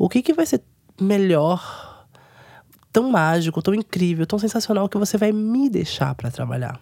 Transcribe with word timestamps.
o 0.00 0.08
que, 0.08 0.22
que 0.22 0.32
vai 0.32 0.46
ser 0.46 0.62
melhor, 0.98 2.06
tão 2.90 3.10
mágico, 3.10 3.60
tão 3.60 3.74
incrível, 3.74 4.26
tão 4.26 4.38
sensacional 4.38 4.88
que 4.88 4.96
você 4.96 5.18
vai 5.18 5.30
me 5.30 5.68
deixar 5.68 6.14
para 6.14 6.30
trabalhar? 6.30 6.80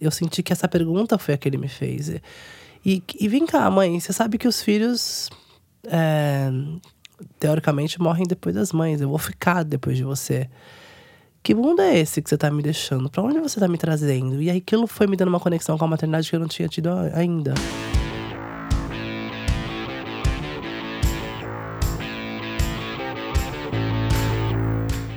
Eu 0.00 0.12
senti 0.12 0.40
que 0.40 0.52
essa 0.52 0.68
pergunta 0.68 1.18
foi 1.18 1.34
a 1.34 1.36
que 1.36 1.48
ele 1.48 1.58
me 1.58 1.66
fez. 1.66 2.08
E, 2.86 3.02
e 3.18 3.26
vem 3.26 3.44
cá, 3.44 3.68
mãe, 3.72 3.98
você 3.98 4.12
sabe 4.12 4.38
que 4.38 4.46
os 4.46 4.62
filhos, 4.62 5.28
é, 5.84 6.48
teoricamente, 7.40 8.00
morrem 8.00 8.24
depois 8.24 8.54
das 8.54 8.72
mães. 8.72 9.00
Eu 9.00 9.08
vou 9.08 9.18
ficar 9.18 9.64
depois 9.64 9.96
de 9.96 10.04
você. 10.04 10.48
Que 11.42 11.56
mundo 11.56 11.82
é 11.82 11.98
esse 11.98 12.22
que 12.22 12.30
você 12.30 12.38
tá 12.38 12.52
me 12.52 12.62
deixando? 12.62 13.10
Para 13.10 13.24
onde 13.24 13.40
você 13.40 13.58
tá 13.58 13.66
me 13.66 13.78
trazendo? 13.78 14.40
E 14.40 14.48
aquilo 14.48 14.86
foi 14.86 15.08
me 15.08 15.16
dando 15.16 15.30
uma 15.30 15.40
conexão 15.40 15.76
com 15.76 15.84
a 15.84 15.88
maternidade 15.88 16.30
que 16.30 16.36
eu 16.36 16.40
não 16.40 16.46
tinha 16.46 16.68
tido 16.68 16.88
ainda. 17.12 17.52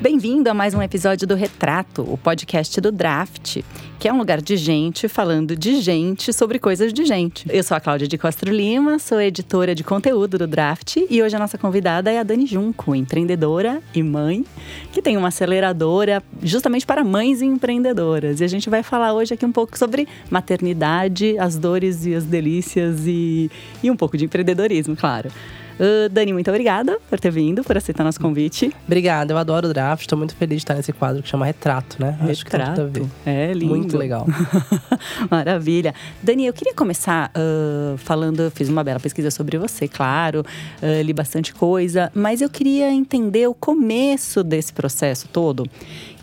Bem-vindo 0.03 0.49
a 0.49 0.53
mais 0.53 0.73
um 0.73 0.81
episódio 0.81 1.25
do 1.25 1.34
Retrato, 1.34 2.02
o 2.02 2.17
podcast 2.17 2.81
do 2.81 2.91
Draft, 2.91 3.62
que 3.98 4.05
é 4.05 4.12
um 4.12 4.17
lugar 4.17 4.41
de 4.41 4.57
gente 4.57 5.07
falando 5.07 5.55
de 5.55 5.79
gente 5.79 6.34
sobre 6.34 6.59
coisas 6.59 6.91
de 6.91 7.05
gente. 7.05 7.45
Eu 7.49 7.63
sou 7.63 7.77
a 7.77 7.79
Cláudia 7.79 8.05
de 8.05 8.17
Castro 8.17 8.52
Lima, 8.52 8.99
sou 8.99 9.21
editora 9.21 9.73
de 9.73 9.81
conteúdo 9.81 10.38
do 10.38 10.45
Draft 10.45 10.98
e 11.09 11.23
hoje 11.23 11.38
a 11.38 11.39
nossa 11.39 11.57
convidada 11.57 12.12
é 12.12 12.20
a 12.20 12.23
Dani 12.23 12.45
Junco, 12.45 12.93
empreendedora 12.93 13.81
e 13.95 14.03
mãe, 14.03 14.43
que 14.91 15.02
tem 15.02 15.16
uma 15.16 15.29
aceleradora 15.29 16.21
justamente 16.41 16.85
para 16.85 17.01
mães 17.01 17.41
e 17.41 17.45
empreendedoras. 17.45 18.41
E 18.41 18.43
a 18.43 18.48
gente 18.49 18.70
vai 18.70 18.84
falar 18.84 19.13
hoje 19.13 19.35
aqui 19.35 19.45
um 19.45 19.54
pouco 19.54 19.79
sobre 19.79 20.05
maternidade, 20.29 21.40
as 21.40 21.57
dores 21.57 22.05
e 22.05 22.13
as 22.13 22.26
delícias 22.26 23.07
e, 23.07 23.49
e 23.81 23.90
um 23.90 23.95
pouco 23.95 24.17
de 24.17 24.26
empreendedorismo, 24.26 24.98
claro. 24.98 25.31
Uh, 25.80 26.09
Dani, 26.09 26.34
muito 26.34 26.50
obrigada 26.50 27.00
por 27.09 27.20
ter 27.20 27.32
vindo, 27.32 27.63
por 27.63 27.77
aceitar 27.77 28.04
nosso 28.04 28.20
convite. 28.20 28.72
Obrigada, 28.86 29.34
eu 29.34 29.38
adoro 29.38 29.68
o 29.68 29.73
draft, 29.73 30.02
estou 30.02 30.18
muito 30.18 30.36
feliz 30.36 30.58
de 30.58 30.63
estar 30.63 30.76
nesse 30.76 30.94
quadro 30.94 31.24
que 31.24 31.29
chama 31.29 31.46
Retrato, 31.46 31.98
né? 31.99 32.12
Retrato. 32.12 32.32
Acho 32.32 32.46
que 32.46 32.52
tem 32.52 32.66
tudo 32.66 32.82
a 32.82 32.85
ver. 32.85 33.05
É 33.26 33.54
lindo. 33.54 33.76
Muito 33.76 33.98
legal. 33.98 34.26
Maravilha. 35.29 35.94
Dani, 36.21 36.46
eu 36.46 36.54
queria 36.54 36.74
começar 36.74 37.32
uh, 37.35 37.98
falando, 37.98 38.51
fiz 38.51 38.70
uma 38.70 38.84
bela 38.84 38.99
pesquisa 38.99 39.32
sobre 39.32 39.57
você, 39.57 39.88
claro, 39.88 40.41
uh, 40.41 41.01
li 41.01 41.13
bastante 41.13 41.54
coisa, 41.54 42.12
mas 42.13 42.41
eu 42.41 42.49
queria 42.49 42.91
entender 42.91 43.48
o 43.48 43.54
começo 43.54 44.44
desse 44.44 44.71
processo 44.71 45.27
todo 45.27 45.66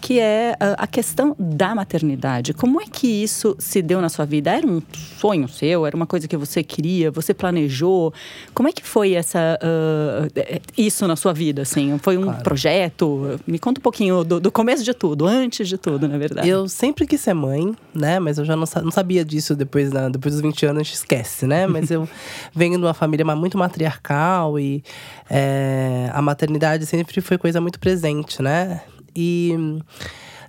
que 0.01 0.19
é 0.19 0.57
ah, 0.59 0.75
a 0.79 0.87
questão 0.87 1.37
da 1.39 1.75
maternidade. 1.75 2.55
Como 2.55 2.81
é 2.81 2.87
que 2.87 3.07
isso 3.07 3.55
se 3.59 3.83
deu 3.83 4.01
na 4.01 4.09
sua 4.09 4.25
vida? 4.25 4.51
Era 4.51 4.67
um 4.67 4.83
sonho 5.19 5.49
seu? 5.49 5.87
Era 5.87 5.95
uma 5.95 6.07
coisa 6.07 6.27
que 6.27 6.37
você 6.37 6.63
queria? 6.63 7.11
Você 7.11 7.35
planejou? 7.35 8.13
Como 8.55 8.69
é 8.69 8.73
que 8.73 8.83
foi 8.83 9.13
essa 9.13 9.59
uh, 9.63 10.61
isso 10.77 11.07
na 11.07 11.17
sua 11.17 11.33
vida? 11.33 11.63
Assim, 11.63 11.99
foi 11.99 12.17
um 12.17 12.25
claro. 12.25 12.43
projeto? 12.43 13.41
Me 13.47 13.59
conta 13.59 13.81
um 13.81 13.83
pouquinho 13.83 14.25
do, 14.25 14.41
do, 14.41 14.51
começo 14.51 14.83
de 14.83 14.95
tudo, 14.95 15.27
antes 15.27 15.69
de 15.69 15.77
tudo, 15.77 16.09
na 16.09 16.17
verdade. 16.17 16.49
Eu 16.49 16.69
sempre 16.69 17.07
quis 17.07 17.21
ser 17.21 17.35
mãe, 17.35 17.75
né? 17.95 18.19
Mas 18.19 18.39
eu 18.39 18.45
já 18.45 18.57
não, 18.57 18.65
não 18.83 18.91
sabia 18.91 19.25
disso 19.25 19.55
depois, 19.55 19.93
né? 19.93 20.09
depois 20.11 20.35
dos 20.35 20.43
20 20.43 20.67
anos, 20.67 20.81
a 20.81 20.83
gente 20.83 20.95
esquece, 20.95 21.47
né? 21.47 21.67
Mas 21.67 21.91
eu 21.91 22.09
venho 22.55 22.79
de 22.79 22.85
uma 22.85 22.95
família 22.95 23.25
muito 23.37 23.59
matriarcal 23.59 24.59
e 24.59 24.83
é, 25.29 26.11
a 26.13 26.23
maternidade 26.23 26.87
sempre 26.87 27.21
foi 27.21 27.39
coisa 27.39 27.61
muito 27.61 27.79
presente, 27.79 28.43
né? 28.43 28.81
E 29.15 29.55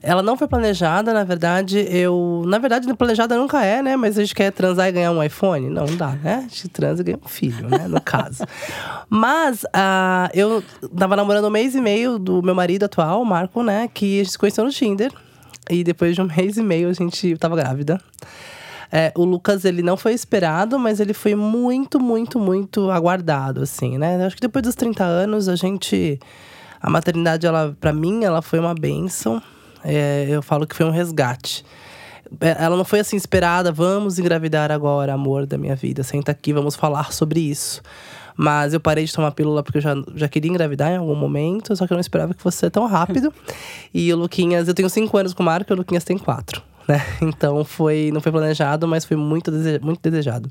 ela 0.03 0.23
não 0.23 0.35
foi 0.35 0.47
planejada, 0.47 1.13
na 1.13 1.23
verdade, 1.23 1.85
eu. 1.89 2.43
Na 2.47 2.57
verdade, 2.57 2.91
planejada 2.95 3.37
nunca 3.37 3.63
é, 3.63 3.83
né? 3.83 3.95
Mas 3.95 4.17
a 4.17 4.21
gente 4.21 4.33
quer 4.33 4.51
transar 4.51 4.87
e 4.87 4.91
ganhar 4.91 5.11
um 5.11 5.21
iPhone? 5.21 5.69
Não, 5.69 5.85
não 5.85 5.95
dá, 5.95 6.13
né? 6.13 6.37
A 6.37 6.41
gente 6.41 6.69
transa 6.69 7.01
e 7.01 7.05
ganha 7.05 7.19
um 7.23 7.27
filho, 7.27 7.69
né? 7.69 7.87
No 7.87 8.01
caso. 8.01 8.43
Mas 9.07 9.63
uh, 9.63 10.29
eu 10.33 10.63
tava 10.97 11.15
namorando 11.15 11.45
um 11.45 11.51
mês 11.51 11.75
e 11.75 11.81
meio 11.81 12.17
do 12.17 12.41
meu 12.41 12.55
marido 12.55 12.83
atual, 12.85 13.21
o 13.21 13.25
Marco, 13.25 13.61
né? 13.61 13.87
Que 13.93 14.21
a 14.21 14.23
gente 14.23 14.31
se 14.31 14.39
conheceu 14.39 14.65
no 14.65 14.71
Tinder. 14.71 15.11
E 15.69 15.83
depois 15.83 16.15
de 16.15 16.21
um 16.21 16.25
mês 16.35 16.57
e 16.57 16.63
meio 16.63 16.89
a 16.89 16.93
gente 16.93 17.37
tava 17.37 17.55
grávida. 17.55 18.01
É, 18.91 19.13
o 19.16 19.23
Lucas, 19.23 19.63
ele 19.63 19.83
não 19.83 19.95
foi 19.95 20.13
esperado, 20.13 20.77
mas 20.79 21.00
ele 21.00 21.13
foi 21.13 21.33
muito, 21.33 22.00
muito, 22.00 22.39
muito 22.39 22.89
aguardado, 22.89 23.61
assim, 23.61 24.00
né? 24.00 24.25
Acho 24.25 24.35
que 24.35 24.41
depois 24.41 24.63
dos 24.63 24.75
30 24.75 25.03
anos 25.03 25.47
a 25.47 25.55
gente 25.55 26.19
a 26.81 26.90
maternidade, 26.90 27.46
ela, 27.46 27.75
para 27.80 27.94
mim, 27.94 28.24
ela 28.24 28.42
foi 28.42 28.59
uma 28.59 28.74
benção. 28.74 29.42
É, 29.84 30.28
eu 30.30 30.42
falo 30.42 30.66
que 30.66 30.75
foi 30.75 30.86
um 30.86 30.92
resgate. 30.92 31.64
É, 32.40 32.64
ela 32.64 32.78
não 32.78 32.86
foi 32.86 33.00
assim 33.00 33.18
esperada, 33.18 33.72
vamos 33.72 34.18
engravidar 34.18 34.72
agora, 34.72 35.14
amor 35.14 35.46
da 35.46 35.58
minha 35.58 35.75
vida, 35.75 36.02
senta 36.02 36.31
aqui, 36.31 36.53
vamos 36.53 36.75
falar 36.75 37.12
sobre 37.12 37.40
isso. 37.42 37.81
Mas 38.38 38.74
eu 38.74 38.80
parei 38.80 39.03
de 39.03 39.14
tomar 39.14 39.31
pílula 39.31 39.62
porque 39.62 39.80
eu 39.80 39.81
já, 39.81 39.94
já 40.16 40.28
queria 40.28 40.50
engravidar 40.50 40.92
em 40.92 40.97
algum 40.97 41.16
momento, 41.16 41.75
só 41.75 41.86
que 41.86 41.94
eu 41.94 41.96
não 41.96 42.02
esperava 42.02 42.34
que 42.34 42.42
fosse 42.42 42.69
tão 42.69 42.88
rápido. 42.88 43.34
e 43.94 44.12
o 44.13 44.18
Luquinhas, 44.18 44.68
eu 44.68 44.74
tenho 44.74 44.90
cinco 44.90 45.18
anos 45.18 45.34
com 45.34 45.44
o 45.44 45.46
Marco 45.46 45.72
e 45.72 45.74
o 45.74 45.78
Luquinhas 45.78 46.03
tem 46.03 46.18
quatro. 46.18 46.62
Né? 46.88 47.02
Então 47.22 47.63
foi, 47.63 48.09
não 48.13 48.22
foi 48.22 48.31
planejado, 48.31 48.88
mas 48.88 49.06
foi 49.06 49.18
muito, 49.18 49.52
muito 49.81 50.00
desejado. 50.02 50.50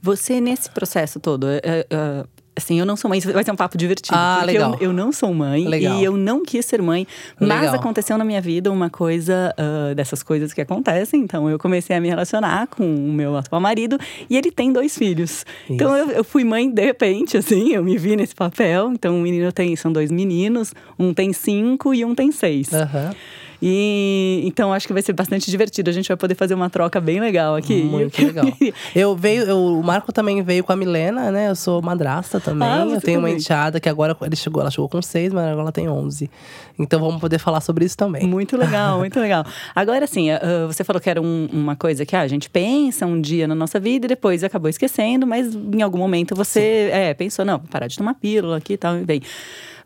Você, 0.00 0.40
nesse 0.40 0.70
processo 0.70 1.18
todo, 1.18 1.48
é, 1.48 1.60
é, 1.64 2.24
Assim, 2.56 2.78
eu 2.78 2.86
não 2.86 2.96
sou 2.96 3.08
mãe, 3.08 3.20
vai 3.20 3.42
ser 3.42 3.50
um 3.50 3.56
papo 3.56 3.76
divertido. 3.76 4.16
Ah, 4.16 4.36
porque 4.38 4.52
legal. 4.52 4.74
Eu, 4.74 4.88
eu 4.88 4.92
não 4.92 5.10
sou 5.10 5.34
mãe 5.34 5.66
legal. 5.66 5.98
e 5.98 6.04
eu 6.04 6.16
não 6.16 6.44
quis 6.44 6.64
ser 6.64 6.80
mãe. 6.80 7.06
Mas 7.38 7.62
legal. 7.62 7.74
aconteceu 7.74 8.16
na 8.16 8.24
minha 8.24 8.40
vida 8.40 8.70
uma 8.70 8.88
coisa 8.88 9.54
uh, 9.58 9.94
dessas 9.94 10.22
coisas 10.22 10.52
que 10.52 10.60
acontecem. 10.60 11.20
Então 11.20 11.50
eu 11.50 11.58
comecei 11.58 11.96
a 11.96 12.00
me 12.00 12.08
relacionar 12.08 12.68
com 12.68 12.84
o 12.84 13.12
meu 13.12 13.36
atual 13.36 13.60
marido 13.60 13.98
e 14.30 14.36
ele 14.36 14.50
tem 14.52 14.72
dois 14.72 14.96
filhos. 14.96 15.44
Então, 15.68 15.94
Isso. 15.94 15.96
Então 15.96 15.96
eu, 15.96 16.18
eu, 16.18 16.24
fui 16.24 16.44
mãe 16.44 16.70
de 16.70 16.84
repente, 16.84 17.36
assim, 17.36 17.72
eu 17.72 17.82
me 17.82 17.98
vi 17.98 18.14
nesse 18.14 18.34
papel. 18.34 18.92
Então 18.92 19.18
o 19.18 19.20
menino 19.20 19.50
tem, 19.52 19.74
são 19.74 19.92
dois 19.92 20.10
meninos, 20.10 20.72
um 20.98 21.12
tem 21.12 21.32
cinco 21.32 21.92
e 21.92 22.04
um 22.04 22.14
tem 22.14 22.30
seis. 22.30 22.72
Aham. 22.72 23.08
Uhum. 23.08 23.14
E 23.60 24.42
então 24.44 24.72
acho 24.72 24.86
que 24.86 24.92
vai 24.92 25.02
ser 25.02 25.12
bastante 25.12 25.50
divertido. 25.50 25.90
A 25.90 25.92
gente 25.92 26.08
vai 26.08 26.16
poder 26.16 26.34
fazer 26.34 26.54
uma 26.54 26.70
troca 26.70 27.00
bem 27.00 27.20
legal 27.20 27.54
aqui. 27.56 27.82
Muito 27.82 28.24
legal. 28.24 28.44
eu 28.94 29.16
veio, 29.16 29.42
eu, 29.42 29.58
o 29.58 29.82
Marco 29.82 30.12
também 30.12 30.42
veio 30.42 30.64
com 30.64 30.72
a 30.72 30.76
Milena, 30.76 31.30
né? 31.30 31.50
Eu 31.50 31.56
sou 31.56 31.80
madrasta 31.80 32.40
também. 32.40 32.68
Ah, 32.68 32.80
eu 32.80 32.86
tenho 32.86 33.00
também. 33.00 33.16
uma 33.16 33.30
enteada 33.30 33.80
que 33.80 33.88
agora 33.88 34.16
ele 34.22 34.36
chegou, 34.36 34.60
ela 34.60 34.70
chegou 34.70 34.88
com 34.88 35.00
seis, 35.00 35.32
mas 35.32 35.44
agora 35.44 35.62
ela 35.62 35.72
tem 35.72 35.88
onze. 35.88 36.30
Então 36.78 37.00
vamos 37.00 37.20
poder 37.20 37.38
falar 37.38 37.60
sobre 37.60 37.84
isso 37.84 37.96
também. 37.96 38.26
Muito 38.26 38.56
legal, 38.56 38.98
muito 38.98 39.18
legal. 39.20 39.44
Agora 39.74 40.06
sim, 40.06 40.32
uh, 40.32 40.66
você 40.66 40.82
falou 40.82 41.00
que 41.00 41.08
era 41.08 41.20
um, 41.20 41.48
uma 41.52 41.76
coisa 41.76 42.04
que 42.04 42.16
ah, 42.16 42.20
a 42.20 42.28
gente 42.28 42.50
pensa 42.50 43.06
um 43.06 43.20
dia 43.20 43.46
na 43.46 43.54
nossa 43.54 43.78
vida 43.78 44.06
e 44.06 44.08
depois 44.08 44.42
acabou 44.42 44.68
esquecendo, 44.68 45.26
mas 45.26 45.54
em 45.54 45.82
algum 45.82 45.98
momento 45.98 46.34
você 46.34 46.90
é, 46.92 47.14
pensou, 47.14 47.44
não, 47.44 47.58
vou 47.58 47.68
parar 47.68 47.86
de 47.86 47.96
tomar 47.96 48.14
pílula 48.14 48.56
aqui 48.56 48.74
e 48.74 48.76
tal, 48.76 48.96
e 48.98 49.04
bem. 49.04 49.22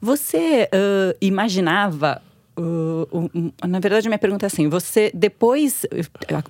Você 0.01 0.69
uh, 0.73 1.17
imaginava 1.21 2.23
Uh, 2.59 3.41
na 3.67 3.79
verdade, 3.79 4.09
minha 4.09 4.19
pergunta 4.19 4.47
é 4.47 4.49
assim: 4.49 4.69
você, 4.69 5.13
depois. 5.15 5.87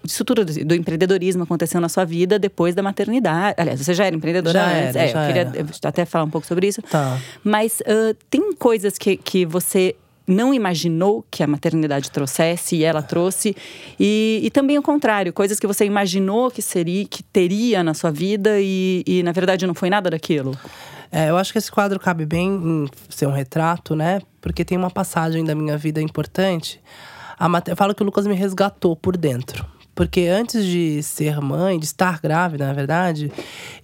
Isso 0.02 0.24
tudo 0.24 0.44
do 0.44 0.74
empreendedorismo 0.74 1.42
aconteceu 1.42 1.80
na 1.80 1.88
sua 1.88 2.04
vida 2.04 2.38
depois 2.38 2.74
da 2.74 2.82
maternidade. 2.82 3.56
Aliás, 3.58 3.80
você 3.80 3.92
já 3.92 4.06
era 4.06 4.16
empreendedora 4.16 4.58
já 4.58 4.66
antes. 4.66 4.96
Era, 4.96 5.04
é, 5.04 5.08
já 5.08 5.20
eu 5.20 5.26
queria 5.26 5.42
era. 5.42 5.68
até 5.84 6.04
falar 6.06 6.24
um 6.24 6.30
pouco 6.30 6.46
sobre 6.46 6.66
isso. 6.66 6.80
Tá. 6.82 7.18
Mas 7.44 7.80
uh, 7.80 8.16
tem 8.30 8.54
coisas 8.54 8.96
que, 8.96 9.18
que 9.18 9.44
você 9.44 9.94
não 10.26 10.54
imaginou 10.54 11.24
que 11.30 11.42
a 11.42 11.46
maternidade 11.46 12.10
trouxesse 12.10 12.76
e 12.76 12.84
ela 12.84 13.02
trouxe 13.02 13.56
e, 13.98 14.40
e, 14.42 14.50
também 14.50 14.76
o 14.76 14.82
contrário 14.82 15.32
coisas 15.32 15.58
que 15.58 15.66
você 15.66 15.86
imaginou 15.86 16.50
que 16.50 16.60
seria 16.60 17.06
que 17.06 17.22
teria 17.22 17.82
na 17.82 17.94
sua 17.94 18.10
vida 18.10 18.60
e, 18.60 19.02
e 19.06 19.22
na 19.22 19.32
verdade 19.32 19.66
não 19.66 19.72
foi 19.72 19.88
nada 19.88 20.10
daquilo 20.10 20.52
é, 21.10 21.30
eu 21.30 21.36
acho 21.36 21.52
que 21.52 21.58
esse 21.58 21.70
quadro 21.70 21.98
cabe 21.98 22.26
bem 22.26 22.48
em 22.48 22.88
ser 23.08 23.26
um 23.26 23.32
retrato, 23.32 23.94
né? 23.96 24.20
Porque 24.40 24.64
tem 24.64 24.76
uma 24.76 24.90
passagem 24.90 25.44
da 25.44 25.54
minha 25.54 25.76
vida 25.76 26.00
importante. 26.00 26.80
A 27.38 27.48
eu 27.66 27.76
falo 27.76 27.94
que 27.94 28.02
o 28.02 28.06
Lucas 28.06 28.26
me 28.26 28.34
resgatou 28.34 28.94
por 28.96 29.16
dentro. 29.16 29.64
Porque 29.98 30.28
antes 30.28 30.64
de 30.64 31.02
ser 31.02 31.40
mãe, 31.40 31.76
de 31.76 31.84
estar 31.84 32.20
grávida, 32.20 32.68
na 32.68 32.72
verdade, 32.72 33.32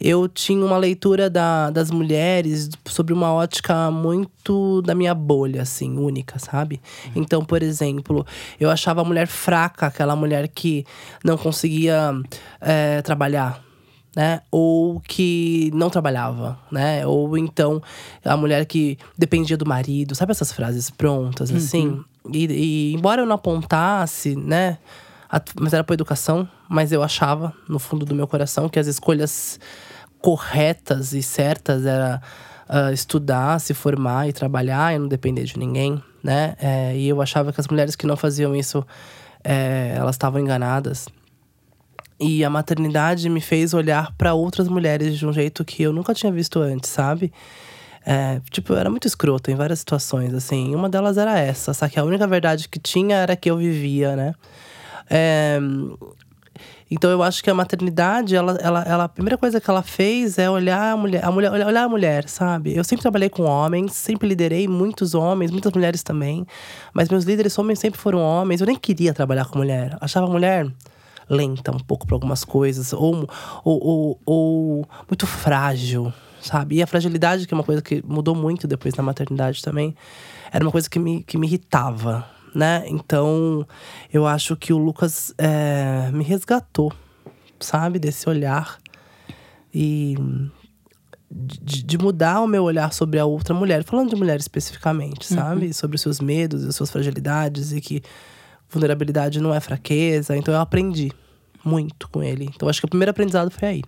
eu 0.01 0.29
tinha 0.29 0.65
uma 0.65 0.79
leitura 0.79 1.29
da, 1.29 1.71
das 1.71 1.91
mulheres 1.91 2.71
sobre 2.85 3.13
uma 3.13 3.33
ótica 3.33 3.91
muito 3.91 4.81
da 4.83 4.95
minha 4.95 5.13
bolha, 5.13 5.63
assim, 5.63 5.99
única, 5.99 6.39
sabe? 6.39 6.81
Uhum. 7.07 7.13
Então, 7.17 7.45
por 7.45 7.65
exemplo, 7.65 8.25
eu 8.61 8.71
achava 8.71 9.01
a 9.01 9.05
mulher 9.05 9.27
fraca, 9.27 9.89
aquela 9.89 10.15
mulher 10.15 10.47
que 10.47 10.87
não 11.25 11.37
conseguia 11.37 12.13
é, 12.61 13.03
trabalhar, 13.03 13.64
né? 14.15 14.41
Ou 14.51 15.01
que 15.01 15.71
não 15.75 15.91
trabalhava, 15.91 16.59
né? 16.71 17.07
Ou 17.07 17.37
então 17.37 17.83
a 18.25 18.37
mulher 18.37 18.65
que 18.67 18.99
dependia 19.17 19.57
do 19.57 19.67
marido, 19.67 20.15
sabe 20.15 20.33
essas 20.33 20.53
frases 20.53 20.91
prontas, 20.91 21.51
uhum. 21.51 21.57
assim? 21.57 22.05
E, 22.33 22.47
e, 22.47 22.95
embora 22.95 23.23
eu 23.23 23.27
não 23.27 23.35
apontasse, 23.35 24.35
né? 24.35 24.79
mas 25.59 25.73
era 25.73 25.83
para 25.83 25.95
educação, 25.95 26.49
mas 26.69 26.93
eu 26.93 27.03
achava 27.03 27.53
no 27.69 27.79
fundo 27.79 28.07
do 28.07 28.15
meu 28.15 28.27
coração 28.27 28.69
que 28.69 28.79
as 28.79 28.87
escolhas 28.87 29.59
corretas 30.21 31.13
e 31.13 31.23
certas 31.23 31.85
era 31.85 32.23
uh, 32.69 32.93
estudar, 32.93 33.61
se 33.61 33.75
formar 33.75 34.29
e 34.29 34.33
trabalhar 34.33 34.95
e 34.95 34.99
não 34.99 35.09
depender 35.09 35.45
de 35.45 35.59
ninguém, 35.59 36.03
né? 36.23 36.55
É, 36.59 36.97
e 36.97 37.09
eu 37.09 37.21
achava 37.21 37.53
que 37.53 37.61
as 37.61 37.69
mulheres 37.69 37.97
que 37.97 38.07
não 38.07 38.17
faziam 38.17 38.55
isso, 38.55 38.87
é, 39.43 39.95
elas 39.97 40.15
estavam 40.15 40.41
enganadas. 40.41 41.07
E 42.19 42.45
a 42.45 42.51
maternidade 42.51 43.29
me 43.29 43.41
fez 43.41 43.75
olhar 43.75 44.13
para 44.17 44.35
outras 44.35 44.69
mulheres 44.69 45.19
de 45.19 45.27
um 45.27 45.33
jeito 45.33 45.65
que 45.65 45.83
eu 45.83 45.93
nunca 45.93 46.15
tinha 46.15 46.31
visto 46.31 46.61
antes, 46.61 46.91
sabe? 46.91 47.33
É, 48.07 48.41
tipo, 48.51 48.73
eu 48.73 48.77
era 48.77 48.91
muito 48.91 49.07
escroto 49.07 49.51
em 49.51 49.55
várias 49.55 49.79
situações, 49.79 50.35
assim. 50.35 50.75
Uma 50.75 50.89
delas 50.89 51.17
era 51.17 51.39
essa, 51.39 51.73
só 51.73 51.89
que 51.89 51.99
a 51.99 52.05
única 52.05 52.27
verdade 52.27 52.69
que 52.69 52.79
tinha 52.79 53.17
era 53.17 53.35
que 53.35 53.51
eu 53.51 53.57
vivia, 53.57 54.15
né? 54.15 54.35
É, 55.11 55.59
então 56.91 57.11
eu 57.11 57.23
acho 57.23 57.43
que 57.43 57.51
a 57.51 57.55
maternidade, 57.55 58.37
ela, 58.37 58.57
ela, 58.61 58.83
ela, 58.83 59.05
a 59.05 59.09
primeira 59.09 59.39
coisa 59.39 59.61
que 59.61 59.69
ela 59.69 59.83
fez 59.83 60.39
é 60.39 60.49
olhar 60.49 60.93
a 60.93 60.97
mulher, 60.97 61.25
a 61.25 61.31
mulher, 61.33 61.51
olhar 61.51 61.85
a 61.85 61.89
mulher, 61.89 62.29
sabe? 62.29 62.77
Eu 62.77 62.85
sempre 62.85 63.03
trabalhei 63.03 63.29
com 63.29 63.43
homens, 63.43 63.95
sempre 63.95 64.29
liderei 64.29 64.69
muitos 64.69 65.15
homens, 65.15 65.51
muitas 65.51 65.73
mulheres 65.73 66.03
também. 66.03 66.47
Mas 66.93 67.09
meus 67.09 67.25
líderes 67.25 67.59
homens 67.59 67.79
sempre 67.79 67.99
foram 67.99 68.21
homens. 68.21 68.61
Eu 68.61 68.67
nem 68.67 68.77
queria 68.77 69.15
trabalhar 69.15 69.47
com 69.47 69.59
mulher. 69.59 69.97
Achava 70.01 70.27
mulher 70.27 70.71
lenta 71.29 71.75
um 71.75 71.79
pouco 71.79 72.07
para 72.07 72.17
algumas 72.17 72.45
coisas, 72.45 72.93
ou, 72.93 73.29
ou, 73.65 73.87
ou, 73.87 74.21
ou 74.25 74.89
muito 75.09 75.27
frágil, 75.27 76.13
sabe? 76.41 76.77
E 76.77 76.83
a 76.83 76.87
fragilidade, 76.87 77.47
que 77.47 77.55
é 77.55 77.57
uma 77.57 77.65
coisa 77.65 77.83
que 77.83 78.03
mudou 78.07 78.35
muito 78.35 78.67
depois 78.67 78.95
da 78.95 79.03
maternidade 79.03 79.63
também, 79.63 79.95
era 80.53 80.65
uma 80.65 80.73
coisa 80.73 80.89
que 80.89 80.99
me, 80.99 81.23
que 81.23 81.37
me 81.37 81.47
irritava, 81.47 82.27
né? 82.55 82.85
Então, 82.87 83.67
eu 84.13 84.27
acho 84.27 84.57
que 84.57 84.73
o 84.73 84.79
Lucas 84.79 85.35
é, 85.37 86.11
me 86.13 86.23
resgatou, 86.23 86.93
sabe? 87.59 87.99
Desse 87.99 88.29
olhar. 88.29 88.79
E 89.75 90.17
de, 91.31 91.83
de, 91.83 91.99
mudar 91.99 92.41
o 92.41 92.47
meu 92.47 92.63
olhar 92.63 92.93
sobre 92.93 93.19
a 93.19 93.25
outra 93.25 93.53
mulher. 93.53 93.83
Falando 93.83 94.11
de 94.11 94.17
mulher 94.17 94.39
especificamente, 94.39 95.33
uhum. 95.33 95.39
sabe? 95.39 95.67
Uhum. 95.67 95.73
Sobre 95.73 95.97
os 95.97 96.03
seus 96.03 96.21
medos 96.21 96.63
e 96.63 96.69
as 96.69 96.77
suas 96.77 96.91
fragilidades. 96.91 97.73
E 97.73 97.81
que 97.81 98.03
vulnerabilidade 98.75 99.41
não 99.41 99.55
é 99.55 99.61
fraqueza. 99.61 100.37
Então, 100.37 100.53
eu 100.53 100.61
aprendi 100.61 101.11
muito 101.65 102.09
com 102.11 102.23
ele. 102.23 102.51
Então, 102.55 102.69
acho 102.69 102.81
que 102.81 102.87
o 102.87 102.89
primeiro 102.89 103.11
aprendizado 103.11 103.51
foi 103.51 103.69
aí. 103.69 103.83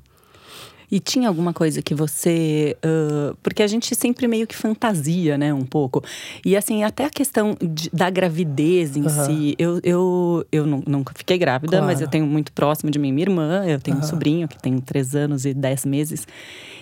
E 0.91 1.01
tinha 1.01 1.29
alguma 1.29 1.53
coisa 1.53 1.83
que 1.83 1.95
você. 1.95 2.77
Uh, 2.85 3.37
porque 3.43 3.63
a 3.63 3.67
gente 3.67 3.93
sempre 3.95 4.29
meio 4.29 4.47
que 4.47 4.55
fantasia, 4.55 5.37
né, 5.37 5.53
um 5.53 5.65
pouco. 5.65 6.03
E 6.45 6.57
assim, 6.57 6.85
até 6.85 7.05
a 7.05 7.11
questão 7.11 7.57
de, 7.61 7.91
da 7.93 8.09
gravidez 8.09 8.97
em 8.97 9.03
uhum. 9.03 9.09
si. 9.09 9.55
Eu, 9.59 9.81
eu, 9.83 10.47
eu 10.53 10.65
nunca 10.65 11.13
fiquei 11.17 11.39
grávida, 11.39 11.79
claro. 11.79 11.87
mas 11.87 12.01
eu 12.01 12.09
tenho 12.09 12.27
muito 12.27 12.53
próximo 12.53 12.91
de 12.91 12.99
mim 12.99 13.13
minha 13.13 13.25
irmã. 13.25 13.65
Eu 13.67 13.81
tenho 13.81 13.97
uhum. 13.97 14.05
um 14.05 14.07
sobrinho 14.07 14.47
que 14.47 14.61
tem 14.61 14.79
três 14.79 15.15
anos 15.17 15.45
e 15.45 15.53
dez 15.53 15.85
meses. 15.85 16.27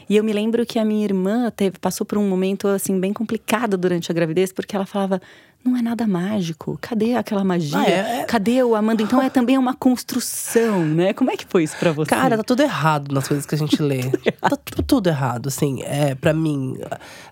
E 0.09 0.17
eu 0.17 0.25
me 0.25 0.35
lembro 0.35 0.67
que 0.67 0.79
a 0.79 0.85
minha 0.85 1.05
irmã 1.05 1.51
teve, 1.51 1.79
passou 1.79 2.05
por 2.05 2.19
um 2.19 2.29
momento 2.29 2.69
assim 2.69 3.01
bem 3.01 3.13
complicado 3.13 3.79
durante 3.79 4.13
a 4.13 4.15
gravidez, 4.15 4.53
porque 4.53 4.77
ela 4.77 4.85
falava: 4.85 5.21
não 5.65 5.77
é 5.77 5.81
nada 5.81 6.07
mágico. 6.07 6.79
Cadê 6.79 7.15
aquela 7.15 7.43
magia? 7.43 7.79
Ah, 7.79 7.87
é, 7.87 8.21
é... 8.21 8.25
Cadê 8.25 8.63
o 8.63 8.75
Amanda? 8.75 9.03
Então 9.03 9.21
é 9.21 9.31
também 9.31 9.57
uma 9.57 9.75
construção, 9.75 10.85
né? 10.85 11.15
Como 11.15 11.31
é 11.31 11.37
que 11.37 11.47
foi 11.49 11.65
isso 11.65 11.75
pra 11.79 11.91
você? 11.91 12.11
Cara, 12.11 12.37
tá 12.37 12.43
tudo 12.43 12.63
errado 12.63 13.13
nas 13.15 13.27
coisas 13.27 13.47
que 13.47 13.55
a 13.55 13.59
gente 13.59 13.81
lê. 13.83 14.03
tá 14.41 14.59
tipo, 14.63 14.83
tudo 14.83 15.09
errado, 15.09 15.49
assim. 15.49 15.83
É, 15.83 16.15
para 16.15 16.35
mim, 16.35 16.77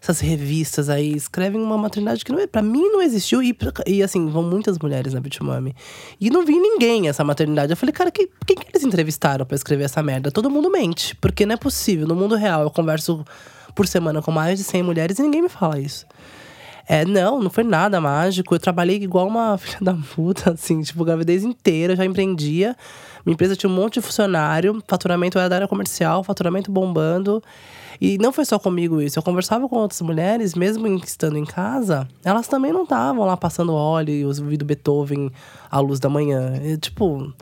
essas 0.01 0.21
revistas 0.21 0.89
aí 0.89 1.15
escrevem 1.15 1.61
uma 1.61 1.77
maternidade 1.77 2.25
que 2.25 2.33
não 2.33 2.39
é, 2.39 2.47
para 2.47 2.63
mim 2.63 2.89
não 2.89 3.03
existiu. 3.03 3.43
E, 3.43 3.55
e 3.87 4.03
assim, 4.03 4.27
vão 4.29 4.43
muitas 4.43 4.79
mulheres 4.79 5.13
na 5.13 5.21
Bitmami. 5.21 5.77
E 6.19 6.31
não 6.31 6.47
vi 6.47 6.59
ninguém 6.59 7.09
essa 7.09 7.23
maternidade. 7.23 7.71
Eu 7.71 7.77
falei, 7.77 7.93
cara, 7.93 8.11
que, 8.11 8.31
quem 8.47 8.57
que 8.57 8.67
eles 8.73 8.83
entrevistaram 8.83 9.45
para 9.45 9.57
escrever 9.57 9.85
essa 9.85 10.03
merda? 10.03 10.31
Todo 10.31 10.51
mundo 10.51 10.71
mente. 10.71 11.15
Porque 11.17 11.45
não 11.45 11.53
é 11.53 11.59
possível. 11.59 12.07
No 12.07 12.15
mundo 12.15 12.35
real, 12.35 12.63
eu 12.63 12.71
converso 12.71 13.23
por 13.75 13.87
semana 13.87 14.23
com 14.23 14.31
mais 14.31 14.59
de 14.59 14.65
100 14.65 14.83
mulheres 14.83 15.19
e 15.19 15.23
ninguém 15.23 15.43
me 15.43 15.49
fala 15.51 15.79
isso. 15.79 16.07
É, 16.93 17.07
não, 17.07 17.41
não 17.41 17.49
foi 17.49 17.65
nada 17.65 17.99
mágico. 18.03 18.55
Eu 18.55 18.59
trabalhei 18.59 18.97
igual 18.97 19.27
uma 19.27 19.57
filha 19.57 19.79
da 19.81 19.95
puta, 19.95 20.51
assim, 20.51 20.83
tipo, 20.83 21.03
gravidez 21.07 21.43
inteira, 21.43 21.97
já 21.97 22.05
empreendia. 22.05 22.77
Minha 23.25 23.33
empresa 23.33 23.57
tinha 23.57 23.71
um 23.71 23.75
monte 23.75 23.95
de 23.95 24.03
funcionário, 24.03 24.83
faturamento 24.87 25.39
era 25.39 25.49
da 25.49 25.57
área 25.57 25.69
comercial, 25.69 26.23
faturamento 26.23 26.71
bombando. 26.71 27.43
E 27.99 28.19
não 28.19 28.31
foi 28.31 28.45
só 28.45 28.59
comigo 28.59 29.01
isso. 29.01 29.19
Eu 29.19 29.23
conversava 29.23 29.67
com 29.71 29.77
outras 29.77 30.03
mulheres, 30.03 30.55
mesmo 30.55 30.87
estando 30.99 31.39
em 31.39 31.47
casa, 31.47 32.07
elas 32.23 32.47
também 32.47 32.75
não 32.75 32.83
estavam 32.83 33.25
lá 33.25 33.39
passando 33.39 33.73
óleo 33.73 34.11
e 34.13 34.27
ouvindo 34.27 34.63
Beethoven 34.63 35.33
à 35.71 35.81
luz 35.81 35.99
da 35.99 36.11
manhã. 36.11 36.61
E, 36.63 36.77
tipo, 36.77 37.33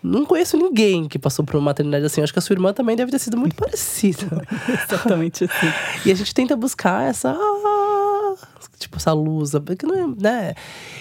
não 0.00 0.24
conheço 0.24 0.56
ninguém 0.56 1.08
que 1.08 1.18
passou 1.18 1.44
por 1.44 1.56
uma 1.56 1.64
maternidade 1.64 2.04
assim. 2.04 2.22
Acho 2.22 2.32
que 2.32 2.38
a 2.38 2.42
sua 2.42 2.54
irmã 2.54 2.72
também 2.72 2.94
deve 2.94 3.10
ter 3.10 3.18
sido 3.18 3.36
muito 3.36 3.56
parecida. 3.60 4.46
Exatamente 4.68 5.44
assim. 5.44 5.66
e 6.06 6.12
a 6.12 6.14
gente 6.14 6.32
tenta 6.32 6.54
buscar 6.54 7.08
essa 7.08 7.32
tipo, 8.78 8.96
essa 8.96 9.12
luz, 9.12 9.52
porque 9.64 9.86
não 9.86 9.94
é, 9.94 10.22
né? 10.22 10.54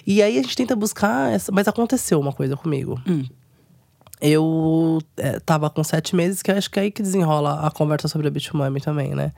E 0.05 0.21
aí 0.21 0.37
a 0.37 0.41
gente 0.41 0.55
tenta 0.55 0.75
buscar 0.75 1.31
essa. 1.31 1.51
Mas 1.51 1.67
aconteceu 1.67 2.19
uma 2.19 2.33
coisa 2.33 2.55
comigo. 2.55 3.01
Hum. 3.07 3.25
Eu 4.21 4.99
é, 5.17 5.39
tava 5.39 5.69
com 5.69 5.83
sete 5.83 6.15
meses, 6.15 6.41
que 6.41 6.51
acho 6.51 6.69
que 6.71 6.79
é 6.79 6.83
aí 6.83 6.91
que 6.91 7.01
desenrola 7.01 7.65
a 7.65 7.71
conversa 7.71 8.07
sobre 8.07 8.27
a 8.27 8.31
Bitumami 8.31 8.79
também, 8.79 9.13
né? 9.13 9.33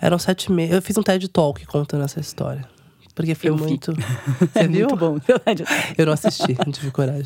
Eram 0.00 0.18
sete 0.18 0.50
meses. 0.50 0.74
Eu 0.74 0.82
fiz 0.82 0.96
um 0.96 1.02
TED 1.02 1.28
Talk 1.28 1.64
contando 1.66 2.04
essa 2.04 2.20
história. 2.20 2.66
Porque 3.18 3.34
foi 3.34 3.50
eu 3.50 3.56
muito. 3.56 3.92
Vi. 3.92 4.02
Você 4.52 4.58
é 4.60 4.68
viu? 4.68 4.86
Muito 4.86 4.96
bom. 4.96 5.18
eu 5.98 6.06
não 6.06 6.12
assisti, 6.12 6.56
não 6.64 6.72
tive 6.72 6.92
coragem. 6.92 7.24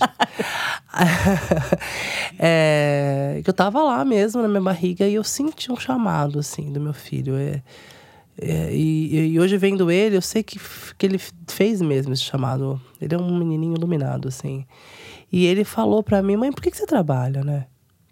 é, 2.38 3.42
eu 3.46 3.52
tava 3.52 3.82
lá 3.82 4.02
mesmo 4.02 4.40
na 4.40 4.48
minha 4.48 4.62
barriga 4.62 5.06
e 5.06 5.14
eu 5.14 5.22
senti 5.22 5.70
um 5.70 5.76
chamado, 5.76 6.38
assim, 6.38 6.72
do 6.72 6.80
meu 6.80 6.94
filho. 6.94 7.36
É, 7.36 7.50
é, 7.50 7.62
e, 8.40 9.32
e, 9.32 9.40
hoje 9.40 9.56
vendo 9.56 9.90
ele, 9.90 10.16
eu 10.16 10.22
sei 10.22 10.42
que, 10.42 10.58
que 10.96 11.06
ele 11.06 11.18
fez 11.48 11.82
mesmo 11.82 12.12
esse 12.12 12.22
chamado. 12.22 12.80
Ele 13.00 13.14
é 13.14 13.18
um 13.18 13.38
menininho 13.38 13.74
iluminado, 13.76 14.28
assim. 14.28 14.64
E 15.30 15.46
ele 15.46 15.64
falou 15.64 16.02
pra 16.02 16.22
mim, 16.22 16.36
mãe, 16.36 16.52
por 16.52 16.62
que, 16.62 16.70
que 16.70 16.76
você 16.76 16.86
trabalha, 16.86 17.44
né? 17.44 17.66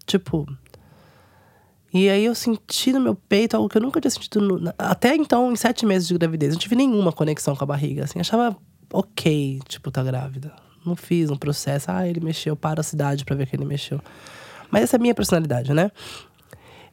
Tipo. 0.07 0.47
E 1.93 2.09
aí 2.09 2.25
eu 2.25 2.35
senti 2.35 2.93
no 2.93 3.01
meu 3.01 3.17
peito 3.17 3.57
algo 3.57 3.69
que 3.69 3.77
eu 3.77 3.83
nunca 3.83 4.01
tinha 4.01 4.11
sentido. 4.11 4.41
No, 4.41 4.73
até 4.79 5.17
então, 5.17 5.51
em 5.51 5.57
sete 5.57 5.85
meses 5.85 6.07
de 6.07 6.17
gravidez, 6.17 6.53
não 6.53 6.61
tive 6.61 6.77
nenhuma 6.77 7.13
conexão 7.13 7.57
com 7.57 7.65
a 7.65 7.67
barriga, 7.67 8.05
assim. 8.05 8.21
Achava 8.21 8.57
ok, 8.93 9.61
tipo, 9.67 9.91
tá 9.91 10.03
grávida. 10.03 10.53
Não 10.85 10.95
fiz 10.95 11.31
um 11.31 11.37
processo. 11.37 11.91
Ah, 11.91 12.07
ele 12.07 12.21
mexeu, 12.21 12.55
para 12.55 12.81
a 12.81 12.85
cidade 12.85 13.25
pra 13.25 13.35
ver 13.35 13.47
que 13.47 13.57
ele 13.57 13.65
mexeu. 13.65 14.01
Mas 14.71 14.85
essa 14.85 14.97
é 14.97 14.99
a 14.99 15.01
minha 15.01 15.15
personalidade, 15.15 15.75
né? 15.75 15.91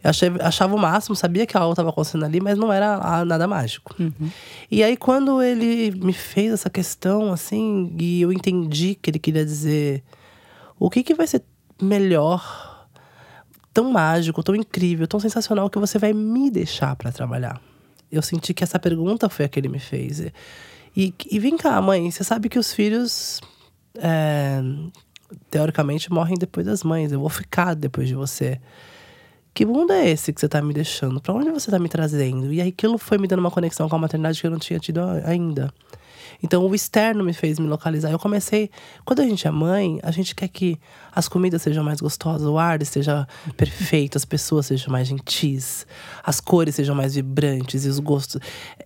Eu 0.07 0.11
achei, 0.11 0.31
achava 0.39 0.73
o 0.73 0.79
máximo, 0.79 1.17
sabia 1.17 1.45
que 1.45 1.57
algo 1.57 1.73
estava 1.73 1.89
acontecendo 1.89 2.23
ali, 2.23 2.39
mas 2.39 2.57
não 2.57 2.71
era 2.71 3.25
nada 3.25 3.45
mágico. 3.45 3.93
Uhum. 3.99 4.31
E 4.71 4.81
aí, 4.81 4.95
quando 4.95 5.41
ele 5.41 5.91
me 5.99 6.13
fez 6.13 6.53
essa 6.53 6.69
questão, 6.69 7.33
assim, 7.33 7.93
e 7.99 8.21
eu 8.21 8.31
entendi 8.31 8.95
que 8.95 9.09
ele 9.09 9.19
queria 9.19 9.43
dizer 9.43 10.01
o 10.79 10.89
que, 10.89 11.03
que 11.03 11.13
vai 11.13 11.27
ser 11.27 11.43
melhor, 11.81 12.87
tão 13.73 13.91
mágico, 13.91 14.41
tão 14.41 14.55
incrível, 14.55 15.05
tão 15.09 15.19
sensacional 15.19 15.69
que 15.69 15.77
você 15.77 15.99
vai 15.99 16.13
me 16.13 16.49
deixar 16.49 16.95
para 16.95 17.11
trabalhar. 17.11 17.59
Eu 18.09 18.21
senti 18.21 18.53
que 18.53 18.63
essa 18.63 18.79
pergunta 18.79 19.27
foi 19.27 19.43
a 19.43 19.49
que 19.49 19.59
ele 19.59 19.67
me 19.67 19.79
fez. 19.79 20.21
E, 20.95 21.13
e 21.29 21.37
vem 21.37 21.57
cá, 21.57 21.81
mãe, 21.81 22.09
você 22.09 22.23
sabe 22.23 22.47
que 22.47 22.57
os 22.57 22.71
filhos, 22.71 23.41
é, 23.97 24.61
teoricamente, 25.51 26.09
morrem 26.09 26.37
depois 26.39 26.65
das 26.65 26.81
mães. 26.81 27.11
Eu 27.11 27.19
vou 27.19 27.29
ficar 27.29 27.73
depois 27.73 28.07
de 28.07 28.15
você 28.15 28.57
que 29.57 29.65
mundo 29.65 29.91
é 29.91 30.07
esse 30.07 30.31
que 30.31 30.39
você 30.39 30.47
tá 30.47 30.61
me 30.61 30.71
deixando? 30.71 31.19
Para 31.19 31.33
onde 31.33 31.49
você 31.49 31.71
tá 31.71 31.79
me 31.79 31.89
trazendo? 31.89 32.53
E 32.53 32.61
aquilo 32.61 32.95
foi 32.99 33.17
me 33.17 33.27
dando 33.27 33.39
uma 33.39 33.49
conexão 33.49 33.89
com 33.89 33.95
a 33.95 33.97
maternidade 33.97 34.39
que 34.39 34.45
eu 34.45 34.51
não 34.51 34.59
tinha 34.59 34.77
tido 34.77 35.01
ainda. 35.25 35.73
Então 36.43 36.63
o 36.63 36.75
externo 36.75 37.23
me 37.23 37.33
fez 37.33 37.57
me 37.57 37.65
localizar. 37.65 38.11
Eu 38.11 38.19
comecei, 38.19 38.69
quando 39.03 39.21
a 39.21 39.23
gente 39.23 39.47
é 39.47 39.49
mãe, 39.49 39.99
a 40.03 40.11
gente 40.11 40.35
quer 40.35 40.47
que 40.47 40.79
as 41.11 41.27
comidas 41.27 41.63
sejam 41.63 41.83
mais 41.83 41.99
gostosas, 41.99 42.45
o 42.47 42.59
ar 42.59 42.79
esteja 42.83 43.27
perfeito, 43.57 44.15
as 44.15 44.25
pessoas 44.25 44.67
sejam 44.67 44.91
mais 44.91 45.07
gentis, 45.07 45.87
as 46.23 46.39
cores 46.39 46.75
sejam 46.75 46.93
mais 46.93 47.15
vibrantes 47.15 47.83
e 47.83 47.89
os 47.89 47.97
gostos. 47.97 48.39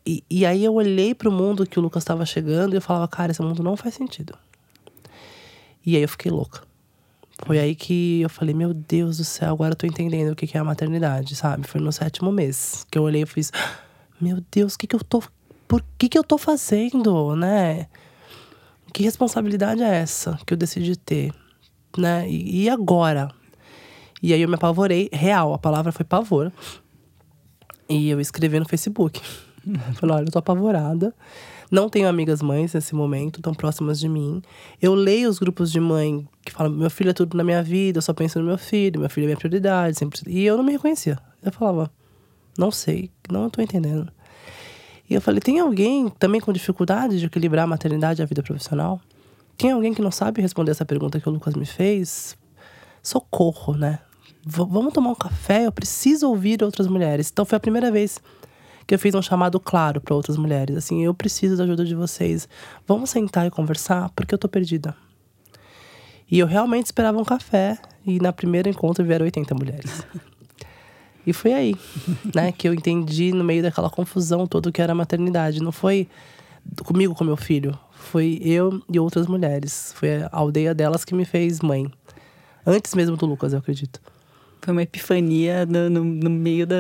E, 0.05 0.23
e 0.29 0.45
aí 0.45 0.63
eu 0.63 0.73
olhei 0.73 1.13
para 1.13 1.27
o 1.27 1.33
mundo 1.33 1.65
que 1.65 1.79
o 1.79 1.81
Lucas 1.81 2.01
estava 2.01 2.25
chegando 2.25 2.75
e 2.75 2.77
eu 2.77 2.81
falava, 2.81 3.09
cara, 3.09 3.33
esse 3.33 3.41
mundo 3.41 3.61
não 3.61 3.75
faz 3.75 3.95
sentido. 3.95 4.37
E 5.85 5.97
aí 5.97 6.01
eu 6.01 6.07
fiquei 6.07 6.31
louca. 6.31 6.70
Foi 7.45 7.59
aí 7.59 7.75
que 7.75 8.21
eu 8.21 8.29
falei, 8.29 8.53
meu 8.53 8.73
Deus 8.73 9.17
do 9.17 9.23
céu, 9.23 9.53
agora 9.53 9.73
eu 9.73 9.75
tô 9.75 9.87
entendendo 9.87 10.31
o 10.31 10.35
que 10.35 10.55
é 10.55 10.59
a 10.59 10.63
maternidade, 10.63 11.35
sabe? 11.35 11.67
Foi 11.67 11.81
no 11.81 11.91
sétimo 11.91 12.31
mês 12.31 12.85
que 12.89 12.97
eu 12.97 13.03
olhei 13.03 13.23
e 13.23 13.25
fiz, 13.25 13.51
meu 14.19 14.43
Deus, 14.51 14.75
o 14.75 14.77
que 14.77 14.87
que 14.87 14.95
eu 14.95 15.03
tô. 15.03 15.23
Por 15.67 15.83
que 15.97 16.07
que 16.07 16.17
eu 16.17 16.23
tô 16.23 16.37
fazendo, 16.37 17.35
né? 17.35 17.87
Que 18.93 19.03
responsabilidade 19.03 19.81
é 19.81 19.95
essa 19.95 20.37
que 20.45 20.53
eu 20.53 20.57
decidi 20.57 20.95
ter, 20.95 21.33
né? 21.97 22.29
E, 22.29 22.63
e 22.63 22.69
agora? 22.69 23.29
E 24.21 24.33
aí 24.33 24.41
eu 24.41 24.47
me 24.47 24.55
apavorei, 24.55 25.09
real, 25.11 25.53
a 25.53 25.57
palavra 25.57 25.91
foi 25.91 26.05
pavor. 26.05 26.51
E 27.89 28.09
eu 28.09 28.21
escrevi 28.21 28.59
no 28.59 28.67
Facebook. 28.67 29.19
Falei, 29.95 30.15
olha, 30.15 30.25
eu 30.25 30.31
tô 30.31 30.39
apavorada. 30.39 31.13
Não 31.71 31.87
tenho 31.87 32.09
amigas 32.09 32.41
mães 32.41 32.73
nesse 32.73 32.93
momento, 32.93 33.41
tão 33.41 33.53
próximas 33.53 33.97
de 33.97 34.09
mim. 34.09 34.41
Eu 34.81 34.93
leio 34.93 35.29
os 35.29 35.39
grupos 35.39 35.71
de 35.71 35.79
mãe 35.79 36.27
que 36.43 36.51
falam: 36.51 36.73
meu 36.73 36.89
filho 36.89 37.11
é 37.11 37.13
tudo 37.13 37.37
na 37.37 37.45
minha 37.45 37.63
vida, 37.63 37.99
eu 37.99 38.01
só 38.01 38.13
penso 38.13 38.39
no 38.39 38.45
meu 38.45 38.57
filho, 38.57 38.99
meu 38.99 39.09
filho 39.09 39.23
é 39.23 39.27
minha 39.27 39.37
prioridade. 39.37 39.97
Sempre... 39.97 40.21
E 40.27 40.45
eu 40.45 40.57
não 40.57 40.65
me 40.65 40.73
reconhecia. 40.73 41.17
Eu 41.41 41.51
falava: 41.53 41.89
não 42.57 42.71
sei, 42.71 43.09
não 43.31 43.47
estou 43.47 43.63
entendendo. 43.63 44.11
E 45.09 45.13
eu 45.13 45.21
falei: 45.21 45.39
tem 45.39 45.59
alguém 45.59 46.09
também 46.09 46.41
com 46.41 46.51
dificuldade 46.51 47.17
de 47.17 47.25
equilibrar 47.25 47.63
a 47.63 47.67
maternidade 47.67 48.21
e 48.21 48.23
a 48.23 48.25
vida 48.25 48.43
profissional? 48.43 48.99
Tem 49.57 49.71
alguém 49.71 49.93
que 49.93 50.01
não 50.01 50.11
sabe 50.11 50.41
responder 50.41 50.71
essa 50.71 50.85
pergunta 50.85 51.21
que 51.21 51.29
o 51.29 51.31
Lucas 51.31 51.53
me 51.53 51.65
fez? 51.65 52.37
Socorro, 53.01 53.75
né? 53.75 53.99
V 54.45 54.65
vamos 54.69 54.91
tomar 54.91 55.11
um 55.11 55.15
café, 55.15 55.67
eu 55.67 55.71
preciso 55.71 56.27
ouvir 56.27 56.61
outras 56.63 56.87
mulheres. 56.87 57.29
Então 57.31 57.45
foi 57.45 57.55
a 57.55 57.59
primeira 57.59 57.91
vez 57.91 58.19
que 58.85 58.93
eu 58.95 58.99
fiz 58.99 59.15
um 59.15 59.21
chamado 59.21 59.59
claro 59.59 60.01
para 60.01 60.15
outras 60.15 60.37
mulheres. 60.37 60.77
Assim, 60.77 61.03
eu 61.03 61.13
preciso 61.13 61.57
da 61.57 61.63
ajuda 61.63 61.85
de 61.85 61.95
vocês. 61.95 62.47
Vamos 62.87 63.09
sentar 63.09 63.47
e 63.47 63.51
conversar, 63.51 64.09
porque 64.15 64.33
eu 64.33 64.39
tô 64.39 64.47
perdida. 64.47 64.95
E 66.29 66.39
eu 66.39 66.47
realmente 66.47 66.85
esperava 66.85 67.17
um 67.17 67.25
café. 67.25 67.77
E 68.05 68.19
na 68.19 68.33
primeira 68.33 68.69
encontro 68.69 69.05
vieram 69.05 69.25
80 69.25 69.53
mulheres. 69.55 70.05
E 71.25 71.33
foi 71.33 71.53
aí, 71.53 71.75
né, 72.33 72.51
que 72.51 72.67
eu 72.67 72.73
entendi 72.73 73.31
no 73.31 73.43
meio 73.43 73.61
daquela 73.61 73.91
confusão 73.91 74.47
toda 74.47 74.71
que 74.71 74.81
era 74.81 74.95
maternidade. 74.95 75.61
Não 75.61 75.71
foi 75.71 76.07
comigo 76.83 77.13
com 77.13 77.23
meu 77.23 77.37
filho, 77.37 77.77
foi 77.91 78.39
eu 78.43 78.81
e 78.91 78.99
outras 78.99 79.27
mulheres. 79.27 79.93
Foi 79.95 80.23
a 80.23 80.29
aldeia 80.31 80.73
delas 80.73 81.05
que 81.05 81.13
me 81.13 81.25
fez 81.25 81.59
mãe. 81.59 81.91
Antes 82.65 82.93
mesmo 82.95 83.15
do 83.15 83.25
Lucas, 83.25 83.53
eu 83.53 83.59
acredito. 83.59 84.01
Foi 84.61 84.71
uma 84.71 84.83
epifania 84.83 85.65
no, 85.65 85.89
no, 85.89 86.03
no 86.03 86.29
meio 86.29 86.65
da. 86.65 86.75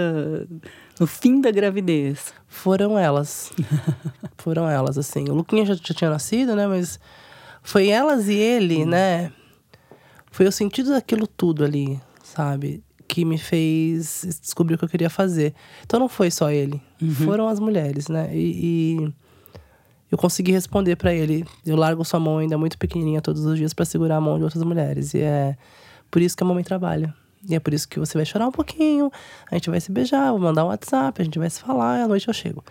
No 1.01 1.07
fim 1.07 1.41
da 1.41 1.49
gravidez. 1.49 2.31
Foram 2.47 2.97
elas. 2.97 3.51
Foram 4.37 4.69
elas, 4.69 4.99
assim. 4.99 5.27
O 5.29 5.33
Luquinha 5.33 5.65
já, 5.65 5.73
já 5.73 5.95
tinha 5.95 6.11
nascido, 6.11 6.55
né? 6.55 6.67
Mas 6.67 6.99
foi 7.63 7.87
elas 7.87 8.27
e 8.27 8.35
ele, 8.35 8.83
hum. 8.83 8.85
né? 8.85 9.31
Foi 10.29 10.45
o 10.45 10.51
sentido 10.51 10.91
daquilo 10.91 11.25
tudo 11.25 11.65
ali, 11.65 11.99
sabe? 12.23 12.83
Que 13.07 13.25
me 13.25 13.39
fez 13.39 14.39
descobrir 14.39 14.75
o 14.75 14.77
que 14.77 14.85
eu 14.85 14.89
queria 14.89 15.09
fazer. 15.09 15.55
Então 15.83 15.99
não 15.99 16.07
foi 16.07 16.29
só 16.29 16.51
ele, 16.51 16.79
uhum. 17.01 17.13
foram 17.15 17.47
as 17.47 17.59
mulheres, 17.59 18.07
né? 18.07 18.29
E, 18.33 19.01
e 19.01 19.13
eu 20.11 20.17
consegui 20.19 20.51
responder 20.51 20.95
para 20.97 21.13
ele. 21.13 21.45
Eu 21.65 21.75
largo 21.75 22.05
sua 22.05 22.19
mão 22.19 22.37
ainda 22.37 22.59
muito 22.59 22.77
pequenininha 22.77 23.21
todos 23.21 23.43
os 23.43 23.57
dias 23.57 23.73
para 23.73 23.85
segurar 23.85 24.17
a 24.17 24.21
mão 24.21 24.37
de 24.37 24.43
outras 24.43 24.63
mulheres. 24.63 25.15
E 25.15 25.19
é 25.19 25.57
por 26.11 26.21
isso 26.21 26.37
que 26.37 26.43
a 26.43 26.45
mamãe 26.45 26.63
trabalha. 26.63 27.13
E 27.49 27.55
é 27.55 27.59
por 27.59 27.73
isso 27.73 27.87
que 27.87 27.99
você 27.99 28.17
vai 28.17 28.25
chorar 28.25 28.47
um 28.47 28.51
pouquinho, 28.51 29.11
a 29.49 29.55
gente 29.55 29.69
vai 29.69 29.81
se 29.81 29.91
beijar, 29.91 30.31
vou 30.31 30.39
mandar 30.39 30.63
um 30.65 30.67
WhatsApp, 30.67 31.21
a 31.21 31.25
gente 31.25 31.39
vai 31.39 31.49
se 31.49 31.59
falar, 31.59 31.99
e 31.99 32.03
à 32.03 32.07
noite 32.07 32.27
eu 32.27 32.33
chego. 32.33 32.63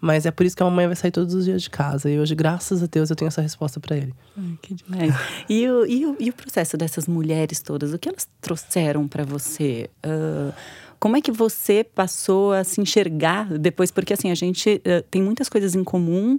Mas 0.00 0.24
é 0.24 0.30
por 0.30 0.46
isso 0.46 0.56
que 0.56 0.62
a 0.62 0.66
mamãe 0.66 0.86
vai 0.86 0.96
sair 0.96 1.10
todos 1.10 1.34
os 1.34 1.44
dias 1.44 1.62
de 1.62 1.68
casa. 1.68 2.10
E 2.10 2.18
hoje, 2.18 2.34
graças 2.34 2.82
a 2.82 2.86
Deus, 2.86 3.10
eu 3.10 3.16
tenho 3.16 3.28
essa 3.28 3.42
resposta 3.42 3.78
para 3.78 3.96
ele. 3.96 4.14
Ai, 4.36 4.58
que 4.62 4.74
demais. 4.74 5.14
e, 5.48 5.68
o, 5.68 5.86
e, 5.86 6.06
o, 6.06 6.16
e 6.18 6.30
o 6.30 6.32
processo 6.32 6.76
dessas 6.76 7.06
mulheres 7.06 7.60
todas, 7.60 7.92
o 7.92 7.98
que 7.98 8.08
elas 8.08 8.26
trouxeram 8.40 9.06
para 9.06 9.24
você? 9.24 9.90
Uh, 10.04 10.54
como 10.98 11.16
é 11.16 11.20
que 11.20 11.30
você 11.30 11.84
passou 11.84 12.52
a 12.52 12.64
se 12.64 12.80
enxergar 12.80 13.58
depois? 13.58 13.90
Porque 13.90 14.14
assim, 14.14 14.30
a 14.30 14.34
gente 14.34 14.80
uh, 14.86 15.02
tem 15.10 15.22
muitas 15.22 15.50
coisas 15.50 15.74
em 15.74 15.84
comum 15.84 16.38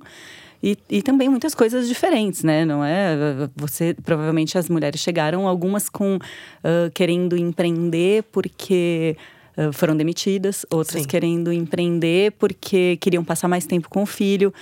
e, 0.64 0.78
e 0.90 1.02
também 1.02 1.28
muitas 1.28 1.56
coisas 1.56 1.88
diferentes, 1.88 2.44
né? 2.44 2.64
Não 2.66 2.84
é? 2.84 3.50
Você 3.56 3.96
provavelmente 4.04 4.58
as 4.58 4.70
mulheres 4.70 5.00
chegaram 5.02 5.48
algumas 5.48 5.90
com 5.90 6.16
uh, 6.16 6.92
querendo 6.94 7.36
empreender 7.36 8.24
porque 8.32 9.18
uh, 9.58 9.74
foram 9.74 9.96
demitidas, 9.98 10.66
outras 10.70 11.02
Sim. 11.02 11.08
querendo 11.08 11.52
empreender 11.52 12.32
porque 12.34 12.98
queriam 12.98 13.24
passar 13.24 13.48
mais 13.48 13.66
tempo 13.66 13.90
com 13.90 14.04
o 14.04 14.06
filho. 14.06 14.54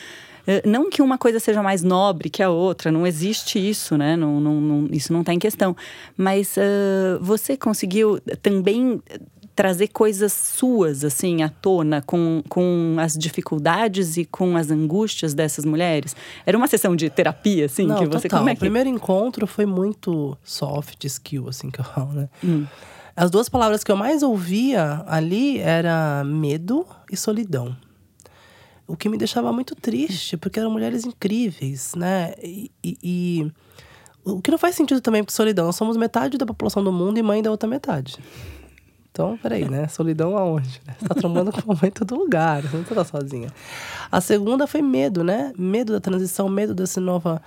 Não 0.66 0.90
que 0.90 1.00
uma 1.00 1.16
coisa 1.16 1.40
seja 1.40 1.62
mais 1.62 1.84
nobre 1.84 2.28
que 2.28 2.42
a 2.42 2.50
outra, 2.50 2.92
não 2.92 3.06
existe 3.06 3.60
isso, 3.60 3.96
né? 3.96 4.16
Não, 4.16 4.42
não, 4.42 4.60
não 4.60 4.90
isso 4.92 5.14
não 5.14 5.20
está 5.20 5.32
em 5.32 5.38
questão. 5.38 5.78
Mas 6.18 6.58
uh, 6.58 7.20
você 7.22 7.56
conseguiu 7.56 8.20
também 8.42 9.00
trazer 9.60 9.90
coisas 9.90 10.32
suas, 10.32 11.04
assim, 11.04 11.44
à 11.44 11.50
tona, 11.50 12.02
com, 12.02 12.42
com 12.48 12.96
as 12.98 13.14
dificuldades 13.14 14.16
e 14.16 14.24
com 14.24 14.56
as 14.56 14.72
angústias 14.72 15.34
dessas 15.34 15.66
mulheres? 15.66 16.16
Era 16.46 16.58
uma 16.58 16.66
sessão 16.66 16.96
de 16.96 17.10
terapia, 17.10 17.66
assim, 17.66 17.86
Não, 17.86 17.98
que 17.98 18.06
você... 18.06 18.30
Total. 18.30 18.40
Como 18.40 18.50
é 18.50 18.54
que... 18.54 18.60
O 18.60 18.62
primeiro 18.62 18.88
encontro 18.88 19.46
foi 19.46 19.66
muito 19.66 20.38
soft 20.42 21.04
skill, 21.04 21.50
assim, 21.50 21.70
que 21.70 21.82
eu 21.82 21.84
falo, 21.84 22.14
né? 22.14 22.30
Hum. 22.42 22.66
As 23.14 23.30
duas 23.30 23.50
palavras 23.50 23.84
que 23.84 23.92
eu 23.92 23.98
mais 23.98 24.24
ouvia 24.24 25.04
ali 25.06 25.60
era 25.60 26.24
medo 26.24 26.86
e 27.12 27.18
solidão. 27.18 27.76
O 28.88 28.96
que 28.96 29.10
me 29.10 29.18
deixava 29.18 29.52
muito 29.52 29.76
triste, 29.76 30.38
porque 30.38 30.58
eram 30.58 30.72
mulheres 30.72 31.04
incríveis, 31.04 31.96
né? 31.96 32.34
e, 32.42 32.72
e, 32.82 32.98
e 33.04 33.52
o 34.24 34.42
que 34.42 34.52
não 34.52 34.58
faz 34.58 34.74
sentido 34.76 35.02
também, 35.02 35.22
porque 35.22 35.36
solidão, 35.36 35.66
nós 35.66 35.76
somos 35.76 35.98
metade 35.98 36.38
da 36.38 36.46
população 36.46 36.82
do 36.82 36.94
mundo 36.94 37.18
e 37.18 37.22
mãe 37.22 37.42
da 37.42 37.52
outra 37.52 37.68
metade. 37.68 38.18
Então, 39.20 39.36
peraí, 39.36 39.68
né? 39.68 39.86
Solidão 39.90 40.38
aonde? 40.38 40.82
Você 40.98 41.06
tá 41.06 41.14
trombando 41.14 41.52
com 41.52 41.74
a 41.74 41.76
mãe 41.76 41.88
em 41.88 41.92
todo 41.92 42.16
lugar, 42.16 42.62
você 42.62 42.78
não 42.78 42.84
tá 42.86 43.04
sozinha. 43.04 43.50
A 44.10 44.22
segunda 44.22 44.66
foi 44.66 44.82
medo, 44.82 45.26
né? 45.26 45.52
Medo 45.58 45.92
da 45.92 46.00
transição, 46.00 46.48
medo 46.48 46.74
dessa 46.74 47.02
nova. 47.02 47.42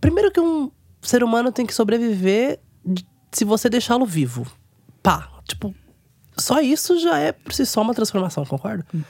Primeiro 0.00 0.32
que 0.32 0.40
um 0.40 0.70
ser 1.02 1.22
humano 1.22 1.52
tem 1.52 1.66
que 1.66 1.74
sobreviver 1.74 2.60
se 3.30 3.44
você 3.44 3.68
deixá-lo 3.68 4.06
vivo. 4.06 4.46
Pá, 5.02 5.28
tipo, 5.46 5.74
só 6.38 6.62
isso 6.62 6.98
já 6.98 7.18
é 7.18 7.30
por 7.30 7.52
si 7.52 7.66
só 7.66 7.82
uma 7.82 7.92
transformação, 7.92 8.46
concorda? 8.46 8.86
Uhum. 8.94 9.02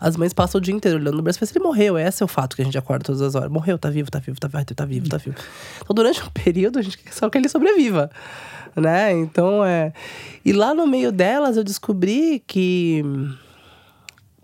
As 0.00 0.16
mães 0.16 0.32
passam 0.32 0.58
o 0.58 0.62
dia 0.62 0.74
inteiro 0.74 0.98
olhando 0.98 1.16
no 1.16 1.22
braço 1.22 1.38
e 1.42 1.46
ele 1.46 1.62
morreu. 1.62 1.98
Esse 1.98 2.22
é 2.22 2.24
o 2.24 2.28
fato 2.28 2.56
que 2.56 2.62
a 2.62 2.64
gente 2.64 2.78
acorda 2.78 3.04
todas 3.04 3.20
as 3.20 3.34
horas. 3.34 3.50
Morreu, 3.50 3.78
tá 3.78 3.90
vivo, 3.90 4.10
tá 4.10 4.18
vivo, 4.18 4.40
tá 4.40 4.48
vivo, 4.48 4.64
tá 4.64 4.84
vivo, 4.84 5.08
tá 5.08 5.16
vivo. 5.18 5.36
Então, 5.82 5.94
durante 5.94 6.22
um 6.22 6.30
período, 6.32 6.78
a 6.78 6.82
gente 6.82 6.96
quer 6.96 7.12
só 7.12 7.28
que 7.28 7.36
ele 7.36 7.48
sobreviva 7.48 8.10
né? 8.76 9.12
Então 9.12 9.64
é. 9.64 9.92
E 10.44 10.52
lá 10.52 10.74
no 10.74 10.86
meio 10.86 11.10
delas 11.10 11.56
eu 11.56 11.64
descobri 11.64 12.42
que. 12.46 13.02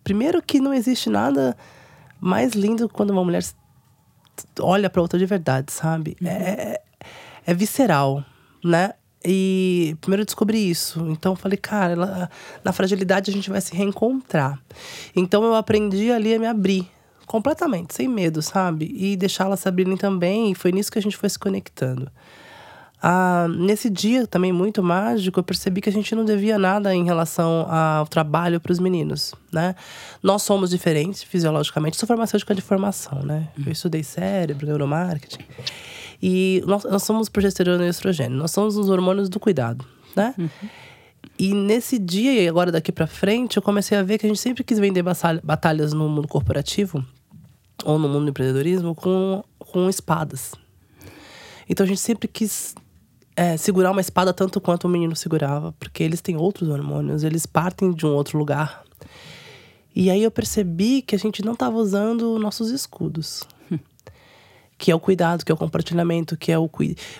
Primeiro 0.03 0.41
que 0.41 0.61
não 0.61 0.73
existe 0.73 1.11
nada 1.11 1.57
mais 2.21 2.53
lindo 2.53 2.89
quando 2.89 3.11
uma 3.11 3.25
mulher 3.25 3.43
olha 4.61 4.89
para 4.89 5.03
outra 5.03 5.19
de 5.19 5.27
verdade, 5.27 5.73
sabe? 5.73 6.17
Uhum. 6.21 6.29
É, 6.29 6.81
é 7.45 7.55
visceral, 7.55 8.25
né? 8.65 8.93
E 9.25 9.97
primeiro 10.01 10.23
eu 10.23 10.27
descobri 10.27 10.71
isso. 10.71 11.01
Então 11.11 11.33
eu 11.33 11.37
falei, 11.37 11.57
cara, 11.57 11.93
ela, 11.93 12.31
na 12.63 12.73
fragilidade 12.73 13.31
a 13.31 13.35
gente 13.35 13.51
vai 13.51 13.61
se 13.61 13.75
reencontrar. 13.75 14.59
Então 15.15 15.43
eu 15.45 15.55
aprendi 15.55 16.13
ali 16.13 16.35
a 16.35 16.39
me 16.39 16.47
abrir 16.47 16.89
completamente, 17.27 17.95
sem 17.95 18.07
medo, 18.07 18.41
sabe? 18.41 18.95
E 18.97 19.17
deixá-la 19.17 19.57
se 19.57 19.69
abrirem 19.69 19.97
também. 19.97 20.53
E 20.53 20.55
foi 20.55 20.71
nisso 20.71 20.93
que 20.93 20.99
a 20.99 21.03
gente 21.03 21.17
foi 21.17 21.29
se 21.29 21.39
conectando. 21.39 22.11
Ah, 23.03 23.47
nesse 23.49 23.91
dia 23.91 24.27
também 24.27 24.53
muito 24.53 24.83
mágico, 24.83 25.39
eu 25.39 25.45
percebi 25.45 25.81
que 25.81 25.89
a 25.89 25.93
gente 25.93 26.15
não 26.15 26.25
devia 26.25 26.59
nada 26.59 26.95
em 26.95 27.05
relação 27.05 27.67
ao 27.71 28.07
trabalho 28.07 28.59
para 28.59 28.73
os 28.73 28.79
meninos, 28.79 29.35
né? 29.53 29.75
Nós 30.23 30.43
somos 30.43 30.71
diferentes 30.71 31.23
fisiologicamente. 31.23 31.97
Sou 31.97 32.07
farmacêutica 32.07 32.55
de 32.55 32.63
formação, 32.63 33.23
né? 33.23 33.49
Eu 33.65 33.71
estudei 33.71 34.03
cérebro, 34.03 34.67
neuromarketing. 34.67 35.45
E 36.23 36.63
nós, 36.67 36.85
nós 36.85 37.03
somos 37.03 37.29
progesterona 37.29 37.87
e 37.87 37.89
estrogênio. 37.89 38.37
Nós 38.37 38.51
somos 38.51 38.77
os 38.77 38.89
hormônios 38.89 39.29
do 39.29 39.39
cuidado, 39.39 39.85
né? 40.15 40.35
Uhum. 40.39 40.49
E 41.39 41.53
nesse 41.53 41.99
dia, 41.99 42.43
e 42.43 42.49
agora 42.49 42.73
daqui 42.73 42.91
para 42.91 43.07
frente, 43.07 43.57
eu 43.57 43.63
comecei 43.63 43.97
a 43.97 44.03
ver 44.03 44.19
que 44.19 44.27
a 44.27 44.29
gente 44.29 44.41
sempre 44.41 44.65
quis 44.65 44.79
vender 44.79 45.03
batalhas 45.43 45.93
no 45.93 46.09
mundo 46.09 46.27
corporativo 46.27 47.05
ou 47.85 47.99
no 47.99 48.09
mundo 48.09 48.25
do 48.25 48.31
empreendedorismo 48.31 48.95
com, 48.95 49.45
com 49.59 49.89
espadas. 49.89 50.53
Então 51.69 51.85
a 51.85 51.87
gente 51.87 52.01
sempre 52.01 52.27
quis 52.27 52.75
é, 53.37 53.57
segurar 53.57 53.91
uma 53.91 54.01
espada 54.01 54.33
tanto 54.33 54.61
quanto 54.61 54.85
o 54.85 54.89
menino 54.89 55.15
segurava, 55.15 55.73
porque 55.79 56.03
eles 56.03 56.23
têm 56.23 56.37
outros 56.37 56.71
hormônios, 56.71 57.23
eles 57.23 57.45
partem 57.45 57.93
de 57.93 58.07
um 58.07 58.15
outro 58.15 58.39
lugar. 58.39 58.83
E 59.95 60.11
aí 60.11 60.23
eu 60.23 60.31
percebi 60.31 61.03
que 61.03 61.15
a 61.15 61.19
gente 61.19 61.45
não 61.45 61.53
estava 61.53 61.77
usando 61.77 62.39
nossos 62.39 62.71
escudos. 62.71 63.43
Que 64.79 64.91
é 64.91 64.95
o 64.95 65.01
cuidado, 65.01 65.45
que 65.45 65.51
é 65.51 65.55
o 65.55 65.59
compartilhamento, 65.59 66.37
que 66.37 66.53
é 66.53 66.59
o 66.59 66.71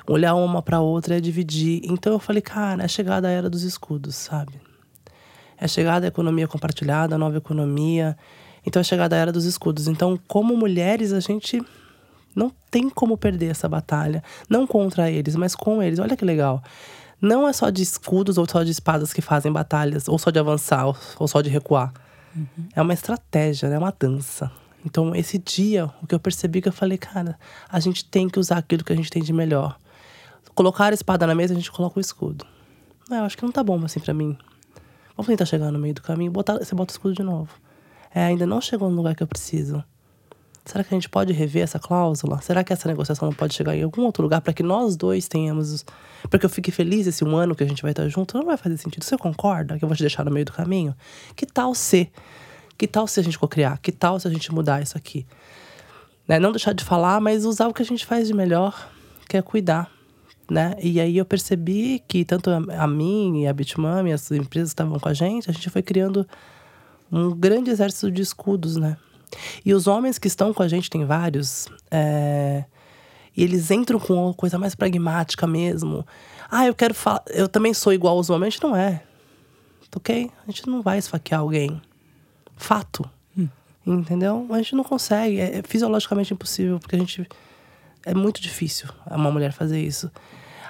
olhar 0.07 0.35
uma 0.35 0.61
para 0.61 0.81
outra, 0.81 1.17
é 1.17 1.21
dividir. 1.21 1.81
Então 1.85 2.13
eu 2.13 2.19
falei, 2.19 2.43
cara, 2.43 2.85
é 2.85 2.89
chegada 2.89 3.29
a 3.29 3.31
era 3.31 3.49
dos 3.49 3.63
escudos, 3.63 4.15
sabe? 4.15 4.61
É 5.59 5.67
chegada 5.67 6.07
a 6.07 6.09
economia 6.09 6.47
compartilhada, 6.47 7.15
a 7.15 7.19
nova 7.19 7.39
economia. 7.39 8.17
Então 8.65 8.81
é 8.81 8.85
chegada 8.85 9.17
a 9.17 9.19
era 9.19 9.33
dos 9.33 9.47
escudos. 9.47 9.89
Então, 9.89 10.19
como 10.29 10.55
mulheres, 10.57 11.13
a 11.13 11.21
gente 11.21 11.63
não 12.35 12.53
tem 12.71 12.91
como 12.91 13.17
perder 13.17 13.53
essa 13.53 13.67
batalha. 13.67 14.23
Não 14.51 14.67
contra 14.67 15.11
eles, 15.11 15.35
mas 15.35 15.55
com 15.55 15.83
eles. 15.83 15.99
Olha 15.99 16.17
que 16.17 16.25
legal. 16.25 16.63
Não 17.21 17.49
é 17.49 17.53
só 17.55 17.71
de 17.71 17.83
escudos 17.83 18.37
ou 18.37 18.47
só 18.47 18.63
de 18.63 18.71
espadas 18.71 19.15
que 19.15 19.23
fazem 19.23 19.51
batalhas, 19.51 20.07
ou 20.07 20.19
só 20.19 20.31
de 20.31 20.39
avançar, 20.39 20.87
ou 21.19 21.27
só 21.27 21.41
de 21.41 21.49
recuar. 21.49 21.95
Uhum. 22.35 22.69
É 22.75 22.83
uma 22.83 22.93
estratégia, 22.93 23.69
é 23.69 23.79
uma 23.79 23.95
dança. 23.99 24.53
Então, 24.87 25.13
esse 25.17 25.37
dia, 25.37 25.91
o 26.01 26.07
que 26.07 26.15
eu 26.15 26.21
percebi 26.21 26.63
que 26.63 26.69
eu 26.69 26.73
falei, 26.73 26.97
cara, 26.97 27.37
a 27.69 27.81
gente 27.81 28.05
tem 28.05 28.29
que 28.29 28.39
usar 28.39 28.59
aquilo 28.59 28.85
que 28.85 28.93
a 28.93 28.97
gente 28.97 29.11
tem 29.11 29.21
de 29.21 29.33
melhor. 29.33 29.77
Colocar 30.55 30.93
a 30.93 30.95
espada 30.95 31.27
na 31.27 31.35
mesa, 31.35 31.53
a 31.53 31.57
gente 31.57 31.73
coloca 31.73 31.99
o 31.99 32.01
escudo. 32.01 32.47
Não, 33.11 33.17
eu 33.17 33.25
acho 33.25 33.37
que 33.37 33.43
não 33.43 33.51
tá 33.51 33.65
bom 33.65 33.85
assim 33.85 33.99
para 33.99 34.15
mim. 34.15 34.39
Vamos 35.17 35.27
tentar 35.27 35.45
chegar 35.45 35.73
no 35.73 35.79
meio 35.81 35.93
do 35.93 36.03
caminho, 36.03 36.31
botar, 36.31 36.59
você 36.59 36.73
bota 36.73 36.93
o 36.93 36.95
escudo 36.95 37.15
de 37.15 37.25
novo. 37.25 37.51
É, 38.15 38.27
ainda 38.27 38.47
não 38.47 38.61
chegou 38.61 38.89
no 38.89 38.95
lugar 38.95 39.17
que 39.17 39.25
eu 39.25 39.27
preciso. 39.27 39.83
Será 40.65 40.85
que 40.85 40.95
a 40.95 40.97
gente 40.97 41.09
pode 41.09 41.33
rever 41.33 41.65
essa 41.65 41.81
cláusula? 41.81 42.41
Será 42.41 42.63
que 42.63 42.73
essa 42.73 42.89
negociação 42.89 43.29
não 43.29 43.35
pode 43.35 43.55
chegar 43.55 43.75
em 43.75 43.83
algum 43.83 44.03
outro 44.03 44.23
lugar 44.23 44.41
para 44.41 44.53
que 44.53 44.63
nós 44.63 44.97
dois 44.97 45.27
tenhamos. 45.27 45.85
Para 46.31 46.39
que 46.39 46.47
eu 46.47 46.51
fique 46.51 46.71
feliz 46.71 47.09
esse 47.09 47.25
um 47.25 47.37
ano 47.37 47.57
que 47.57 47.65
a 47.65 47.67
gente 47.69 47.83
vai 47.83 47.91
estar 47.91 48.09
junto? 48.09 48.39
Não 48.39 48.47
vai 48.47 48.57
fazer 48.57 48.77
sentido. 48.77 49.05
Você 49.05 49.19
concorda 49.19 49.77
que 49.79 49.85
eu 49.85 49.89
vou 49.89 49.97
te 49.97 50.03
deixar 50.03 50.25
no 50.25 50.31
meio 50.31 50.47
do 50.47 50.53
caminho? 50.53 50.95
Que 51.35 51.45
tal 51.45 51.75
ser? 51.75 52.13
Que 52.79 52.87
tal 52.87 53.07
se 53.07 53.19
a 53.21 53.23
gente 53.23 53.39
cocriar? 53.39 53.79
Que 53.81 53.91
tal 53.91 54.19
se 54.21 54.29
a 54.29 54.31
gente 54.31 54.53
mudar 54.53 54.83
isso 54.83 54.97
aqui? 54.97 55.27
Né? 56.29 56.39
Não 56.39 56.53
deixar 56.53 56.73
de 56.73 56.85
falar, 56.85 57.21
mas 57.21 57.45
usar 57.45 57.69
o 57.69 57.75
que 57.75 57.83
a 57.83 57.85
gente 57.85 58.05
faz 58.05 58.29
de 58.29 58.35
melhor, 58.35 58.91
que 59.29 59.37
é 59.37 59.43
cuidar. 59.43 59.91
Né? 60.51 60.77
E 60.81 61.01
aí 61.01 61.17
eu 61.17 61.25
percebi 61.25 62.03
que 62.07 62.25
tanto 62.25 62.51
a, 62.51 62.87
mim 62.87 63.43
e 63.43 63.47
a 63.49 63.53
Bitmami, 63.53 64.13
as 64.13 64.31
empresas 64.31 64.71
que 64.71 64.75
estavam 64.75 64.99
com 64.99 65.09
a 65.09 65.15
gente, 65.15 65.51
a 65.51 65.53
gente 65.53 65.69
foi 65.71 65.83
criando 65.83 66.27
Um 67.11 67.35
grande 67.35 67.71
exército 67.71 68.11
de 68.11 68.23
escudos, 68.23 68.77
né? 68.77 68.97
E 69.65 69.75
os 69.75 69.87
homens 69.87 70.19
que 70.19 70.29
estão 70.29 70.53
com 70.55 70.63
a 70.63 70.69
gente, 70.69 70.89
tem 70.89 71.05
vários, 71.05 71.69
é... 71.91 72.65
e 73.37 73.43
eles 73.43 73.71
entram 73.71 73.99
com 73.99 74.15
uma 74.15 74.35
coisa 74.35 74.59
mais 74.59 74.75
pragmática 74.75 75.47
mesmo. 75.47 76.07
Ah, 76.51 76.67
eu 76.67 76.75
quero 76.75 76.95
falar. 76.95 77.23
Eu 77.29 77.49
também 77.49 77.75
sou 77.75 77.93
igual 77.93 78.17
aos 78.17 78.31
homens. 78.31 78.59
Não 78.61 78.75
é. 78.77 79.03
Ok? 79.95 80.31
A 80.47 80.51
gente 80.51 80.69
não 80.69 80.83
vai 80.83 80.99
esfaquear 80.99 81.41
alguém. 81.41 81.81
Fato. 82.57 83.09
Hum. 83.37 83.49
Entendeu? 83.87 84.47
A 84.51 84.57
gente 84.57 84.75
não 84.75 84.83
consegue. 84.83 85.39
É 85.39 85.63
fisiologicamente 85.63 86.33
impossível, 86.33 86.81
porque 86.81 86.97
a 86.97 86.99
gente. 86.99 87.29
É 88.05 88.15
muito 88.15 88.41
difícil 88.41 88.89
uma 89.11 89.31
mulher 89.31 89.53
fazer 89.53 89.81
isso. 89.81 90.11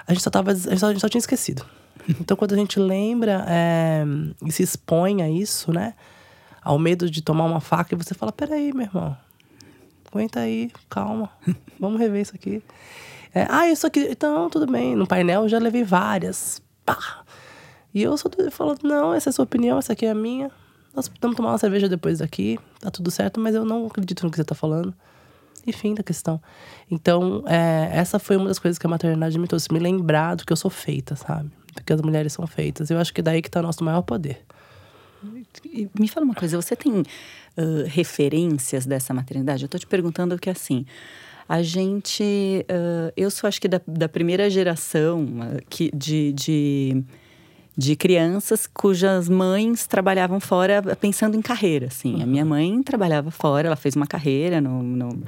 A 0.07 0.13
gente 0.13 0.23
só, 0.23 0.29
tava, 0.29 0.51
a 0.51 0.55
gente 0.55 0.79
só, 0.79 0.87
a 0.87 0.91
gente 0.91 1.01
só 1.01 1.09
tinha 1.09 1.19
esquecido. 1.19 1.65
Então, 2.21 2.37
quando 2.37 2.53
a 2.53 2.55
gente 2.55 2.79
lembra 2.79 3.45
é, 3.49 4.05
e 4.45 4.49
se 4.49 4.63
expõe 4.63 5.21
a 5.21 5.29
isso, 5.29 5.73
né? 5.73 5.93
Ao 6.63 6.79
medo 6.79 7.09
de 7.09 7.21
tomar 7.21 7.43
uma 7.43 7.59
faca, 7.59 7.93
e 7.93 7.97
você 7.97 8.13
fala: 8.13 8.31
peraí, 8.31 8.71
meu 8.71 8.85
irmão, 8.85 9.17
aguenta 10.09 10.39
aí, 10.39 10.71
calma, 10.89 11.29
vamos 11.77 11.99
rever 11.99 12.21
isso 12.21 12.33
aqui. 12.33 12.63
É, 13.35 13.45
ah, 13.49 13.69
isso 13.69 13.85
aqui, 13.85 14.07
então, 14.09 14.49
tudo 14.49 14.71
bem. 14.71 14.95
No 14.95 15.05
painel 15.05 15.43
eu 15.43 15.49
já 15.49 15.59
levei 15.59 15.83
várias. 15.83 16.61
Pá! 16.85 17.23
E 17.93 18.03
eu 18.03 18.17
só 18.17 18.29
falando: 18.51 18.83
não, 18.83 19.13
essa 19.13 19.29
é 19.29 19.31
a 19.31 19.33
sua 19.33 19.43
opinião, 19.43 19.77
essa 19.77 19.93
aqui 19.93 20.05
é 20.05 20.11
a 20.11 20.15
minha. 20.15 20.49
Nós 20.95 21.11
vamos 21.21 21.37
tomar 21.37 21.49
uma 21.49 21.57
cerveja 21.57 21.87
depois 21.87 22.19
daqui, 22.19 22.59
tá 22.79 22.89
tudo 22.89 23.11
certo, 23.11 23.39
mas 23.39 23.53
eu 23.53 23.63
não 23.63 23.85
acredito 23.85 24.23
no 24.23 24.31
que 24.31 24.37
você 24.37 24.43
tá 24.43 24.55
falando. 24.55 24.93
E 25.65 25.73
fim 25.73 25.93
da 25.93 26.01
questão. 26.01 26.41
Então, 26.89 27.43
é, 27.45 27.89
essa 27.91 28.17
foi 28.19 28.37
uma 28.37 28.47
das 28.47 28.57
coisas 28.57 28.79
que 28.79 28.87
a 28.87 28.89
maternidade 28.89 29.37
me 29.37 29.47
trouxe. 29.47 29.71
Me 29.71 29.79
lembrar 29.79 30.35
do 30.35 30.45
que 30.45 30.53
eu 30.53 30.55
sou 30.55 30.71
feita, 30.71 31.15
sabe? 31.15 31.51
Do 31.75 31.83
que 31.83 31.91
as 31.91 32.01
mulheres 32.01 32.31
são 32.31 32.47
feitas. 32.47 32.89
Eu 32.89 32.97
acho 32.97 33.13
que 33.13 33.21
daí 33.21 33.41
que 33.41 33.49
tá 33.49 33.61
nosso 33.61 33.83
maior 33.83 34.01
poder. 34.01 34.45
Me 35.99 36.07
fala 36.07 36.25
uma 36.25 36.35
coisa, 36.35 36.55
você 36.55 36.75
tem 36.75 36.93
uh, 37.01 37.03
referências 37.85 38.85
dessa 38.85 39.13
maternidade? 39.13 39.63
Eu 39.63 39.69
tô 39.69 39.77
te 39.77 39.87
perguntando 39.87 40.37
que 40.39 40.49
assim, 40.49 40.85
a 41.49 41.61
gente, 41.61 42.65
uh, 42.69 43.11
eu 43.17 43.29
sou 43.29 43.47
acho 43.47 43.59
que 43.59 43.67
da, 43.67 43.81
da 43.85 44.07
primeira 44.07 44.49
geração 44.49 45.23
uh, 45.23 45.65
que, 45.69 45.91
de, 45.93 46.31
de 46.33 47.03
de 47.77 47.95
crianças 47.95 48.65
cujas 48.65 49.29
mães 49.29 49.85
trabalhavam 49.85 50.39
fora 50.39 50.81
pensando 50.95 51.37
em 51.37 51.41
carreira, 51.41 51.87
assim. 51.87 52.15
Uhum. 52.15 52.23
A 52.23 52.25
minha 52.25 52.45
mãe 52.45 52.81
trabalhava 52.81 53.29
fora, 53.29 53.67
ela 53.67 53.75
fez 53.75 53.95
uma 53.95 54.07
carreira 54.07 54.59
no, 54.59 54.81
no 54.81 55.23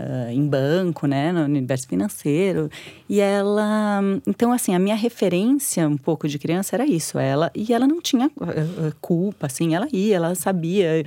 uh, 0.00 0.30
em 0.30 0.46
banco, 0.46 1.06
né, 1.06 1.32
no 1.32 1.42
universo 1.44 1.86
financeiro. 1.86 2.70
E 3.08 3.20
ela, 3.20 4.00
então 4.26 4.52
assim, 4.52 4.74
a 4.74 4.78
minha 4.78 4.96
referência 4.96 5.88
um 5.88 5.96
pouco 5.96 6.28
de 6.28 6.38
criança 6.38 6.76
era 6.76 6.86
isso, 6.86 7.18
ela 7.18 7.50
e 7.54 7.72
ela 7.72 7.86
não 7.86 8.00
tinha 8.00 8.26
uh, 8.28 8.94
culpa, 9.00 9.46
assim, 9.46 9.74
ela 9.74 9.86
ia, 9.92 10.16
ela 10.16 10.34
sabia 10.34 11.04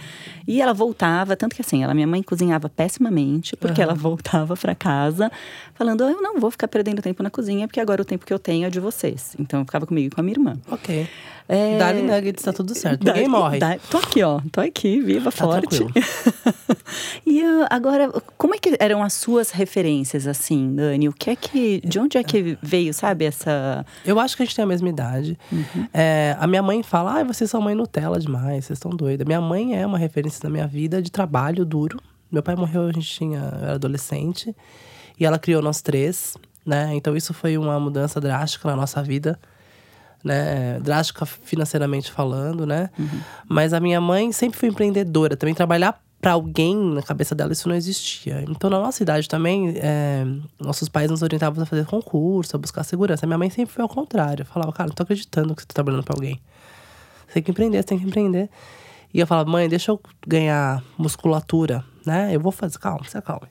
e 0.48 0.62
ela 0.62 0.74
voltava, 0.74 1.36
tanto 1.36 1.56
que 1.56 1.62
assim, 1.62 1.84
ela 1.84 1.94
minha 1.94 2.08
mãe 2.08 2.22
cozinhava 2.22 2.70
pessimamente 2.70 3.56
porque 3.56 3.82
uhum. 3.82 3.90
ela 3.90 3.96
voltava 3.96 4.56
para 4.56 4.76
casa 4.76 5.32
falando, 5.74 6.04
eu 6.04 6.22
não 6.22 6.40
vou 6.40 6.52
ficar 6.52 6.68
perdendo 6.68 7.02
tempo 7.02 7.24
na 7.24 7.30
cozinha 7.30 7.68
porque 7.68 7.80
agora 7.80 8.02
o 8.02 8.06
tempo 8.06 8.26
que 8.26 8.34
eu 8.34 8.40
tenho 8.40 8.66
é 8.66 8.70
de 8.70 8.80
vocês. 8.80 9.36
Então 9.40 9.60
eu 9.60 9.66
ficava 9.66 9.86
comigo 9.86 10.08
e 10.08 10.10
com 10.10 10.22
a 10.22 10.24
minha 10.24 10.36
irmã. 10.36 10.58
Ok. 10.70 11.08
É... 11.48 11.78
Dali 11.78 12.02
Nuggets, 12.02 12.44
tá 12.44 12.54
tudo 12.54 12.74
certo. 12.74 13.06
Ninguém 13.06 13.28
morre. 13.28 13.60
Dá, 13.60 13.78
tô 13.90 13.98
aqui, 13.98 14.24
ó. 14.24 14.40
Tô 14.52 14.62
aqui, 14.62 15.02
viva, 15.02 15.32
tá 15.32 15.46
forte. 15.46 15.86
e 17.26 17.44
uh, 17.44 17.68
agora, 17.70 18.10
como 18.38 18.56
é 18.56 18.58
que 18.58 18.76
eram 18.80 19.04
as 19.04 19.14
suas 19.14 19.52
referências, 19.52 20.26
assim, 20.26 20.76
Dani? 20.76 21.10
O 21.10 21.14
que 21.14 21.30
é 21.30 21.36
que. 21.36 21.82
De 21.82 22.00
onde 22.00 22.18
é 22.18 22.24
que 22.24 22.58
veio, 22.62 22.94
sabe, 22.94 23.26
essa. 23.26 23.86
Eu 24.06 24.20
acho 24.20 24.38
que 24.38 24.44
a 24.44 24.46
gente 24.46 24.56
tem 24.56 24.64
a 24.64 24.68
mesma 24.68 24.90
idade. 24.90 25.38
Uhum. 25.52 25.88
É, 25.94 26.36
a 26.40 26.48
minha 26.48 26.62
mãe 26.62 26.82
fala: 26.82 27.20
ah, 27.20 27.24
vocês 27.24 27.50
são 27.50 27.62
mãe 27.62 27.76
Nutella 27.76 28.20
demais, 28.20 28.66
vocês 28.66 28.78
estão 28.78 28.92
doidas. 28.92 29.26
Minha 29.26 29.42
mãe 29.42 29.76
é 29.76 29.86
uma 29.86 29.98
referência 29.98 30.40
na 30.44 30.50
minha 30.50 30.68
vida 30.68 31.02
de 31.02 31.12
trabalho 31.12 31.66
duro. 31.66 32.00
Meu 32.32 32.42
pai 32.42 32.56
morreu, 32.56 32.88
a 32.88 32.92
gente 32.92 33.08
tinha, 33.08 33.38
eu 33.40 33.64
era 33.64 33.74
adolescente. 33.76 34.56
E 35.20 35.26
ela 35.26 35.38
criou 35.38 35.62
nós 35.62 35.82
três, 35.82 36.36
né? 36.66 36.92
Então 36.96 37.16
isso 37.16 37.34
foi 37.34 37.58
uma 37.58 37.80
mudança 37.80 38.20
drástica 38.20 38.70
na 38.70 38.76
nossa 38.76 39.04
vida 39.04 39.40
né? 40.24 40.80
Drástica 40.80 41.26
financeiramente 41.26 42.12
falando, 42.12 42.66
né? 42.66 42.90
Uhum. 42.98 43.22
Mas 43.48 43.74
a 43.74 43.80
minha 43.80 44.00
mãe 44.00 44.32
sempre 44.32 44.58
foi 44.58 44.70
empreendedora. 44.70 45.36
Também 45.36 45.54
trabalhar 45.54 46.02
para 46.24 46.32
alguém 46.32 46.74
na 46.74 47.02
cabeça 47.02 47.36
dela 47.36 47.52
isso 47.52 47.68
não 47.68 47.76
existia. 47.76 48.46
Então, 48.48 48.70
na 48.70 48.80
nossa 48.80 49.04
idade 49.04 49.28
também, 49.28 49.74
é, 49.76 50.26
nossos 50.58 50.88
pais 50.88 51.12
nos 51.12 51.22
orientavam 51.22 51.62
a 51.62 51.66
fazer 51.66 51.86
concurso, 51.86 52.56
a 52.56 52.60
buscar 52.60 52.84
segurança. 52.86 53.28
Minha 53.28 53.38
mãe 53.38 53.50
sempre 53.50 53.74
foi 53.74 53.82
ao 53.82 53.90
contrário. 53.90 54.46
falava, 54.46 54.72
cara, 54.72 54.88
não 54.88 54.96
tô 54.96 55.04
acreditando 55.04 55.54
que 55.54 55.62
você 55.62 55.68
tá 55.68 55.74
trabalhando 55.74 56.04
para 56.04 56.16
alguém. 56.16 56.40
Você 57.28 57.34
tem 57.34 57.44
que 57.44 57.52
empreender, 57.52 57.78
você 57.78 57.84
tem 57.84 58.00
que 58.00 58.06
empreender. 58.06 58.50
E 59.14 59.20
eu 59.20 59.28
falava, 59.28 59.50
mãe, 59.50 59.68
deixa 59.68 59.92
eu 59.92 60.00
ganhar 60.26 60.82
musculatura, 60.98 61.84
né? 62.06 62.34
Eu 62.34 62.40
vou 62.40 62.54
fazer, 62.54 62.80
calma, 62.80 63.04
você 63.04 63.22
calma. 63.22 63.50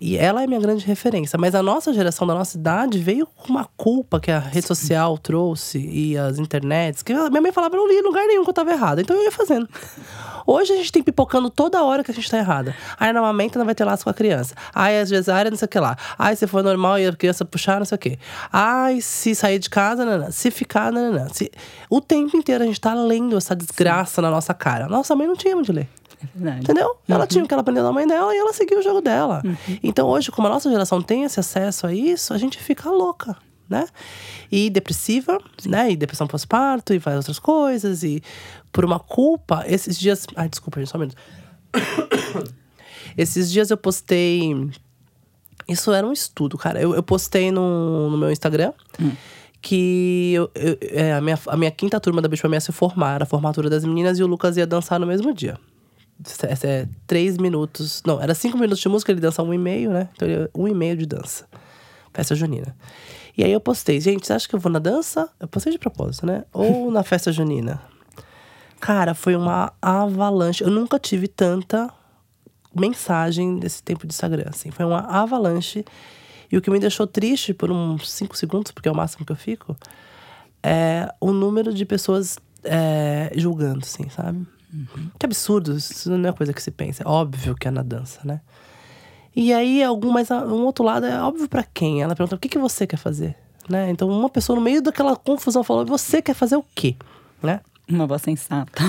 E 0.00 0.16
ela 0.16 0.42
é 0.42 0.46
minha 0.46 0.60
grande 0.60 0.84
referência. 0.86 1.38
Mas 1.38 1.54
a 1.54 1.62
nossa 1.62 1.92
geração 1.92 2.26
da 2.26 2.34
nossa 2.34 2.56
idade 2.56 2.98
veio 2.98 3.26
com 3.26 3.50
uma 3.50 3.68
culpa 3.76 4.18
que 4.18 4.30
a 4.30 4.38
rede 4.38 4.66
social 4.66 5.18
trouxe 5.18 5.78
e 5.78 6.16
as 6.16 6.38
internets. 6.38 7.02
Que 7.02 7.12
minha 7.12 7.42
mãe 7.42 7.52
falava, 7.52 7.76
eu 7.76 7.80
não 7.80 7.88
li 7.88 7.96
em 7.96 8.02
lugar 8.02 8.26
nenhum 8.26 8.42
que 8.42 8.50
eu 8.50 8.54
tava 8.54 8.70
errada. 8.70 9.02
Então 9.02 9.14
eu 9.14 9.22
ia 9.22 9.30
fazendo. 9.30 9.68
Hoje 10.46 10.72
a 10.72 10.76
gente 10.76 10.90
tem 10.90 11.02
pipocando 11.02 11.50
toda 11.50 11.84
hora 11.84 12.02
que 12.02 12.10
a 12.10 12.14
gente 12.14 12.30
tá 12.30 12.38
errada. 12.38 12.74
Aí 12.98 13.12
na 13.12 13.20
mamenta 13.20 13.58
não 13.58 13.66
vai 13.66 13.74
ter 13.74 13.84
laço 13.84 14.04
com 14.04 14.10
a 14.10 14.14
criança. 14.14 14.54
Ai, 14.74 14.98
às 14.98 15.10
vezes 15.10 15.28
área, 15.28 15.50
não 15.50 15.58
sei 15.58 15.66
o 15.66 15.68
que 15.68 15.78
lá. 15.78 15.96
Ai, 16.18 16.34
se 16.34 16.46
for 16.46 16.62
normal 16.62 16.98
e 16.98 17.06
a 17.06 17.12
criança 17.12 17.44
puxar, 17.44 17.78
não 17.78 17.84
sei 17.84 17.96
o 17.96 17.98
que. 17.98 18.18
Ai, 18.50 19.00
se 19.00 19.34
sair 19.34 19.58
de 19.58 19.68
casa, 19.68 20.04
não, 20.04 20.18
não. 20.18 20.32
Se 20.32 20.50
ficar, 20.50 20.90
não, 20.90 21.12
não, 21.12 21.24
não. 21.24 21.34
Se... 21.34 21.50
O 21.90 22.00
tempo 22.00 22.36
inteiro 22.36 22.64
a 22.64 22.66
gente 22.66 22.80
tá 22.80 22.94
lendo 22.94 23.36
essa 23.36 23.54
desgraça 23.54 24.16
Sim. 24.16 24.22
na 24.22 24.30
nossa 24.30 24.54
cara. 24.54 24.88
Nossa 24.88 25.14
mãe 25.14 25.26
não 25.26 25.36
tinha 25.36 25.56
onde 25.56 25.70
ler. 25.72 25.88
É 26.22 26.58
Entendeu? 26.58 26.88
Uhum. 26.88 27.14
Ela 27.14 27.26
tinha 27.26 27.42
o 27.42 27.48
que 27.48 27.54
ela 27.54 27.62
aprendeu 27.62 27.82
da 27.82 27.92
mãe 27.92 28.06
dela 28.06 28.34
e 28.34 28.38
ela 28.38 28.52
seguiu 28.52 28.78
o 28.78 28.82
jogo 28.82 29.00
dela. 29.00 29.42
Uhum. 29.44 29.56
Então 29.82 30.08
hoje, 30.08 30.30
como 30.30 30.46
a 30.46 30.50
nossa 30.50 30.70
geração 30.70 31.00
tem 31.00 31.24
esse 31.24 31.40
acesso 31.40 31.86
a 31.86 31.94
isso, 31.94 32.34
a 32.34 32.38
gente 32.38 32.58
fica 32.58 32.90
louca, 32.90 33.36
né? 33.68 33.86
E 34.50 34.68
depressiva, 34.68 35.38
Sim. 35.58 35.70
né? 35.70 35.90
E 35.90 35.96
depressão 35.96 36.26
pós-parto 36.26 36.92
e 36.92 36.98
várias 36.98 37.24
outras 37.24 37.38
coisas. 37.38 38.02
E 38.02 38.22
por 38.70 38.84
uma 38.84 38.98
culpa, 38.98 39.64
esses 39.66 39.98
dias. 39.98 40.26
Ai, 40.36 40.48
desculpa, 40.48 40.78
gente, 40.80 40.90
só 40.90 40.98
um 40.98 41.00
minuto. 41.00 41.16
esses 43.16 43.50
dias 43.50 43.70
eu 43.70 43.76
postei. 43.76 44.70
Isso 45.66 45.92
era 45.92 46.06
um 46.06 46.12
estudo, 46.12 46.58
cara. 46.58 46.80
Eu, 46.80 46.94
eu 46.94 47.02
postei 47.02 47.50
no, 47.50 48.10
no 48.10 48.18
meu 48.18 48.30
Instagram. 48.30 48.72
Hum 49.00 49.12
que 49.62 50.32
eu, 50.32 50.50
eu, 50.54 50.78
é, 50.80 51.12
a, 51.12 51.20
minha, 51.20 51.38
a 51.46 51.54
minha 51.54 51.70
quinta 51.70 52.00
turma 52.00 52.22
da 52.22 52.28
Bicho 52.28 52.46
ia 52.50 52.60
se 52.62 52.72
formar, 52.72 53.22
a 53.22 53.26
formatura 53.26 53.68
das 53.68 53.84
meninas, 53.84 54.18
e 54.18 54.22
o 54.22 54.26
Lucas 54.26 54.56
ia 54.56 54.66
dançar 54.66 54.98
no 54.98 55.06
mesmo 55.06 55.34
dia 55.34 55.58
é, 56.64 56.86
três 57.06 57.38
minutos. 57.38 58.02
Não, 58.06 58.20
era 58.20 58.34
cinco 58.34 58.58
minutos 58.58 58.80
de 58.80 58.88
música, 58.88 59.12
ele 59.12 59.20
dança 59.20 59.42
um 59.42 59.54
e 59.54 59.58
meio, 59.58 59.90
né? 59.90 60.08
Então, 60.14 60.28
ele, 60.28 60.48
um 60.54 60.68
e 60.68 60.74
meio 60.74 60.96
de 60.96 61.06
dança. 61.06 61.46
Festa 62.12 62.34
junina. 62.34 62.76
E 63.36 63.44
aí 63.44 63.52
eu 63.52 63.60
postei, 63.60 64.00
gente, 64.00 64.26
você 64.26 64.32
acha 64.32 64.48
que 64.48 64.54
eu 64.54 64.60
vou 64.60 64.70
na 64.70 64.78
dança? 64.78 65.28
Eu 65.38 65.48
postei 65.48 65.72
de 65.72 65.78
propósito, 65.78 66.26
né? 66.26 66.44
Ou 66.52 66.90
na 66.92 67.02
festa 67.02 67.32
junina? 67.32 67.80
Cara, 68.80 69.14
foi 69.14 69.36
uma 69.36 69.72
avalanche. 69.80 70.64
Eu 70.64 70.70
nunca 70.70 70.98
tive 70.98 71.28
tanta 71.28 71.90
mensagem 72.74 73.58
desse 73.58 73.82
tempo 73.82 74.06
de 74.06 74.12
Instagram, 74.12 74.46
assim. 74.48 74.70
Foi 74.70 74.84
uma 74.84 75.00
avalanche. 75.00 75.84
E 76.50 76.56
o 76.56 76.62
que 76.62 76.70
me 76.70 76.80
deixou 76.80 77.06
triste 77.06 77.54
por 77.54 77.70
uns 77.70 78.10
cinco 78.10 78.36
segundos, 78.36 78.72
porque 78.72 78.88
é 78.88 78.92
o 78.92 78.94
máximo 78.94 79.24
que 79.24 79.32
eu 79.32 79.36
fico, 79.36 79.76
é 80.62 81.08
o 81.20 81.32
número 81.32 81.72
de 81.72 81.84
pessoas 81.84 82.38
é, 82.64 83.30
julgando, 83.36 83.80
assim, 83.84 84.08
sabe? 84.08 84.46
Uhum. 84.72 85.10
Que 85.18 85.26
absurdo, 85.26 85.76
isso 85.76 86.10
não 86.10 86.28
é 86.28 86.32
coisa 86.32 86.52
que 86.52 86.62
se 86.62 86.70
pensa. 86.70 87.02
É 87.02 87.08
óbvio 87.08 87.54
que 87.54 87.66
é 87.66 87.70
na 87.70 87.82
dança, 87.82 88.20
né? 88.24 88.40
E 89.34 89.52
aí, 89.52 89.82
algum, 89.82 90.10
mas 90.10 90.30
um 90.30 90.64
outro 90.64 90.84
lado 90.84 91.06
é 91.06 91.20
óbvio 91.20 91.48
para 91.48 91.62
quem? 91.62 92.02
Ela 92.02 92.14
pergunta: 92.14 92.36
o 92.36 92.38
que, 92.38 92.48
que 92.48 92.58
você 92.58 92.86
quer 92.86 92.96
fazer? 92.96 93.36
Né? 93.68 93.90
Então, 93.90 94.08
uma 94.08 94.28
pessoa 94.28 94.56
no 94.56 94.62
meio 94.62 94.82
daquela 94.82 95.16
confusão 95.16 95.62
falou: 95.62 95.86
você 95.86 96.20
quer 96.20 96.34
fazer 96.34 96.56
o 96.56 96.64
quê? 96.74 96.96
Né? 97.42 97.60
Uma 97.88 98.06
voz 98.06 98.22
sensata. 98.22 98.82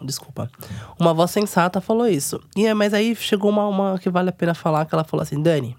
Desculpa. 0.00 0.48
Uma 0.98 1.12
voz 1.12 1.30
sensata 1.30 1.80
falou 1.80 2.06
isso. 2.06 2.40
E, 2.56 2.72
mas 2.74 2.94
aí 2.94 3.16
chegou 3.16 3.50
uma, 3.50 3.66
uma 3.66 3.98
que 3.98 4.08
vale 4.08 4.28
a 4.30 4.32
pena 4.32 4.54
falar, 4.54 4.86
que 4.86 4.94
ela 4.94 5.04
falou 5.04 5.22
assim: 5.22 5.42
Dani, 5.42 5.76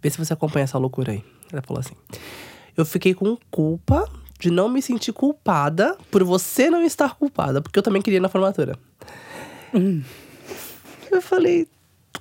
vê 0.00 0.10
se 0.10 0.18
você 0.18 0.32
acompanha 0.32 0.64
essa 0.64 0.78
loucura 0.78 1.12
aí. 1.12 1.22
Ela 1.52 1.62
falou 1.62 1.80
assim: 1.80 1.94
Eu 2.76 2.86
fiquei 2.86 3.12
com 3.14 3.36
culpa 3.50 4.08
de 4.38 4.50
não 4.50 4.68
me 4.68 4.82
sentir 4.82 5.12
culpada 5.12 5.96
por 6.10 6.22
você 6.22 6.70
não 6.70 6.82
estar 6.82 7.14
culpada, 7.14 7.62
porque 7.62 7.78
eu 7.78 7.82
também 7.82 8.02
queria 8.02 8.18
ir 8.18 8.20
na 8.20 8.28
formatura. 8.28 8.78
Hum. 9.74 10.02
Eu 11.10 11.22
falei, 11.22 11.66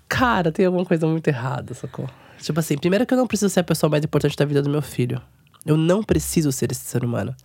cara, 0.08 0.52
tem 0.52 0.66
alguma 0.66 0.86
coisa 0.86 1.06
muito 1.08 1.28
errada, 1.28 1.74
sacou? 1.74 2.10
Tipo 2.40 2.60
assim, 2.60 2.78
primeiro 2.78 3.06
que 3.06 3.14
eu 3.14 3.18
não 3.18 3.28
preciso 3.28 3.50
ser 3.50 3.62
a 3.62 3.64
pessoa 3.64 3.90
mais 3.90 4.04
importante 4.04 4.36
da 4.36 4.46
vida 4.46 4.62
do 4.62 4.70
meu 4.70 4.82
filho. 4.82 5.22
Eu 5.66 5.76
não 5.76 6.04
preciso 6.04 6.52
ser 6.52 6.72
esse 6.72 6.86
ser 6.86 7.04
humano. 7.04 7.36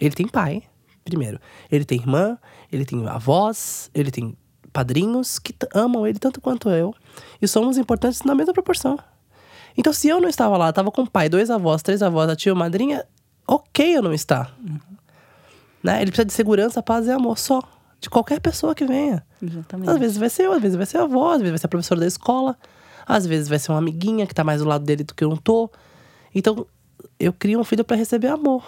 Ele 0.00 0.14
tem 0.14 0.26
pai, 0.26 0.62
primeiro. 1.04 1.38
Ele 1.70 1.84
tem 1.84 1.98
irmã, 1.98 2.38
ele 2.72 2.84
tem 2.84 3.06
avós, 3.06 3.90
ele 3.94 4.10
tem 4.10 4.36
padrinhos 4.72 5.38
que 5.38 5.54
amam 5.74 6.06
ele 6.06 6.18
tanto 6.18 6.40
quanto 6.40 6.68
eu. 6.70 6.94
E 7.40 7.46
somos 7.46 7.78
importantes 7.78 8.22
na 8.22 8.34
mesma 8.34 8.52
proporção. 8.52 8.98
Então, 9.76 9.92
se 9.92 10.08
eu 10.08 10.20
não 10.20 10.28
estava 10.28 10.56
lá, 10.56 10.70
estava 10.70 10.90
com 10.90 11.02
o 11.02 11.10
pai, 11.10 11.28
dois 11.28 11.50
avós, 11.50 11.82
três 11.82 12.02
avós, 12.02 12.28
a 12.28 12.36
tia, 12.36 12.52
a 12.52 12.54
madrinha, 12.54 13.04
ok 13.50 13.96
eu 13.96 14.02
não 14.02 14.12
estar. 14.12 14.56
Né? 15.82 16.00
Ele 16.02 16.10
precisa 16.10 16.24
de 16.24 16.32
segurança, 16.32 16.82
paz 16.82 17.06
e 17.06 17.10
amor 17.10 17.38
só. 17.38 17.62
De 18.00 18.08
qualquer 18.08 18.40
pessoa 18.40 18.74
que 18.74 18.86
venha. 18.86 19.24
Exatamente. 19.42 19.90
Às 19.90 19.98
vezes 19.98 20.16
vai 20.16 20.30
ser 20.30 20.44
eu, 20.44 20.52
às 20.52 20.62
vezes 20.62 20.76
vai 20.76 20.86
ser 20.86 20.98
a 20.98 21.02
avó, 21.02 21.32
às 21.32 21.38
vezes 21.38 21.50
vai 21.50 21.58
ser 21.58 21.66
a 21.66 21.68
professora 21.68 22.00
da 22.00 22.06
escola, 22.06 22.56
às 23.06 23.26
vezes 23.26 23.48
vai 23.48 23.58
ser 23.58 23.72
uma 23.72 23.78
amiguinha 23.78 24.26
que 24.26 24.34
tá 24.34 24.42
mais 24.42 24.62
do 24.62 24.68
lado 24.68 24.84
dele 24.84 25.04
do 25.04 25.14
que 25.14 25.24
eu 25.24 25.28
não 25.28 25.36
tô. 25.36 25.70
Então, 26.34 26.66
eu 27.18 27.32
crio 27.32 27.60
um 27.60 27.64
filho 27.64 27.84
para 27.84 27.96
receber 27.96 28.28
amor, 28.28 28.64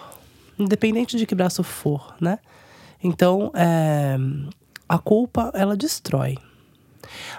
independente 0.59 1.17
de 1.17 1.25
que 1.25 1.33
braço 1.33 1.63
for, 1.63 2.15
né? 2.21 2.37
Então, 3.01 3.51
é, 3.55 4.17
a 4.87 4.99
culpa, 4.99 5.51
ela 5.55 5.75
destrói. 5.75 6.37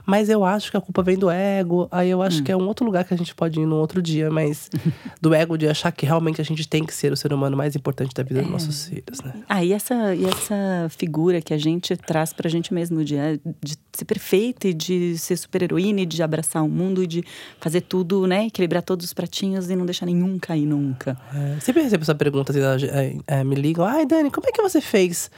Mas 0.07 0.29
eu 0.29 0.45
acho 0.45 0.71
que 0.71 0.77
a 0.77 0.81
culpa 0.81 1.03
vem 1.03 1.17
do 1.17 1.31
ego. 1.31 1.89
Aí 1.91 2.11
eu 2.11 2.23
acho 2.23 2.41
hum. 2.41 2.45
que 2.45 2.53
é 2.53 2.57
um 2.57 2.67
outro 2.67 2.85
lugar 2.85 3.05
que 3.05 3.15
a 3.15 3.17
gente 3.17 3.35
pode 3.35 3.61
ir 3.61 3.67
num 3.67 3.77
outro 3.77 4.01
dia, 4.03 4.31
mas 4.31 4.71
do 5.21 5.35
ego 5.35 5.57
de 5.57 5.69
achar 5.69 5.93
que 5.93 6.07
realmente 6.07 6.41
a 6.41 6.45
gente 6.45 6.67
tem 6.69 6.85
que 6.85 6.95
ser 6.95 7.13
o 7.13 7.17
ser 7.17 7.33
humano 7.33 7.57
mais 7.57 7.75
importante 7.77 8.15
da 8.15 8.23
vida 8.23 8.41
é. 8.41 8.43
dos 8.43 8.51
nossos 8.51 8.87
filhos, 8.87 9.21
né? 9.23 9.35
Ah, 9.49 9.65
e 9.65 9.73
essa, 9.73 10.15
e 10.15 10.25
essa 10.25 10.89
figura 10.91 11.41
que 11.41 11.53
a 11.53 11.59
gente 11.59 11.97
traz 11.97 12.33
pra 12.33 12.49
gente 12.49 12.73
mesmo, 12.73 13.05
de, 13.05 13.17
é, 13.17 13.39
de 13.63 13.77
ser 13.93 14.05
perfeita 14.05 14.69
e 14.69 14.75
de 14.75 15.17
ser 15.19 15.37
super-heroína 15.37 16.01
e 16.01 16.07
de 16.07 16.23
abraçar 16.23 16.63
o 16.63 16.69
mundo 16.69 17.03
e 17.03 17.07
de 17.07 17.25
fazer 17.61 17.83
tudo, 17.83 18.27
né? 18.27 18.47
Equilibrar 18.47 18.83
todos 18.83 19.07
os 19.07 19.13
pratinhos 19.13 19.71
e 19.71 19.77
não 19.77 19.85
deixar 19.85 20.07
nenhum 20.07 20.39
cair 20.39 20.67
nunca. 20.67 21.17
É, 21.35 21.61
sempre 21.61 21.83
recebo 21.83 22.03
essa 22.03 22.15
pergunta, 22.15 22.53
assim, 22.53 22.87
é, 22.87 23.17
é, 23.27 23.45
me 23.45 23.55
ligam, 23.55 23.85
ai, 23.85 24.07
Dani, 24.07 24.31
como 24.31 24.47
é 24.49 24.53
que 24.53 24.63
você 24.63 24.81
fez? 24.81 25.31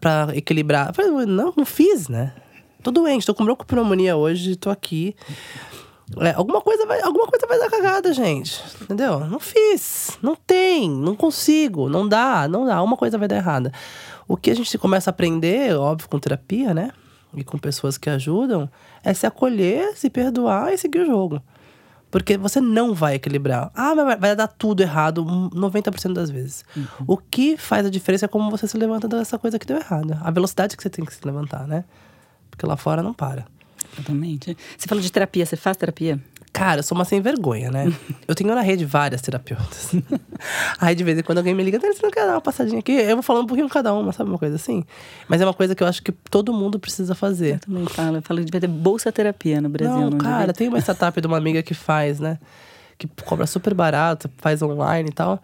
para 0.00 0.36
equilibrar. 0.36 0.88
Eu 0.88 0.94
falei, 0.94 1.26
não, 1.26 1.52
não 1.56 1.66
fiz, 1.66 2.08
né? 2.08 2.32
Tô 2.88 2.92
doente, 2.92 3.26
tô 3.26 3.34
com 3.34 3.44
broncopneumonia 3.44 4.16
hoje, 4.16 4.56
tô 4.56 4.70
aqui. 4.70 5.14
É, 6.20 6.32
alguma 6.32 6.62
coisa 6.62 6.86
vai, 6.86 6.98
alguma 7.02 7.26
coisa 7.26 7.46
vai 7.46 7.58
dar 7.58 7.68
cagada, 7.68 8.14
gente. 8.14 8.64
Entendeu? 8.80 9.20
Não 9.26 9.38
fiz. 9.38 10.16
Não 10.22 10.34
tem, 10.34 10.88
não 10.88 11.14
consigo, 11.14 11.90
não 11.90 12.08
dá, 12.08 12.48
não 12.48 12.64
dá. 12.64 12.82
Uma 12.82 12.96
coisa 12.96 13.18
vai 13.18 13.28
dar 13.28 13.36
errada. 13.36 13.70
O 14.26 14.38
que 14.38 14.50
a 14.50 14.56
gente 14.56 14.78
começa 14.78 15.10
a 15.10 15.12
aprender, 15.12 15.76
óbvio, 15.76 16.08
com 16.08 16.18
terapia, 16.18 16.72
né? 16.72 16.90
E 17.34 17.44
com 17.44 17.58
pessoas 17.58 17.98
que 17.98 18.08
ajudam, 18.08 18.70
é 19.04 19.12
se 19.12 19.26
acolher, 19.26 19.94
se 19.94 20.08
perdoar 20.08 20.72
e 20.72 20.78
seguir 20.78 21.00
o 21.00 21.06
jogo. 21.06 21.42
Porque 22.10 22.38
você 22.38 22.58
não 22.58 22.94
vai 22.94 23.16
equilibrar. 23.16 23.70
Ah, 23.74 23.94
mas 23.94 24.18
vai 24.18 24.34
dar 24.34 24.48
tudo 24.48 24.80
errado 24.80 25.22
90% 25.22 26.14
das 26.14 26.30
vezes. 26.30 26.64
Uhum. 26.74 26.84
O 27.06 27.16
que 27.18 27.58
faz 27.58 27.84
a 27.84 27.90
diferença 27.90 28.24
é 28.24 28.28
como 28.28 28.50
você 28.50 28.66
se 28.66 28.78
levanta 28.78 29.06
dessa 29.06 29.38
coisa 29.38 29.58
que 29.58 29.66
deu 29.66 29.76
errado. 29.76 30.18
A 30.22 30.30
velocidade 30.30 30.74
que 30.74 30.82
você 30.82 30.88
tem 30.88 31.04
que 31.04 31.12
se 31.12 31.20
levantar, 31.26 31.66
né? 31.66 31.84
Porque 32.58 32.66
lá 32.66 32.76
fora 32.76 33.04
não 33.04 33.14
para. 33.14 33.46
Exatamente. 33.94 34.56
Você 34.76 34.88
falou 34.88 35.00
de 35.00 35.12
terapia, 35.12 35.46
você 35.46 35.56
faz 35.56 35.76
terapia? 35.76 36.18
Cara, 36.52 36.80
eu 36.80 36.82
sou 36.82 36.98
uma 36.98 37.04
sem 37.04 37.20
vergonha, 37.20 37.70
né? 37.70 37.92
eu 38.26 38.34
tenho 38.34 38.52
na 38.52 38.60
rede 38.60 38.84
várias 38.84 39.22
terapeutas. 39.22 39.92
Aí 40.80 40.92
de 40.96 41.04
vez 41.04 41.16
em 41.16 41.22
quando 41.22 41.38
alguém 41.38 41.54
me 41.54 41.62
liga, 41.62 41.78
você 41.78 42.02
não 42.02 42.10
quer 42.10 42.26
dar 42.26 42.32
uma 42.32 42.40
passadinha 42.40 42.80
aqui? 42.80 42.90
Eu 42.90 43.14
vou 43.14 43.22
falando 43.22 43.44
um 43.44 43.46
pouquinho 43.46 43.68
cada 43.68 43.94
uma, 43.94 44.12
sabe? 44.12 44.28
Uma 44.28 44.40
coisa 44.40 44.56
assim. 44.56 44.84
Mas 45.28 45.40
é 45.40 45.44
uma 45.44 45.54
coisa 45.54 45.72
que 45.76 45.82
eu 45.84 45.86
acho 45.86 46.02
que 46.02 46.10
todo 46.10 46.52
mundo 46.52 46.80
precisa 46.80 47.14
fazer. 47.14 47.54
Eu 47.54 47.60
também 47.60 47.86
falo. 47.86 48.16
Eu 48.16 48.22
falo 48.22 48.44
de 48.44 48.50
ter 48.50 48.66
bolsa 48.66 49.12
terapia 49.12 49.60
no 49.60 49.68
Brasil. 49.68 49.94
Não, 49.94 50.10
não 50.10 50.18
cara, 50.18 50.38
devia? 50.40 50.54
tem 50.54 50.68
uma 50.68 50.80
startup 50.80 51.20
de 51.20 51.26
uma 51.28 51.36
amiga 51.36 51.62
que 51.62 51.74
faz, 51.74 52.18
né? 52.18 52.40
Que 52.98 53.06
cobra 53.24 53.46
super 53.46 53.72
barato, 53.72 54.28
faz 54.38 54.60
online 54.62 55.10
e 55.10 55.12
tal. 55.12 55.40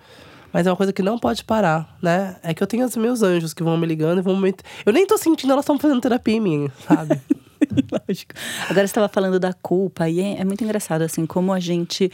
Mas 0.55 0.69
é 0.69 0.71
uma 0.71 0.77
coisa 0.77 0.93
que 0.93 1.03
não 1.03 1.19
pode 1.19 1.43
parar, 1.43 1.99
né? 2.01 2.37
É 2.41 2.55
que 2.55 2.63
eu 2.63 2.67
tenho 2.69 2.87
os 2.87 2.97
meus 2.97 3.25
anjos 3.25 3.53
que 3.53 3.65
vão 3.65 3.77
me 3.77 3.85
ligando 3.89 4.21
e 4.21 4.23
vão 4.23 4.37
me. 4.37 4.55
Eu 4.87 4.93
nem 4.93 5.05
tô 5.05 5.19
sentindo, 5.19 5.53
elas 5.53 5.65
estão 5.65 5.77
fazendo 5.77 6.01
terapia 6.01 6.37
em 6.37 6.41
mim, 6.41 6.71
sabe? 6.87 7.21
Lógico. 7.91 8.35
Agora 8.63 8.87
você 8.87 8.93
estava 8.93 9.09
falando 9.09 9.41
da 9.41 9.53
culpa, 9.53 10.09
e 10.09 10.21
é, 10.21 10.41
é, 10.41 10.45
muito 10.45 10.63
engraçado, 10.63 11.03
assim, 11.03 11.27
como 11.27 11.53
a 11.53 11.59
gente 11.59 12.09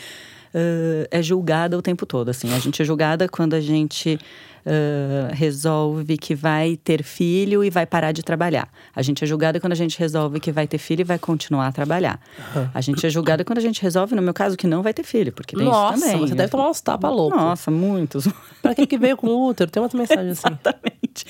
uh, 0.54 1.06
é 1.10 1.22
julgada 1.22 1.76
o 1.76 1.82
tempo 1.82 2.06
todo. 2.06 2.28
Assim. 2.28 2.52
A 2.54 2.58
gente 2.58 2.80
é 2.80 2.84
julgada 2.84 3.28
quando 3.28 3.54
a 3.54 3.60
gente 3.60 4.18
uh, 4.66 5.34
resolve 5.34 6.16
que 6.16 6.34
vai 6.34 6.76
ter 6.76 7.02
filho 7.02 7.64
e 7.64 7.70
vai 7.70 7.86
parar 7.86 8.12
de 8.12 8.22
trabalhar. 8.22 8.68
A 8.94 9.02
gente 9.02 9.22
é 9.24 9.26
julgada 9.26 9.60
quando 9.60 9.72
a 9.72 9.76
gente 9.76 9.98
resolve 9.98 10.40
que 10.40 10.52
vai 10.52 10.66
ter 10.66 10.78
filho 10.78 11.00
e 11.00 11.04
vai 11.04 11.18
continuar 11.18 11.68
a 11.68 11.72
trabalhar. 11.72 12.20
Uhum. 12.54 12.68
A 12.74 12.80
gente 12.80 13.04
é 13.06 13.10
julgada 13.10 13.44
quando 13.44 13.58
a 13.58 13.62
gente 13.62 13.80
resolve, 13.82 14.14
no 14.14 14.22
meu 14.22 14.34
caso, 14.34 14.56
que 14.56 14.66
não 14.66 14.82
vai 14.82 14.92
ter 14.92 15.02
filho, 15.02 15.32
porque 15.32 15.56
tem 15.56 15.64
Nossa, 15.64 15.96
isso 15.96 16.06
também. 16.06 16.28
você 16.28 16.34
deve 16.34 16.50
tomar 16.50 16.70
uns 16.70 16.80
tapas 16.80 17.10
loucos. 17.10 17.38
Nossa, 17.38 17.70
muitos. 17.70 18.28
pra 18.62 18.74
quem 18.74 18.86
que 18.86 18.98
veio 18.98 19.16
com 19.16 19.28
útero? 19.28 19.70
Tem 19.70 19.82
umas 19.82 19.94
mensagens 19.94 20.38
assim. 20.44 20.56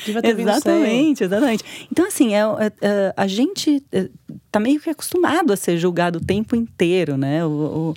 Exatamente. 0.07 0.41
Exatamente, 0.41 1.25
exatamente. 1.25 1.65
Então, 1.91 2.07
assim, 2.07 2.35
é, 2.35 2.41
é, 2.41 2.73
é, 2.83 3.15
a 3.17 3.27
gente 3.27 3.83
é, 3.93 4.09
tá 4.51 4.61
meio 4.61 4.81
que 4.81 4.91
acostumado 4.91 5.53
a 5.53 5.57
ser 5.57 5.79
julgado 5.79 6.19
o 6.19 6.25
tempo 6.25 6.55
inteiro, 6.55 7.17
né? 7.17 7.45
O, 7.45 7.49
o 7.49 7.95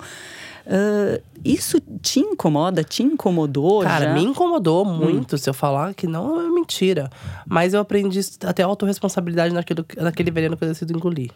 Uh, 0.66 1.22
isso 1.44 1.78
te 2.00 2.20
incomoda? 2.20 2.82
Te 2.82 3.02
incomodou? 3.02 3.82
Cara, 3.82 4.06
já? 4.06 4.14
me 4.14 4.22
incomodou 4.22 4.84
muito 4.84 5.34
hum. 5.34 5.38
se 5.38 5.48
eu 5.48 5.54
falar 5.54 5.94
que 5.94 6.06
não 6.06 6.40
é 6.40 6.48
mentira. 6.48 7.10
Mas 7.46 7.74
eu 7.74 7.80
aprendi 7.80 8.20
até 8.44 8.62
autorresponsabilidade 8.62 9.52
naquilo, 9.52 9.84
naquele 9.96 10.30
veneno 10.30 10.56
que 10.56 10.64
eu 10.64 10.68
decido 10.68 10.96
engolir. 10.96 11.30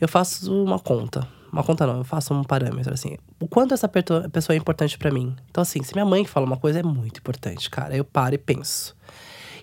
Eu 0.00 0.08
faço 0.08 0.52
uma 0.62 0.78
conta. 0.78 1.26
Uma 1.52 1.62
conta 1.62 1.86
não, 1.86 1.98
eu 1.98 2.04
faço 2.04 2.32
um 2.34 2.44
parâmetro, 2.44 2.92
assim. 2.92 3.16
O 3.40 3.48
quanto 3.48 3.74
essa 3.74 3.88
pessoa 3.88 4.54
é 4.54 4.58
importante 4.58 4.98
para 4.98 5.10
mim. 5.10 5.34
Então, 5.50 5.62
assim, 5.62 5.82
se 5.82 5.94
minha 5.94 6.04
mãe 6.04 6.24
que 6.24 6.30
fala 6.30 6.46
uma 6.46 6.58
coisa, 6.58 6.80
é 6.80 6.82
muito 6.82 7.18
importante, 7.18 7.68
cara. 7.70 7.96
Eu 7.96 8.04
paro 8.04 8.34
e 8.34 8.38
penso. 8.38 8.94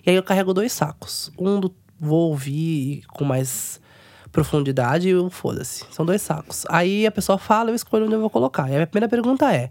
E 0.04 0.10
aí 0.10 0.16
eu 0.16 0.22
carrego 0.22 0.52
dois 0.52 0.72
sacos. 0.72 1.32
Um 1.38 1.60
do 1.60 1.74
vou 1.98 2.30
ouvir 2.30 3.04
com 3.08 3.24
mais 3.24 3.80
profundidade 4.36 5.08
e 5.08 5.14
o 5.14 5.30
foda-se. 5.30 5.86
São 5.90 6.04
dois 6.04 6.20
sacos. 6.20 6.66
Aí 6.68 7.06
a 7.06 7.10
pessoa 7.10 7.38
fala, 7.38 7.70
eu 7.70 7.74
escolho 7.74 8.04
onde 8.04 8.14
eu 8.14 8.20
vou 8.20 8.28
colocar. 8.28 8.68
E 8.68 8.72
a 8.72 8.74
minha 8.74 8.86
primeira 8.86 9.08
pergunta 9.08 9.50
é: 9.50 9.70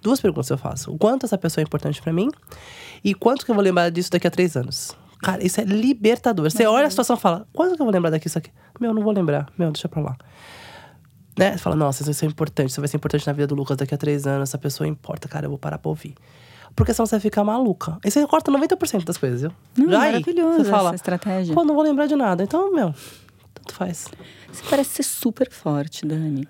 duas 0.00 0.18
perguntas 0.18 0.48
eu 0.48 0.56
faço. 0.56 0.90
O 0.90 0.96
quanto 0.96 1.26
essa 1.26 1.36
pessoa 1.36 1.60
é 1.60 1.64
importante 1.64 2.00
para 2.00 2.14
mim? 2.14 2.30
E 3.04 3.12
quanto 3.14 3.44
que 3.44 3.50
eu 3.50 3.54
vou 3.54 3.62
lembrar 3.62 3.90
disso 3.90 4.10
daqui 4.10 4.26
a 4.26 4.30
três 4.30 4.56
anos? 4.56 4.96
Cara, 5.20 5.44
isso 5.44 5.60
é 5.60 5.64
libertador. 5.64 6.50
Você 6.50 6.64
olha 6.64 6.86
a 6.86 6.90
situação 6.90 7.14
e 7.14 7.20
fala: 7.20 7.46
quanto 7.52 7.76
que 7.76 7.82
eu 7.82 7.84
vou 7.84 7.92
lembrar 7.92 8.08
daqui 8.08 8.26
isso 8.26 8.38
aqui? 8.38 8.50
Meu, 8.80 8.94
não 8.94 9.02
vou 9.02 9.12
lembrar. 9.12 9.48
Meu, 9.58 9.70
deixa 9.70 9.86
pra 9.86 10.00
lá. 10.00 10.16
Né? 11.38 11.52
Você 11.52 11.58
fala: 11.58 11.76
nossa, 11.76 12.02
isso 12.02 12.14
ser 12.14 12.24
importante. 12.24 12.70
Isso 12.70 12.80
vai 12.80 12.88
ser 12.88 12.96
importante 12.96 13.26
na 13.26 13.34
vida 13.34 13.46
do 13.46 13.54
Lucas 13.54 13.76
daqui 13.76 13.94
a 13.94 13.98
três 13.98 14.26
anos. 14.26 14.48
Essa 14.48 14.56
pessoa 14.56 14.88
importa, 14.88 15.28
cara, 15.28 15.44
eu 15.44 15.50
vou 15.50 15.58
parar 15.58 15.76
pra 15.76 15.90
ouvir. 15.90 16.14
Porque 16.74 16.94
senão 16.94 17.06
você 17.06 17.20
fica 17.20 17.44
maluca. 17.44 17.98
E 18.02 18.10
você 18.10 18.26
corta 18.26 18.50
90% 18.50 19.04
das 19.04 19.18
coisas, 19.18 19.42
viu? 19.42 19.52
Não, 19.76 19.90
Já 19.90 19.98
maravilhoso 19.98 20.58
aí, 20.58 20.64
você 20.64 20.70
fala, 20.70 20.88
essa 20.88 20.96
estratégia. 20.96 21.54
Pô, 21.54 21.64
não 21.64 21.74
vou 21.74 21.84
lembrar 21.84 22.06
de 22.06 22.16
nada. 22.16 22.42
Então, 22.42 22.72
meu, 22.72 22.94
tanto 23.66 23.74
faz. 23.74 24.08
Você 24.52 24.62
parece 24.70 24.90
ser 24.90 25.02
super 25.02 25.50
forte, 25.50 26.06
Dani. 26.06 26.46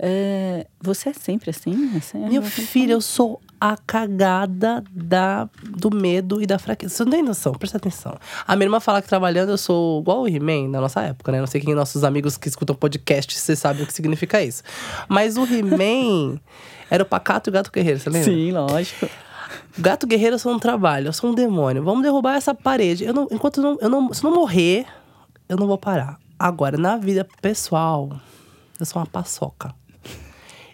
É, 0.00 0.66
você 0.80 1.08
é 1.08 1.12
sempre 1.12 1.50
assim? 1.50 1.90
assim 1.96 2.18
Meu 2.28 2.42
filho, 2.42 2.92
eu 2.92 3.00
sou 3.00 3.40
a 3.60 3.76
cagada 3.76 4.84
da, 4.92 5.48
do 5.64 5.90
medo 5.90 6.40
e 6.40 6.46
da 6.46 6.56
fraqueza. 6.56 6.94
Você 6.94 7.04
não 7.04 7.10
tem 7.10 7.22
noção, 7.22 7.52
presta 7.52 7.78
atenção. 7.78 8.16
A 8.46 8.54
minha 8.54 8.66
irmã 8.66 8.78
fala 8.78 9.02
que 9.02 9.08
trabalhando 9.08 9.50
eu 9.50 9.58
sou 9.58 10.00
igual 10.00 10.22
o 10.22 10.28
He-Man 10.28 10.68
na 10.68 10.80
nossa 10.80 11.00
época, 11.00 11.32
né? 11.32 11.40
Não 11.40 11.48
sei 11.48 11.60
quem 11.60 11.74
nossos 11.74 12.04
amigos 12.04 12.36
que 12.36 12.46
escutam 12.46 12.76
podcast, 12.76 13.36
vocês 13.36 13.58
sabem 13.58 13.82
o 13.82 13.86
que 13.86 13.92
significa 13.92 14.40
isso. 14.40 14.62
Mas 15.08 15.36
o 15.36 15.42
He-Man 15.42 16.38
era 16.88 17.02
o 17.02 17.06
pacato 17.06 17.48
e 17.48 17.50
o 17.50 17.52
gato 17.52 17.72
guerreiro, 17.72 17.98
você 17.98 18.08
lembra? 18.08 18.30
Sim, 18.30 18.52
lógico. 18.52 19.08
Gato 19.76 20.06
guerreiro 20.06 20.36
eu 20.36 20.38
sou 20.38 20.52
um 20.52 20.58
trabalho, 20.60 21.08
eu 21.08 21.12
sou 21.12 21.30
um 21.30 21.34
demônio. 21.34 21.82
Vamos 21.82 22.02
derrubar 22.04 22.36
essa 22.36 22.54
parede. 22.54 23.04
Eu 23.04 23.12
não, 23.12 23.26
enquanto 23.32 23.60
não, 23.60 23.78
eu 23.80 23.88
não, 23.88 24.12
se 24.12 24.22
não 24.22 24.32
morrer, 24.32 24.86
eu 25.48 25.56
não 25.56 25.66
vou 25.66 25.78
parar. 25.78 26.18
Agora, 26.38 26.78
na 26.78 26.96
vida 26.96 27.26
pessoal, 27.42 28.12
eu 28.78 28.86
sou 28.86 29.02
uma 29.02 29.06
paçoca. 29.06 29.74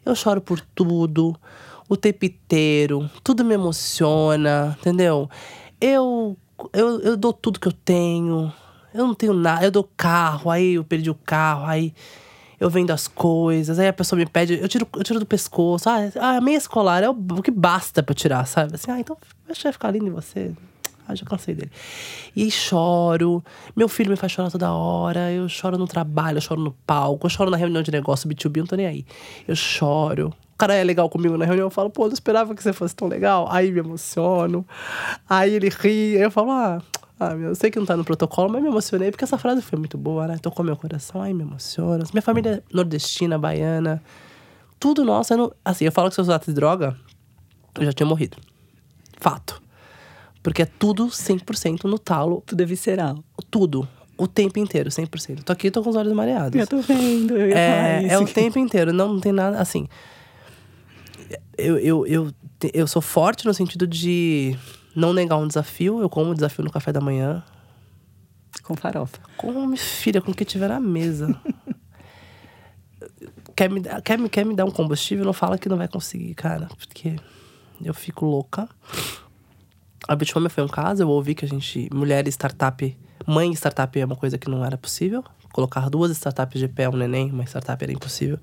Eu 0.05 0.15
choro 0.15 0.39
por 0.39 0.61
tudo, 0.61 1.35
o 1.89 1.97
tempo 1.97 2.27
inteiro, 2.27 3.11
tudo 3.23 3.43
me 3.43 3.55
emociona, 3.55 4.77
entendeu? 4.79 5.31
Eu, 5.81 6.37
eu, 6.71 7.01
eu 7.01 7.17
dou 7.17 7.33
tudo 7.33 7.59
que 7.59 7.67
eu 7.67 7.73
tenho, 7.73 8.53
eu 8.93 9.07
não 9.07 9.15
tenho 9.15 9.33
nada, 9.33 9.65
eu 9.65 9.71
dou 9.71 9.89
carro, 9.97 10.51
aí 10.51 10.75
eu 10.75 10.85
perdi 10.85 11.09
o 11.09 11.15
carro, 11.15 11.65
aí 11.65 11.95
eu 12.61 12.69
vendo 12.69 12.91
as 12.91 13.09
coisas, 13.09 13.79
aí 13.79 13.89
a 13.89 13.93
pessoa 13.93 14.19
me 14.19 14.27
pede, 14.27 14.61
eu 14.61 14.69
tiro, 14.69 14.87
eu 14.95 15.03
tiro 15.03 15.19
do 15.19 15.25
pescoço, 15.25 15.89
ah, 15.89 16.37
a 16.37 16.41
meia 16.43 16.59
escolar 16.59 17.03
é 17.03 17.09
o, 17.09 17.13
o 17.13 17.43
que 17.43 17.51
basta 17.51 18.03
pra 18.03 18.13
eu 18.13 18.17
tirar, 18.17 18.47
sabe? 18.47 18.75
Assim, 18.75 18.91
ah, 18.91 19.01
então 19.01 19.17
deixa 19.47 19.69
eu 19.69 19.73
ficar 19.73 19.91
lindo 19.91 20.09
em 20.09 20.11
você. 20.11 20.53
Ah, 21.07 21.15
já 21.15 21.25
cansei 21.25 21.55
dele. 21.55 21.71
E 22.35 22.51
choro. 22.51 23.45
Meu 23.77 23.89
filho 23.89 24.11
me 24.11 24.17
faz 24.17 24.33
chorar 24.33 24.51
toda 24.51 24.73
hora. 24.73 25.31
Eu 25.31 25.49
choro 25.49 25.77
no 25.77 25.87
trabalho, 25.87 26.39
eu 26.39 26.43
choro 26.43 26.61
no 26.61 26.73
palco, 26.87 27.27
eu 27.27 27.31
choro 27.31 27.51
na 27.51 27.57
reunião 27.57 27.83
de 27.83 27.91
negócio 27.91 28.29
B2B, 28.29 28.59
não 28.59 28.67
tô 28.67 28.77
nem 28.77 28.87
aí. 28.87 29.07
Eu 29.47 29.55
choro. 29.55 30.33
O 30.55 30.57
cara 30.57 30.75
é 30.75 30.85
legal 30.85 31.11
comigo 31.11 31.37
na 31.37 31.45
reunião, 31.45 31.67
eu 31.67 31.71
falo, 31.71 31.91
pô, 31.91 32.07
não 32.07 32.13
esperava 32.13 32.55
que 32.55 32.63
você 32.63 32.73
fosse 32.73 32.95
tão 32.95 33.09
legal. 33.09 33.47
Aí 33.51 33.71
me 33.71 33.81
emociono. 33.81 34.65
Aí 35.29 35.53
ele 35.53 35.69
ri, 35.69 36.17
aí 36.17 36.23
eu 36.23 36.31
falo, 36.31 36.53
ah, 36.53 36.81
ah, 37.19 37.33
eu 37.33 37.55
sei 37.55 37.71
que 37.71 37.79
não 37.79 37.87
tá 37.87 37.97
no 37.97 38.05
protocolo, 38.05 38.53
mas 38.53 38.63
me 38.63 38.69
emocionei 38.69 39.11
porque 39.11 39.25
essa 39.25 39.39
frase 39.39 39.63
foi 39.63 39.79
muito 39.79 39.97
boa, 39.99 40.27
né? 40.27 40.39
Tocou 40.39 40.65
meu 40.65 40.77
coração, 40.77 41.23
aí 41.23 41.35
me 41.35 41.43
emociona. 41.43 42.05
Minha 42.13 42.23
família 42.23 42.51
é 42.57 42.75
nordestina, 42.75 43.39
baiana, 43.39 44.03
tudo 44.81 45.05
nosso. 45.05 45.37
Não... 45.37 45.53
Assim, 45.65 45.85
eu 45.85 45.93
falo 45.93 46.09
que 46.09 46.15
se 46.15 46.21
eu 46.21 46.23
usasse 46.23 46.53
droga, 46.53 46.97
eu 47.79 47.85
já 47.85 47.93
tinha 47.93 48.07
morrido. 48.07 48.37
Fato. 49.19 49.64
Porque 50.45 50.61
é 50.61 50.67
tudo 50.67 51.07
100% 51.07 51.85
no 51.85 51.99
talo. 51.99 52.43
Tudo 52.45 52.63
é 52.63 52.67
visceral. 52.67 53.25
Tudo. 53.51 53.89
O 54.17 54.29
tempo 54.29 54.59
inteiro, 54.59 54.91
100%. 54.91 55.43
Tô 55.43 55.53
aqui, 55.53 55.71
tô 55.71 55.83
com 55.83 55.89
os 55.89 55.97
olhos 55.97 56.13
mareados. 56.13 56.61
Eu 56.61 56.67
tô 56.67 56.81
vendo, 56.83 57.35
eu 57.35 57.49
ia 57.49 57.59
é, 57.59 58.07
é 58.11 58.19
o 58.19 58.27
tempo 58.27 58.59
inteiro, 58.59 58.93
não, 58.93 59.15
não 59.15 59.21
tem 59.21 59.33
nada, 59.33 59.59
assim... 59.59 59.89
eu, 61.59 61.79
eu, 61.79 62.07
eu, 62.07 62.31
eu 62.75 62.87
sou 62.87 63.01
forte 63.01 63.47
no 63.47 63.55
sentido 63.55 63.87
de 63.87 64.55
não 64.95 65.15
negar 65.15 65.39
um 65.39 65.49
desafio. 65.49 66.01
Eu 66.01 66.11
como 66.11 66.33
o 66.33 66.35
desafio 66.35 66.63
no 66.63 66.71
café 66.71 66.93
da 66.93 67.01
manhã. 67.01 67.43
Com 68.63 68.77
farofa. 68.77 69.19
Come, 69.39 69.79
filha, 69.79 70.21
com 70.21 70.31
o 70.31 70.35
que 70.35 70.45
tiver 70.45 70.69
na 70.69 70.79
mesa. 70.79 71.35
quer, 73.57 73.71
me, 73.71 73.81
quer, 74.05 74.19
me, 74.19 74.29
quer 74.29 74.45
me 74.45 74.55
dar 74.55 74.67
um 74.67 74.71
combustível? 74.71 75.25
Não 75.25 75.33
fala 75.33 75.57
que 75.57 75.71
não 75.71 75.79
vai 75.79 75.89
conseguir, 75.89 76.35
cara. 76.35 76.69
Porque 76.79 77.17
eu 77.83 77.95
fico 77.95 78.27
louca. 78.27 78.69
A 80.07 80.15
Bitmami 80.15 80.49
foi 80.49 80.63
um 80.63 80.69
caso, 80.69 81.03
eu 81.03 81.09
ouvi 81.09 81.35
que 81.35 81.45
a 81.45 81.49
gente, 81.49 81.89
mulher 81.93 82.27
startup, 82.29 82.97
mãe 83.27 83.53
startup 83.53 83.99
é 83.99 84.05
uma 84.05 84.17
coisa 84.17 84.37
que 84.37 84.51
não 84.51 84.65
era 84.65 84.77
possível. 84.77 85.25
Colocar 85.53 85.89
duas 85.89 86.11
startups 86.11 86.61
de 86.61 86.69
pé, 86.69 86.89
um 86.89 86.97
neném, 86.97 87.31
uma 87.31 87.45
startup 87.45 87.83
era 87.83 87.93
impossível. 87.93 88.39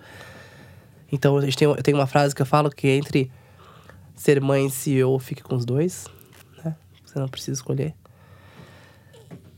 Então 1.12 1.38
a 1.38 1.41
gente 1.41 1.58
tem, 1.58 1.67
eu 1.67 1.84
tenho 1.84 1.97
uma 1.97 2.08
frase 2.08 2.34
que 2.34 2.41
eu 2.41 2.45
falo 2.45 2.69
que 2.69 2.88
entre 2.88 3.32
ser 4.15 4.41
mãe 4.41 4.67
e 4.67 4.71
CEO, 4.71 5.19
fique 5.19 5.43
com 5.43 5.56
os 5.56 5.65
dois, 5.65 6.08
né? 6.63 6.76
Você 7.04 7.19
não 7.19 7.28
precisa 7.28 7.54
escolher. 7.60 7.93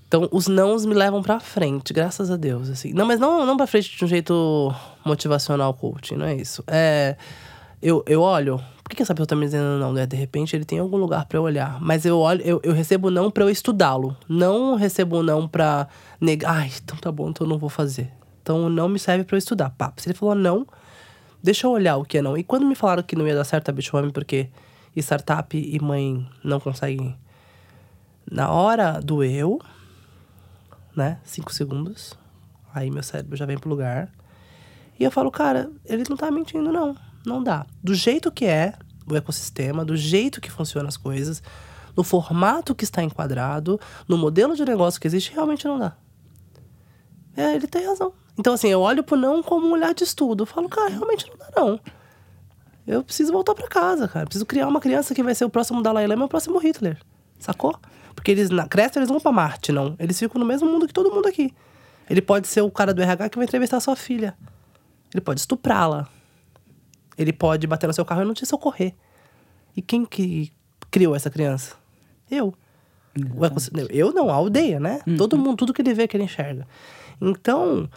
Então, 0.08 0.30
os 0.32 0.48
nãos 0.48 0.86
me 0.86 0.94
levam 0.94 1.24
pra 1.24 1.39
frente, 1.39 1.92
graças 1.92 2.30
a 2.30 2.38
Deus, 2.38 2.70
assim. 2.70 2.94
Não, 2.94 3.04
mas 3.04 3.20
não, 3.20 3.48
não 3.48 3.58
pra 3.58 3.66
frente 3.66 3.98
de 3.98 4.06
um 4.06 4.08
jeito 4.08 4.72
motivacional 5.04 5.74
coaching, 5.74 6.16
não 6.16 6.28
é 6.28 6.36
isso. 6.36 6.63
É... 6.68 7.18
Eu, 7.82 8.04
eu 8.08 8.22
olho, 8.22 8.63
por 8.84 8.96
que, 8.96 9.02
essa 9.02 9.13
pessoa 9.13 9.28
tá 9.28 9.36
me 9.36 9.46
dizendo 9.46 9.80
não? 9.80 9.93
Né? 9.93 10.06
De 10.06 10.15
repente, 10.15 10.56
ele 10.56 10.65
tem 10.65 10.80
algum 10.80 10.98
lugar 10.98 11.26
para 11.26 11.39
olhar. 11.41 11.80
Mas 11.82 12.06
eu 12.06 12.19
olho, 12.19 12.41
eu, 12.41 12.60
eu 12.63 12.74
recebo 12.74 13.10
não 13.10 13.32
para 13.32 13.43
eu 13.43 13.50
estudá-lo. 13.50 14.15
Não 14.28 14.76
recebo 14.76 15.24
não 15.24 15.48
pra 15.48 15.88
negar. 16.19 16.58
Ai, 16.58 16.72
então 16.84 16.98
tá 16.98 17.12
bom, 17.12 17.30
então 17.30 17.46
eu 17.46 17.50
não 17.50 17.58
vou 17.58 17.69
fazer. 17.69 18.12
Então, 18.41 18.69
não 18.69 18.89
me 18.89 19.00
serve 19.00 19.24
para 19.24 19.36
eu 19.36 19.39
estudar. 19.39 19.69
Pá, 19.72 19.93
se 19.98 20.10
ele 20.10 20.17
falou 20.17 20.36
não, 20.36 20.67
deixa 21.41 21.65
eu 21.65 21.72
olhar 21.72 21.96
o 21.96 22.04
que 22.04 22.17
é 22.17 22.22
não. 22.22 22.38
E 22.38 22.43
quando 22.43 22.65
me 22.65 22.76
falaram 22.76 23.02
que 23.02 23.15
não 23.15 23.26
ia 23.28 23.36
dar 23.36 23.46
certo 23.46 23.69
a 23.69 23.72
Bitwami 23.72 24.12
porque 24.12 24.50
startup 24.96 25.58
e 25.58 25.80
mãe 25.80 26.28
não 26.43 26.60
conseguem... 26.60 27.17
Na 28.30 28.50
hora 28.52 29.02
do 29.02 29.24
eu 29.24 29.60
né? 30.96 31.19
Cinco 31.24 31.54
segundos. 31.54 32.17
Aí 32.74 32.89
meu 32.89 33.04
cérebro 33.04 33.36
já 33.36 33.46
vem 33.46 33.58
pro 33.58 33.69
lugar. 33.69 34.10
E 35.00 35.04
eu 35.04 35.12
falo, 35.12 35.32
cara, 35.32 35.72
ele 35.86 36.04
não 36.10 36.15
tá 36.15 36.30
mentindo, 36.32 36.72
não. 36.72 36.96
Não 37.25 37.43
dá. 37.43 37.65
Do 37.81 37.93
jeito 37.93 38.31
que 38.31 38.45
é 38.45 38.73
o 39.07 39.15
ecossistema, 39.15 39.83
do 39.83 39.95
jeito 39.95 40.41
que 40.41 40.51
funcionam 40.51 40.88
as 40.88 40.97
coisas, 40.97 41.41
no 41.95 42.03
formato 42.03 42.73
que 42.73 42.83
está 42.83 43.03
enquadrado, 43.03 43.79
no 44.07 44.17
modelo 44.17 44.55
de 44.55 44.65
negócio 44.65 44.99
que 44.99 45.07
existe, 45.07 45.33
realmente 45.33 45.65
não 45.65 45.77
dá. 45.77 45.95
É, 47.36 47.55
ele 47.55 47.67
tem 47.67 47.86
razão. 47.86 48.13
Então, 48.38 48.53
assim, 48.53 48.67
eu 48.67 48.81
olho 48.81 49.03
pro 49.03 49.15
não 49.15 49.43
como 49.43 49.67
um 49.67 49.71
olhar 49.71 49.93
de 49.93 50.03
estudo. 50.03 50.43
Eu 50.43 50.47
falo, 50.47 50.67
cara, 50.67 50.89
realmente 50.89 51.27
não 51.29 51.38
dá, 51.38 51.49
não. 51.55 51.79
Eu 52.86 53.03
preciso 53.03 53.31
voltar 53.31 53.55
para 53.55 53.67
casa, 53.67 54.07
cara. 54.07 54.25
preciso 54.25 54.45
criar 54.45 54.67
uma 54.67 54.79
criança 54.79 55.15
que 55.15 55.23
vai 55.23 55.33
ser 55.33 55.45
o 55.45 55.49
próximo 55.49 55.81
Dalai 55.81 56.05
Lama 56.05 56.23
e 56.23 56.25
o 56.25 56.29
próximo 56.29 56.57
Hitler. 56.59 56.97
Sacou? 57.39 57.75
Porque 58.15 58.31
eles 58.31 58.49
na 58.49 58.67
Cresta 58.67 58.99
eles 58.99 59.09
vão 59.09 59.19
para 59.19 59.31
Marte, 59.31 59.71
não. 59.71 59.95
Eles 59.99 60.17
ficam 60.19 60.39
no 60.39 60.45
mesmo 60.45 60.69
mundo 60.69 60.88
que 60.88 60.93
todo 60.93 61.12
mundo 61.12 61.27
aqui. 61.27 61.53
Ele 62.09 62.21
pode 62.21 62.47
ser 62.47 62.62
o 62.62 62.69
cara 62.69 62.93
do 62.93 63.01
RH 63.01 63.29
que 63.29 63.38
vai 63.38 63.45
entrevistar 63.45 63.79
sua 63.79 63.95
filha. 63.95 64.36
Ele 65.13 65.21
pode 65.21 65.39
estuprá-la. 65.39 66.07
Ele 67.17 67.34
pode 67.34 67.67
bater 67.67 67.88
no 67.88 67.93
seu 67.93 68.06
carro 68.06 68.21
e 68.21 68.26
não 68.26 68.34
te 68.34 68.45
socorrer. 68.45 68.93
E 69.76 69.82
quem 69.82 70.06
que 70.06 70.52
criou 70.89 71.15
essa 71.15 71.30
criança? 71.30 71.76
Eu. 72.30 72.54
Eu 73.89 74.12
não, 74.12 74.30
a 74.30 74.34
aldeia, 74.34 74.80
né? 74.80 75.02
Uhum. 75.06 75.17
Todo 75.17 75.38
mundo, 75.38 75.58
tudo 75.58 75.73
que 75.73 75.82
ele 75.82 75.93
vê, 75.93 76.08
que 76.08 76.17
ele 76.17 76.23
enxerga. 76.23 76.67
Então, 77.21 77.88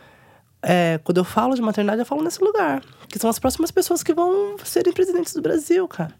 é, 0.63 1.01
quando 1.03 1.19
eu 1.19 1.25
falo 1.25 1.55
de 1.55 1.63
maternidade, 1.63 2.01
eu 2.01 2.07
falo 2.07 2.23
nesse 2.23 2.43
lugar. 2.43 2.83
Que 3.09 3.19
são 3.19 3.31
as 3.31 3.39
próximas 3.39 3.71
pessoas 3.71 4.03
que 4.03 4.13
vão 4.13 4.57
serem 4.65 4.93
presidentes 4.93 5.33
do 5.33 5.41
Brasil, 5.41 5.89
cara. 5.89 6.15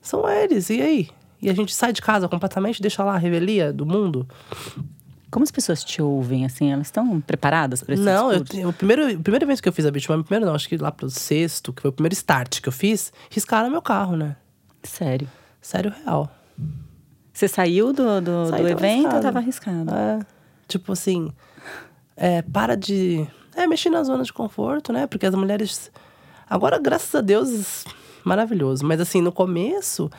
São 0.00 0.28
eles. 0.28 0.70
E 0.70 0.80
aí? 0.80 1.08
e 1.42 1.50
a 1.50 1.52
gente 1.52 1.74
sai 1.74 1.92
de 1.92 2.00
casa 2.00 2.28
completamente, 2.28 2.80
deixa 2.80 3.02
lá 3.02 3.14
a 3.14 3.18
revelia 3.18 3.72
do 3.72 3.84
mundo. 3.84 4.26
Como 5.32 5.44
as 5.44 5.50
pessoas 5.50 5.82
te 5.82 6.02
ouvem, 6.02 6.44
assim? 6.44 6.70
Elas 6.70 6.88
estão 6.88 7.18
preparadas 7.18 7.82
para 7.82 7.94
esse 7.94 8.02
Não, 8.02 8.30
eu, 8.30 8.68
o, 8.68 8.72
primeiro, 8.74 9.14
o 9.14 9.22
primeiro 9.22 9.46
evento 9.46 9.62
que 9.62 9.68
eu 9.68 9.72
fiz 9.72 9.86
a 9.86 9.90
Bitmami, 9.90 10.22
primeiro 10.22 10.44
não, 10.44 10.54
acho 10.54 10.68
que 10.68 10.76
lá 10.76 10.92
pro 10.92 11.08
sexto, 11.08 11.72
que 11.72 11.80
foi 11.80 11.88
o 11.88 11.92
primeiro 11.92 12.12
start 12.12 12.60
que 12.60 12.68
eu 12.68 12.72
fiz, 12.72 13.10
riscaram 13.30 13.70
meu 13.70 13.80
carro, 13.80 14.14
né? 14.14 14.36
Sério? 14.82 15.26
Sério, 15.58 15.90
real. 16.04 16.30
Você 17.32 17.48
saiu 17.48 17.94
do, 17.94 18.20
do, 18.20 18.50
do 18.50 18.68
evento 18.68 19.14
ou 19.14 19.22
tava 19.22 19.38
arriscado? 19.38 19.94
É, 19.94 20.20
tipo 20.68 20.92
assim, 20.92 21.32
é, 22.14 22.42
para 22.42 22.76
de... 22.76 23.26
É, 23.56 23.66
mexer 23.66 23.88
na 23.88 24.04
zona 24.04 24.24
de 24.24 24.32
conforto, 24.34 24.92
né? 24.92 25.06
Porque 25.06 25.24
as 25.24 25.34
mulheres... 25.34 25.90
Agora, 26.48 26.78
graças 26.78 27.14
a 27.14 27.22
Deus, 27.22 27.86
maravilhoso. 28.22 28.84
Mas 28.84 29.00
assim, 29.00 29.22
no 29.22 29.32
começo 29.32 30.10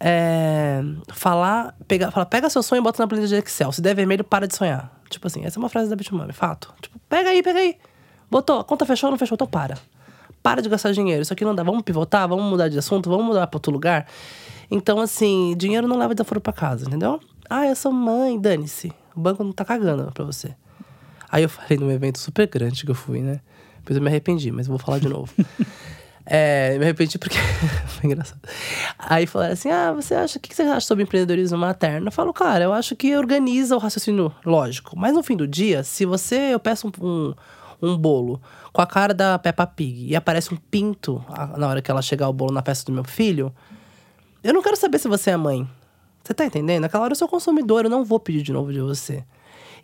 é, 0.00 0.82
falar, 1.12 1.74
pegar, 1.86 2.10
falar, 2.10 2.26
pega 2.26 2.50
seu 2.50 2.62
sonho 2.62 2.80
e 2.80 2.82
bota 2.82 3.02
na 3.02 3.06
planilha 3.06 3.28
de 3.28 3.36
Excel. 3.36 3.72
Se 3.72 3.80
der 3.80 3.94
vermelho, 3.94 4.24
para 4.24 4.46
de 4.46 4.54
sonhar. 4.54 5.00
Tipo 5.08 5.26
assim, 5.26 5.44
essa 5.44 5.58
é 5.58 5.60
uma 5.60 5.68
frase 5.68 5.88
da 5.88 5.96
Bitmami, 5.96 6.32
fato. 6.32 6.72
Tipo, 6.80 6.98
pega 7.08 7.30
aí, 7.30 7.42
pega 7.42 7.58
aí. 7.58 7.76
Botou, 8.30 8.60
a 8.60 8.64
conta 8.64 8.84
fechou, 8.84 9.10
não 9.10 9.18
fechou, 9.18 9.36
então 9.36 9.46
para. 9.46 9.78
Para 10.42 10.60
de 10.60 10.68
gastar 10.68 10.92
dinheiro. 10.92 11.22
Isso 11.22 11.32
aqui 11.32 11.44
não 11.44 11.54
dá. 11.54 11.62
Vamos 11.62 11.82
pivotar, 11.82 12.28
vamos 12.28 12.44
mudar 12.44 12.68
de 12.68 12.78
assunto, 12.78 13.08
vamos 13.08 13.26
mudar 13.26 13.46
para 13.46 13.56
outro 13.56 13.72
lugar. 13.72 14.06
Então, 14.70 15.00
assim, 15.00 15.54
dinheiro 15.56 15.86
não 15.86 15.96
leva 15.96 16.14
desaforo 16.14 16.40
para 16.40 16.52
casa, 16.52 16.86
entendeu? 16.86 17.20
Ah, 17.48 17.66
eu 17.66 17.76
sou 17.76 17.92
mãe, 17.92 18.38
dane-se. 18.38 18.92
O 19.14 19.20
banco 19.20 19.44
não 19.44 19.52
tá 19.52 19.64
cagando 19.64 20.10
pra 20.12 20.24
você. 20.24 20.54
Aí 21.30 21.42
eu 21.42 21.48
falei 21.48 21.78
num 21.78 21.90
evento 21.90 22.18
super 22.18 22.46
grande 22.46 22.84
que 22.84 22.90
eu 22.90 22.94
fui, 22.94 23.20
né? 23.20 23.40
Depois 23.78 23.96
eu 23.96 24.02
me 24.02 24.08
arrependi, 24.08 24.50
mas 24.50 24.66
vou 24.66 24.78
falar 24.78 24.98
de 24.98 25.08
novo. 25.08 25.32
É, 26.26 26.78
me 26.78 26.84
arrependi 26.84 27.18
porque 27.18 27.36
foi 28.00 28.10
engraçado. 28.10 28.40
Aí 28.98 29.26
falaram 29.26 29.52
assim: 29.52 29.70
ah, 29.70 29.92
você 29.92 30.14
acha, 30.14 30.38
o 30.38 30.40
que 30.40 30.54
você 30.54 30.62
acha 30.62 30.86
sobre 30.86 31.04
empreendedorismo 31.04 31.58
materno? 31.58 32.08
Eu 32.08 32.12
falo, 32.12 32.32
cara, 32.32 32.64
eu 32.64 32.72
acho 32.72 32.96
que 32.96 33.16
organiza 33.16 33.76
o 33.76 33.78
raciocínio 33.78 34.34
lógico. 34.44 34.98
Mas 34.98 35.12
no 35.12 35.22
fim 35.22 35.36
do 35.36 35.46
dia, 35.46 35.82
se 35.82 36.06
você, 36.06 36.54
eu 36.54 36.58
peço 36.58 36.88
um, 36.88 37.06
um, 37.06 37.34
um 37.82 37.96
bolo 37.96 38.40
com 38.72 38.80
a 38.80 38.86
cara 38.86 39.12
da 39.12 39.38
Peppa 39.38 39.66
Pig 39.66 40.06
e 40.08 40.16
aparece 40.16 40.52
um 40.54 40.56
pinto 40.56 41.24
na 41.56 41.68
hora 41.68 41.82
que 41.82 41.90
ela 41.90 42.00
chegar 42.00 42.28
o 42.28 42.32
bolo 42.32 42.52
na 42.52 42.62
festa 42.62 42.90
do 42.90 42.94
meu 42.94 43.04
filho, 43.04 43.54
eu 44.42 44.54
não 44.54 44.62
quero 44.62 44.76
saber 44.76 44.98
se 44.98 45.08
você 45.08 45.30
é 45.30 45.36
mãe. 45.36 45.68
Você 46.22 46.32
tá 46.32 46.46
entendendo? 46.46 46.82
Naquela 46.82 47.04
hora 47.04 47.12
eu 47.12 47.16
sou 47.16 47.28
consumidor, 47.28 47.84
eu 47.84 47.90
não 47.90 48.02
vou 48.02 48.18
pedir 48.18 48.42
de 48.42 48.50
novo 48.50 48.72
de 48.72 48.80
você. 48.80 49.22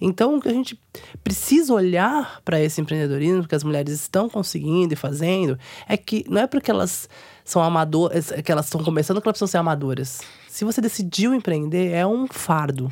Então, 0.01 0.37
o 0.37 0.41
que 0.41 0.49
a 0.49 0.53
gente 0.53 0.81
precisa 1.23 1.75
olhar 1.75 2.41
para 2.43 2.61
esse 2.61 2.81
empreendedorismo 2.81 3.47
que 3.47 3.55
as 3.55 3.63
mulheres 3.63 3.93
estão 3.93 4.29
conseguindo 4.29 4.95
e 4.95 4.97
fazendo 4.97 5.59
é 5.87 5.97
que 5.97 6.25
não 6.29 6.41
é 6.41 6.47
porque 6.47 6.71
elas 6.71 7.09
são 7.45 7.63
amadoras, 7.63 8.33
é 8.33 8.41
que 8.41 8.51
elas 8.51 8.67
estão 8.67 8.83
começando 8.83 9.21
que 9.21 9.29
elas 9.29 9.35
precisam 9.35 9.49
ser 9.49 9.59
amadoras. 9.59 10.23
Se 10.49 10.65
você 10.65 10.81
decidiu 10.81 11.35
empreender, 11.35 11.93
é 11.93 12.07
um 12.07 12.27
fardo. 12.27 12.91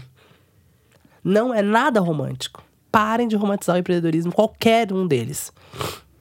Não 1.24 1.54
é 1.54 1.62
nada 1.62 2.00
romântico. 2.00 2.62
Parem 2.92 3.26
de 3.26 3.36
romantizar 3.36 3.76
o 3.76 3.78
empreendedorismo, 3.78 4.32
qualquer 4.32 4.92
um 4.92 5.06
deles. 5.06 5.52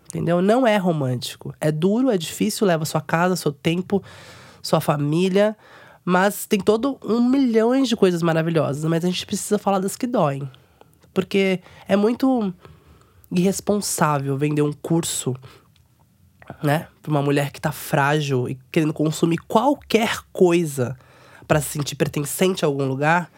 Entendeu? 0.10 0.42
Não 0.42 0.66
é 0.66 0.78
romântico. 0.78 1.54
É 1.60 1.72
duro, 1.72 2.10
é 2.10 2.18
difícil, 2.18 2.66
leva 2.66 2.86
sua 2.86 3.02
casa, 3.02 3.36
seu 3.36 3.52
tempo, 3.52 4.02
sua 4.62 4.80
família. 4.80 5.56
Mas 6.04 6.46
tem 6.46 6.60
todo 6.60 6.98
um 7.04 7.22
milhão 7.22 7.82
de 7.82 7.96
coisas 7.96 8.22
maravilhosas. 8.22 8.84
Mas 8.86 9.04
a 9.04 9.08
gente 9.08 9.26
precisa 9.26 9.58
falar 9.58 9.80
das 9.80 9.96
que 9.96 10.08
doem. 10.08 10.50
Porque 11.18 11.62
é 11.88 11.96
muito 11.96 12.54
irresponsável 13.32 14.38
vender 14.38 14.62
um 14.62 14.72
curso, 14.72 15.36
né, 16.62 16.88
pra 17.02 17.10
uma 17.10 17.24
mulher 17.24 17.52
que 17.52 17.60
tá 17.60 17.72
frágil 17.72 18.48
e 18.48 18.54
querendo 18.72 18.94
consumir 18.94 19.38
qualquer 19.48 20.20
coisa 20.32 20.96
para 21.48 21.60
se 21.60 21.70
sentir 21.70 21.96
pertencente 21.96 22.64
a 22.64 22.68
algum 22.68 22.86
lugar, 22.86 23.32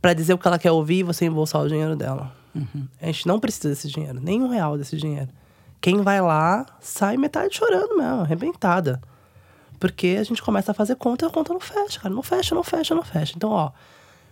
para 0.00 0.14
dizer 0.14 0.32
o 0.32 0.38
que 0.38 0.48
ela 0.48 0.58
quer 0.58 0.70
ouvir 0.70 1.00
e 1.00 1.02
você 1.02 1.26
embolsar 1.26 1.60
o 1.60 1.68
dinheiro 1.68 1.94
dela. 1.94 2.34
Uhum. 2.54 2.88
A 3.02 3.04
gente 3.04 3.26
não 3.26 3.38
precisa 3.38 3.68
desse 3.68 3.88
dinheiro, 3.88 4.18
nem 4.18 4.40
um 4.40 4.48
real 4.48 4.78
desse 4.78 4.96
dinheiro. 4.96 5.28
Quem 5.78 6.00
vai 6.00 6.22
lá 6.22 6.64
sai 6.80 7.18
metade 7.18 7.54
chorando 7.54 7.98
mesmo, 7.98 8.22
arrebentada. 8.22 8.98
Porque 9.78 10.16
a 10.18 10.24
gente 10.24 10.40
começa 10.40 10.70
a 10.70 10.74
fazer 10.74 10.96
conta 10.96 11.26
e 11.26 11.28
a 11.28 11.30
conta 11.30 11.52
não 11.52 11.60
fecha, 11.60 12.00
cara. 12.00 12.14
Não 12.14 12.22
fecha, 12.22 12.54
não 12.54 12.64
fecha, 12.64 12.94
não 12.94 13.02
fecha. 13.02 13.34
Então, 13.36 13.50
ó, 13.50 13.72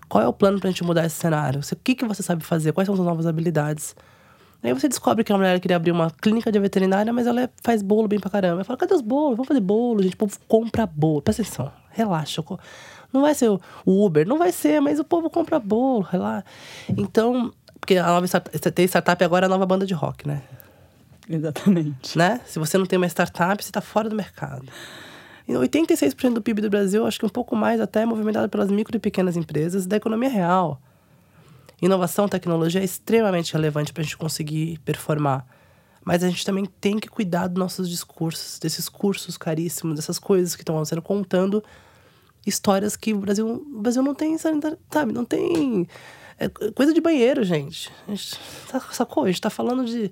qual 0.09 0.25
é 0.25 0.29
o 0.29 0.33
plano 0.33 0.59
pra 0.59 0.71
gente 0.71 0.83
mudar 0.85 1.05
esse 1.05 1.17
cenário? 1.17 1.61
O 1.61 1.77
que, 1.77 1.95
que 1.95 2.05
você 2.05 2.23
sabe 2.23 2.45
fazer? 2.45 2.73
Quais 2.73 2.87
são 2.87 2.95
as 2.95 3.01
novas 3.01 3.27
habilidades? 3.27 3.95
Aí 4.63 4.73
você 4.73 4.89
descobre 4.89 5.23
que 5.23 5.33
a 5.33 5.37
mulher 5.37 5.61
queria 5.61 5.77
abrir 5.77 5.93
uma 5.93 6.11
clínica 6.11 6.51
de 6.51 6.59
veterinária, 6.59 7.13
mas 7.13 7.27
ela 7.27 7.49
faz 7.63 7.81
bolo 7.81 8.09
bem 8.09 8.19
pra 8.19 8.29
caramba. 8.29 8.63
Eu 8.63 8.65
falo, 8.65 8.79
cadê 8.79 8.95
os 8.95 9.01
bolos? 9.01 9.37
Vamos 9.37 9.47
fazer 9.47 9.61
bolo, 9.61 10.03
gente. 10.03 10.15
O 10.15 10.17
povo 10.17 10.37
compra 10.49 10.85
bolo. 10.87 11.23
Presta 11.23 11.43
atenção, 11.43 11.71
relaxa. 11.91 12.43
Não 13.13 13.21
vai 13.21 13.35
ser 13.35 13.49
o 13.49 13.61
Uber, 13.87 14.27
não 14.27 14.37
vai 14.37 14.51
ser, 14.51 14.81
mas 14.81 14.99
o 14.99 15.05
povo 15.05 15.31
compra 15.31 15.61
bolo, 15.61 16.01
relaxa. 16.03 16.45
Então, 16.97 17.53
porque 17.79 17.97
a 17.97 18.07
nova 18.07 18.27
startup, 18.27 18.71
tem 18.73 18.87
startup 18.87 19.25
agora 19.25 19.45
é 19.45 19.47
a 19.47 19.49
nova 19.49 19.65
banda 19.65 19.87
de 19.87 19.95
rock, 19.95 20.27
né? 20.27 20.43
Exatamente. 21.29 22.19
Né? 22.19 22.41
Se 22.45 22.59
você 22.59 22.77
não 22.77 22.87
tem 22.87 22.97
uma 22.97 23.07
startup, 23.07 23.63
você 23.63 23.71
tá 23.71 23.81
fora 23.81 24.09
do 24.09 24.17
mercado. 24.17 24.67
86% 25.55 26.35
do 26.35 26.43
PIB 26.43 26.61
do 26.61 26.71
Brasil, 26.71 27.07
acho 27.07 27.19
que 27.19 27.27
um 27.27 27.31
pouco 27.31 27.57
mais 27.57 27.81
até, 27.81 28.03
é 28.03 28.07
movimentado 28.07 28.49
pelas 28.49 28.71
micro 28.71 28.97
e 28.97 29.01
pequenas 29.01 29.37
empresas 29.37 29.87
da 29.87 29.97
economia 29.97 30.29
real. 30.29 30.81
Inovação, 31.81 32.29
tecnologia 32.29 32.81
é 32.81 32.85
extremamente 32.85 33.53
relevante 33.53 33.93
para 33.93 34.01
a 34.01 34.05
gente 34.05 34.17
conseguir 34.17 34.79
performar. 34.85 35.47
Mas 36.05 36.25
a 36.25 36.29
gente 36.29 36.45
também 36.45 36.65
tem 36.65 36.99
que 36.99 37.09
cuidar 37.09 37.47
dos 37.47 37.59
nossos 37.59 37.89
discursos, 37.89 38.59
desses 38.59 38.89
cursos 38.89 39.37
caríssimos, 39.37 39.97
dessas 39.97 40.19
coisas 40.19 40.57
que 40.57 40.63
estão 40.63 40.83
sendo 40.85 41.03
contando 41.03 41.63
histórias 42.47 42.97
que 42.97 43.13
o 43.13 43.19
Brasil, 43.19 43.47
o 43.47 43.81
Brasil 43.81 44.03
não 44.03 44.15
tem, 44.15 44.37
sabe? 44.39 45.13
Não 45.13 45.25
tem. 45.25 45.87
É 46.39 46.49
coisa 46.73 46.95
de 46.95 47.01
banheiro, 47.01 47.45
gente. 47.45 47.93
A 48.07 48.11
gente 48.11 48.39
sacou? 48.93 49.25
A 49.25 49.27
gente 49.27 49.41
tá 49.41 49.51
falando 49.51 49.85
de. 49.85 50.11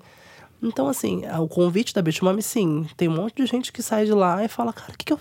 Então, 0.61 0.87
assim, 0.87 1.21
o 1.39 1.47
convite 1.47 1.93
da 1.93 2.01
Beach 2.01 2.23
Mami, 2.23 2.41
sim. 2.41 2.87
Tem 2.95 3.07
um 3.07 3.15
monte 3.15 3.35
de 3.35 3.45
gente 3.45 3.71
que 3.71 3.81
sai 3.81 4.05
de 4.05 4.13
lá 4.13 4.43
e 4.43 4.47
fala, 4.47 4.73
cara, 4.73 4.91
o 4.93 4.97
que, 4.97 5.05
que 5.05 5.13
eu. 5.13 5.19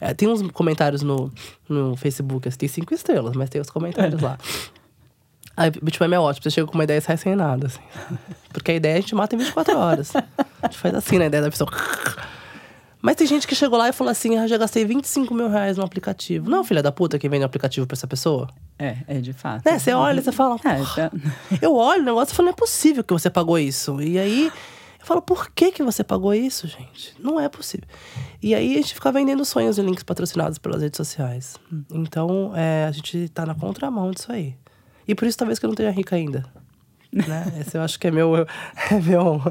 É, 0.00 0.14
tem 0.14 0.28
uns 0.28 0.42
comentários 0.52 1.02
no, 1.02 1.30
no 1.68 1.94
Facebook, 1.96 2.48
assim, 2.48 2.58
tem 2.58 2.68
cinco 2.68 2.94
estrelas, 2.94 3.36
mas 3.36 3.50
tem 3.50 3.60
os 3.60 3.68
comentários 3.68 4.20
lá. 4.22 4.38
A 5.56 5.68
Beach 5.68 6.00
Mami 6.00 6.14
é 6.14 6.20
ótimo, 6.20 6.44
você 6.44 6.50
chega 6.50 6.66
com 6.66 6.74
uma 6.74 6.84
ideia 6.84 6.98
e 6.98 7.02
sai 7.02 7.18
sem 7.18 7.36
nada, 7.36 7.66
assim. 7.66 7.80
Porque 8.50 8.70
a 8.70 8.74
ideia 8.74 8.96
a 8.96 9.00
gente 9.00 9.14
mata 9.14 9.34
em 9.34 9.38
24 9.38 9.76
horas. 9.76 10.16
A 10.16 10.66
gente 10.66 10.78
faz 10.78 10.94
assim, 10.94 11.18
né? 11.18 11.26
ideia 11.26 11.42
da 11.42 11.50
pessoa. 11.50 11.70
Mas 13.02 13.16
tem 13.16 13.26
gente 13.26 13.46
que 13.46 13.54
chegou 13.54 13.78
lá 13.78 13.88
e 13.88 13.92
falou 13.92 14.10
assim: 14.10 14.36
ah, 14.36 14.46
já 14.46 14.58
gastei 14.58 14.84
25 14.84 15.32
mil 15.34 15.48
reais 15.48 15.76
no 15.76 15.84
aplicativo. 15.84 16.50
Não, 16.50 16.62
filha 16.62 16.82
da 16.82 16.92
puta, 16.92 17.18
que 17.18 17.28
vende 17.28 17.42
o 17.42 17.46
aplicativo 17.46 17.86
pra 17.86 17.94
essa 17.94 18.06
pessoa? 18.06 18.48
É, 18.78 18.96
é 19.06 19.20
de 19.20 19.32
fato. 19.32 19.64
Né? 19.64 19.78
Você 19.78 19.92
olha 19.92 20.20
e 20.20 20.22
você 20.22 20.32
fala. 20.32 20.56
É, 20.64 20.84
já... 20.84 21.10
Eu 21.62 21.74
olho 21.74 22.02
o 22.02 22.04
negócio 22.04 22.32
e 22.32 22.36
falo: 22.36 22.46
não 22.46 22.52
é 22.52 22.56
possível 22.56 23.02
que 23.02 23.12
você 23.12 23.30
pagou 23.30 23.58
isso. 23.58 24.00
E 24.00 24.18
aí. 24.18 24.52
Eu 24.98 25.06
falo, 25.06 25.22
por 25.22 25.50
que, 25.52 25.72
que 25.72 25.82
você 25.82 26.04
pagou 26.04 26.34
isso, 26.34 26.68
gente? 26.68 27.14
Não 27.18 27.40
é 27.40 27.48
possível. 27.48 27.88
E 28.42 28.54
aí 28.54 28.74
a 28.74 28.76
gente 28.76 28.92
fica 28.92 29.10
vendendo 29.10 29.42
sonhos 29.46 29.78
e 29.78 29.82
links 29.82 30.02
patrocinados 30.02 30.58
pelas 30.58 30.82
redes 30.82 30.98
sociais. 30.98 31.56
Então, 31.90 32.52
é, 32.54 32.84
a 32.84 32.92
gente 32.92 33.30
tá 33.30 33.46
na 33.46 33.54
contramão 33.54 34.10
disso 34.10 34.30
aí. 34.30 34.54
E 35.08 35.14
por 35.14 35.26
isso 35.26 35.38
talvez 35.38 35.58
que 35.58 35.64
eu 35.64 35.68
não 35.68 35.74
tenha 35.74 35.90
rica 35.90 36.16
ainda. 36.16 36.44
Né? 37.12 37.52
Esse 37.60 37.76
eu 37.76 37.82
acho 37.82 37.98
que 37.98 38.06
é 38.06 38.10
meu, 38.10 38.36
é 38.36 39.00
meu. 39.00 39.42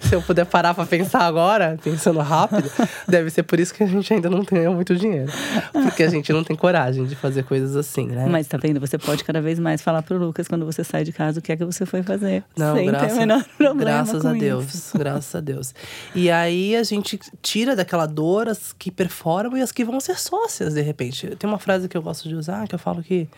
Se 0.00 0.14
eu 0.14 0.22
puder 0.22 0.46
parar 0.46 0.72
para 0.74 0.86
pensar 0.86 1.22
agora, 1.22 1.78
pensando 1.82 2.20
rápido, 2.20 2.70
deve 3.06 3.28
ser 3.30 3.42
por 3.42 3.60
isso 3.60 3.74
que 3.74 3.82
a 3.82 3.86
gente 3.86 4.12
ainda 4.14 4.30
não 4.30 4.42
tem 4.42 4.66
muito 4.68 4.96
dinheiro. 4.96 5.30
Porque 5.72 6.02
a 6.02 6.08
gente 6.08 6.32
não 6.32 6.42
tem 6.42 6.56
coragem 6.56 7.04
de 7.04 7.14
fazer 7.14 7.44
coisas 7.44 7.76
assim, 7.76 8.06
né? 8.06 8.26
Mas 8.28 8.48
tá 8.48 8.56
vendo? 8.56 8.80
Você 8.80 8.96
pode 8.96 9.24
cada 9.24 9.40
vez 9.40 9.58
mais 9.58 9.82
falar 9.82 10.02
pro 10.02 10.16
Lucas 10.16 10.48
quando 10.48 10.64
você 10.64 10.82
sai 10.82 11.04
de 11.04 11.12
casa 11.12 11.38
o 11.38 11.42
que 11.42 11.52
é 11.52 11.56
que 11.56 11.64
você 11.64 11.84
foi 11.84 12.02
fazer. 12.02 12.42
Não, 12.56 12.74
sem 12.74 12.86
graças, 12.86 13.08
ter 13.08 13.14
o 13.14 13.18
menor 13.18 13.44
problema. 13.56 13.80
Graças 13.80 14.24
a 14.24 14.32
Deus. 14.32 14.74
Isso. 14.74 14.98
Graças 14.98 15.34
a 15.34 15.40
Deus. 15.40 15.74
E 16.14 16.30
aí 16.30 16.74
a 16.76 16.82
gente 16.82 17.18
tira 17.42 17.76
daquela 17.76 18.06
dor 18.06 18.48
as 18.48 18.72
que 18.72 18.90
performam 18.90 19.58
e 19.58 19.62
as 19.62 19.70
que 19.70 19.84
vão 19.84 20.00
ser 20.00 20.18
sócias, 20.18 20.74
de 20.74 20.80
repente. 20.80 21.36
Tem 21.36 21.48
uma 21.48 21.58
frase 21.58 21.88
que 21.88 21.96
eu 21.96 22.02
gosto 22.02 22.28
de 22.28 22.34
usar 22.34 22.66
que 22.66 22.74
eu 22.74 22.78
falo 22.78 23.02
que 23.02 23.28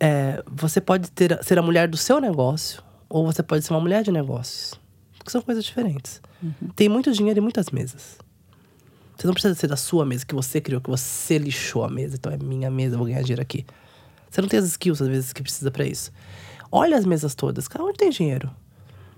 é, 0.00 0.42
você 0.46 0.80
pode 0.80 1.10
ter, 1.10 1.42
ser 1.42 1.58
a 1.58 1.62
mulher 1.62 1.88
do 1.88 1.96
seu 1.96 2.20
negócio 2.20 2.82
ou 3.08 3.24
você 3.24 3.42
pode 3.42 3.64
ser 3.64 3.72
uma 3.72 3.80
mulher 3.80 4.02
de 4.02 4.10
negócios. 4.10 4.74
Que 5.24 5.32
são 5.32 5.40
coisas 5.40 5.64
diferentes. 5.64 6.20
Uhum. 6.42 6.68
Tem 6.76 6.88
muito 6.88 7.10
dinheiro 7.12 7.38
e 7.38 7.40
muitas 7.40 7.70
mesas. 7.70 8.18
Você 9.16 9.26
não 9.26 9.32
precisa 9.32 9.54
ser 9.54 9.68
da 9.68 9.76
sua 9.76 10.04
mesa, 10.04 10.26
que 10.26 10.34
você 10.34 10.60
criou, 10.60 10.80
que 10.80 10.90
você 10.90 11.38
lixou 11.38 11.84
a 11.84 11.88
mesa. 11.88 12.16
Então 12.16 12.30
é 12.32 12.36
minha 12.36 12.70
mesa, 12.70 12.94
eu 12.94 12.98
vou 12.98 13.06
ganhar 13.06 13.22
dinheiro 13.22 13.40
aqui. 13.40 13.64
Você 14.28 14.42
não 14.42 14.48
tem 14.48 14.58
as 14.58 14.66
skills, 14.66 15.00
às 15.00 15.08
vezes, 15.08 15.32
que 15.32 15.42
precisa 15.42 15.70
para 15.70 15.86
isso. 15.86 16.12
Olha 16.70 16.96
as 16.96 17.06
mesas 17.06 17.34
todas. 17.34 17.68
Cara, 17.68 17.84
onde 17.84 17.96
tem 17.96 18.10
dinheiro? 18.10 18.50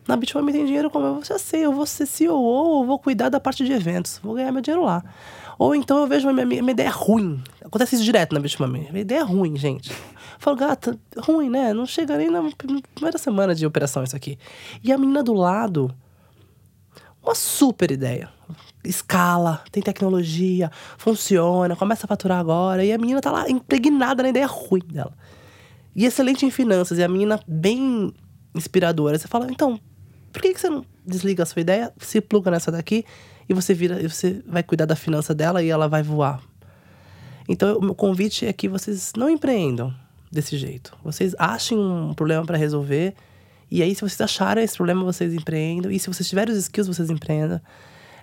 Na 0.07 0.17
Bitcoin 0.17 0.53
tem 0.53 0.65
dinheiro 0.65 0.89
como 0.89 1.07
eu 1.07 1.25
já 1.25 1.39
sei, 1.39 1.65
eu 1.65 1.73
vou 1.73 1.85
ser 1.85 2.07
CEO, 2.07 2.83
eu 2.83 2.87
vou 2.87 2.99
cuidar 2.99 3.29
da 3.29 3.41
parte 3.41 3.65
de 3.65 3.73
eventos, 3.73 4.21
vou 4.23 4.35
ganhar 4.35 4.53
meu 4.53 4.63
dinheiro 4.63 4.85
lá. 4.85 5.03
Ou 5.59 5.75
então 5.75 5.99
eu 5.99 6.07
vejo 6.07 6.29
uma 6.29 6.45
minha, 6.45 6.63
minha 6.63 6.73
ideia 6.73 6.91
ruim. 6.91 7.43
Acontece 7.65 7.97
isso 7.97 8.05
direto 8.05 8.35
na 8.35 8.41
Bitcoin. 8.41 8.71
Minha 8.71 9.01
ideia 9.01 9.21
é 9.21 9.23
ruim, 9.23 9.57
gente. 9.57 9.91
Eu 9.91 9.97
falo, 10.39 10.57
gata, 10.57 10.99
ruim, 11.19 11.49
né? 11.49 11.73
Não 11.73 11.87
chega 11.87 12.17
nem 12.17 12.31
na 12.31 12.43
primeira 12.95 13.19
semana 13.19 13.55
de 13.55 13.65
operação 13.65 14.05
isso 14.05 14.15
aqui. 14.15 14.39
E 14.85 14.93
a 14.93 14.99
menina 14.99 15.23
do 15.23 15.33
lado, 15.33 15.95
uma 17.23 17.35
super 17.35 17.91
ideia. 17.91 18.29
Escala, 18.85 19.65
tem 19.73 19.83
tecnologia, 19.83 20.71
funciona, 20.99 21.75
começa 21.75 22.07
a 22.07 22.09
faturar 22.09 22.39
agora. 22.39 22.85
E 22.85 22.93
a 22.93 22.99
menina 22.99 23.21
tá 23.21 23.33
lá 23.33 23.49
impregnada 23.49 24.23
na 24.23 24.29
ideia 24.29 24.47
ruim 24.47 24.83
dela. 24.87 25.13
E 25.95 26.05
excelente 26.05 26.45
em 26.45 26.51
finanças, 26.51 26.99
e 26.99 27.03
a 27.03 27.09
menina 27.09 27.41
bem 27.49 28.13
inspiradora. 28.55 29.19
Você 29.19 29.27
fala, 29.27 29.51
então, 29.51 29.81
por 30.31 30.43
que, 30.43 30.53
que 30.53 30.61
você 30.61 30.69
não 30.69 30.85
desliga 31.05 31.43
a 31.43 31.47
sua 31.47 31.61
ideia, 31.61 31.93
se 31.99 32.21
pluga 32.21 32.51
nessa 32.51 32.71
daqui 32.71 33.05
e 33.49 33.55
você 33.55 33.75
vira, 33.75 34.01
e 34.03 34.09
você 34.09 34.43
vai 34.47 34.63
cuidar 34.63 34.87
da 34.87 34.97
finança 34.97 35.35
dela 35.35 35.63
e 35.63 35.69
ela 35.69 35.89
vai 35.89 36.03
voar? 36.03 36.41
Então, 37.49 37.79
o 37.79 37.85
meu 37.85 37.95
convite 37.95 38.45
é 38.45 38.53
que 38.53 38.69
vocês 38.69 39.13
não 39.17 39.31
empreendam 39.31 39.95
desse 40.31 40.57
jeito. 40.57 40.97
Vocês 41.03 41.35
achem 41.39 41.79
um 41.79 42.13
problema 42.13 42.45
para 42.45 42.57
resolver. 42.57 43.15
E 43.71 43.83
aí, 43.83 43.95
se 43.95 44.01
vocês 44.01 44.21
acharem 44.21 44.65
esse 44.65 44.77
problema, 44.77 45.05
vocês 45.05 45.33
empreendam. 45.33 45.91
E 45.91 45.99
se 45.99 46.09
vocês 46.09 46.29
tiverem 46.29 46.53
os 46.53 46.59
skills, 46.59 46.89
vocês 46.89 47.09
empreendam. 47.09 47.61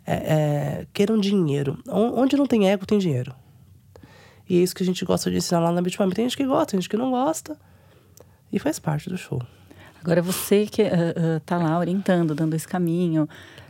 É, 0.05 0.13
é, 0.13 0.87
queiram 0.93 1.17
dinheiro. 1.17 1.77
Onde 1.87 2.35
não 2.35 2.45
tem 2.45 2.69
ego, 2.69 2.85
tem 2.85 2.99
dinheiro. 2.99 3.33
E 4.49 4.57
é 4.57 4.61
isso 4.61 4.75
que 4.75 4.83
a 4.83 4.85
gente 4.85 5.05
gosta 5.05 5.31
de 5.31 5.37
ensinar 5.37 5.61
lá 5.61 5.71
na 5.71 5.81
Bitcoin. 5.81 6.09
Tem 6.09 6.25
gente 6.25 6.37
que 6.37 6.45
gosta, 6.45 6.71
tem 6.71 6.81
gente 6.81 6.89
que 6.89 6.97
não 6.97 7.11
gosta. 7.11 7.57
E 8.51 8.59
faz 8.59 8.77
parte 8.77 9.09
do 9.09 9.17
show. 9.17 9.41
Agora, 10.03 10.21
você 10.21 10.65
que 10.65 10.81
uh, 10.81 10.85
uh, 10.85 11.39
tá 11.45 11.57
lá 11.57 11.79
orientando, 11.79 12.35
dando 12.35 12.53
esse 12.53 12.67
caminho, 12.67 13.27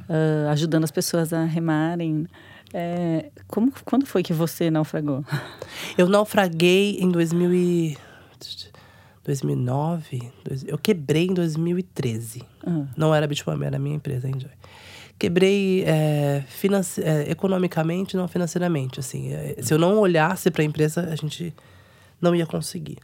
uh, 0.10 0.50
ajudando 0.50 0.84
as 0.84 0.92
pessoas 0.92 1.34
a 1.34 1.44
remarem. 1.44 2.28
É, 2.74 3.30
como, 3.48 3.72
quando 3.86 4.06
foi 4.06 4.24
que 4.24 4.34
você 4.34 4.72
naufragou? 4.72 5.24
Eu 5.98 6.08
naufraguei 6.08 6.98
em 7.00 7.10
2000 7.10 7.54
e... 7.54 7.98
2009. 9.24 10.32
Eu 10.68 10.78
quebrei 10.78 11.28
em 11.28 11.34
2013. 11.34 12.44
Uhum. 12.66 12.88
Não 12.98 13.16
era 13.16 13.26
Bitcoin, 13.26 13.64
era 13.64 13.78
a 13.78 13.80
minha 13.80 13.96
empresa, 13.96 14.28
Enjoy. 14.28 14.52
Quebrei 15.18 15.84
é, 15.86 16.44
é, 17.02 17.32
economicamente, 17.32 18.18
não 18.18 18.28
financeiramente. 18.28 19.00
Assim, 19.00 19.32
é, 19.32 19.56
se 19.62 19.74
eu 19.74 19.78
não 19.78 19.98
olhasse 20.00 20.52
para 20.52 20.64
a 20.64 20.66
empresa, 20.66 21.08
a 21.10 21.16
gente 21.16 21.54
não 22.20 22.36
ia 22.36 22.46
conseguir. 22.46 22.98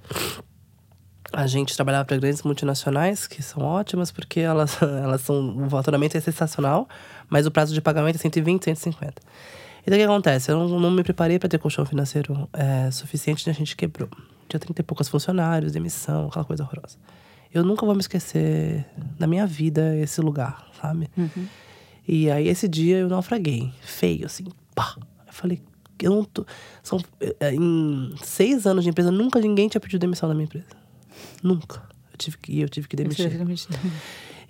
A 1.31 1.47
gente 1.47 1.75
trabalhava 1.75 2.05
para 2.05 2.17
grandes 2.17 2.41
multinacionais, 2.43 3.27
que 3.27 3.43
são 3.43 3.63
ótimas, 3.63 4.11
porque 4.11 4.39
elas, 4.39 4.79
elas 4.81 5.21
são. 5.21 5.65
O 5.65 5.69
faturamento 5.69 6.17
é 6.17 6.19
sensacional, 6.19 6.87
mas 7.29 7.45
o 7.45 7.51
prazo 7.51 7.73
de 7.73 7.81
pagamento 7.81 8.15
é 8.15 8.19
120, 8.19 8.63
150. 8.63 9.13
Então 9.81 9.97
o 9.97 9.99
que 9.99 10.03
acontece? 10.03 10.51
Eu 10.51 10.57
não, 10.57 10.79
não 10.79 10.91
me 10.91 11.03
preparei 11.03 11.39
para 11.39 11.47
ter 11.47 11.57
colchão 11.57 11.85
financeiro 11.85 12.49
é, 12.53 12.91
suficiente 12.91 13.47
e 13.47 13.49
a 13.49 13.53
gente 13.53 13.75
quebrou 13.75 14.09
tinha 14.49 14.59
30 14.59 14.81
e 14.81 14.83
poucos 14.83 15.07
funcionários, 15.07 15.71
demissão, 15.71 16.27
aquela 16.27 16.43
coisa 16.43 16.63
horrorosa. 16.63 16.97
Eu 17.53 17.63
nunca 17.63 17.85
vou 17.85 17.95
me 17.95 18.01
esquecer 18.01 18.85
na 19.17 19.27
minha 19.27 19.45
vida 19.45 19.95
esse 19.97 20.19
lugar, 20.21 20.67
sabe? 20.81 21.07
Uhum. 21.17 21.47
E 22.07 22.29
aí 22.29 22.47
esse 22.47 22.67
dia 22.67 22.97
eu 22.97 23.07
naufraguei, 23.07 23.71
feio, 23.81 24.25
assim, 24.25 24.45
pá. 24.75 24.95
Eu 25.27 25.33
falei, 25.33 25.61
eu 26.01 26.11
não 26.11 26.23
tô. 26.23 26.45
São, 26.83 26.99
é, 27.39 27.53
em 27.53 28.13
seis 28.23 28.65
anos 28.65 28.83
de 28.83 28.89
empresa, 28.89 29.11
nunca 29.11 29.39
ninguém 29.39 29.67
tinha 29.67 29.79
pedido 29.79 30.01
demissão 30.01 30.27
na 30.27 30.35
minha 30.35 30.45
empresa. 30.45 30.78
Nunca. 31.43 31.82
Eu 32.12 32.17
tive 32.17 32.38
que, 32.38 32.60
eu 32.60 32.69
tive 32.69 32.88
que 32.88 32.95
demitir. 32.95 33.29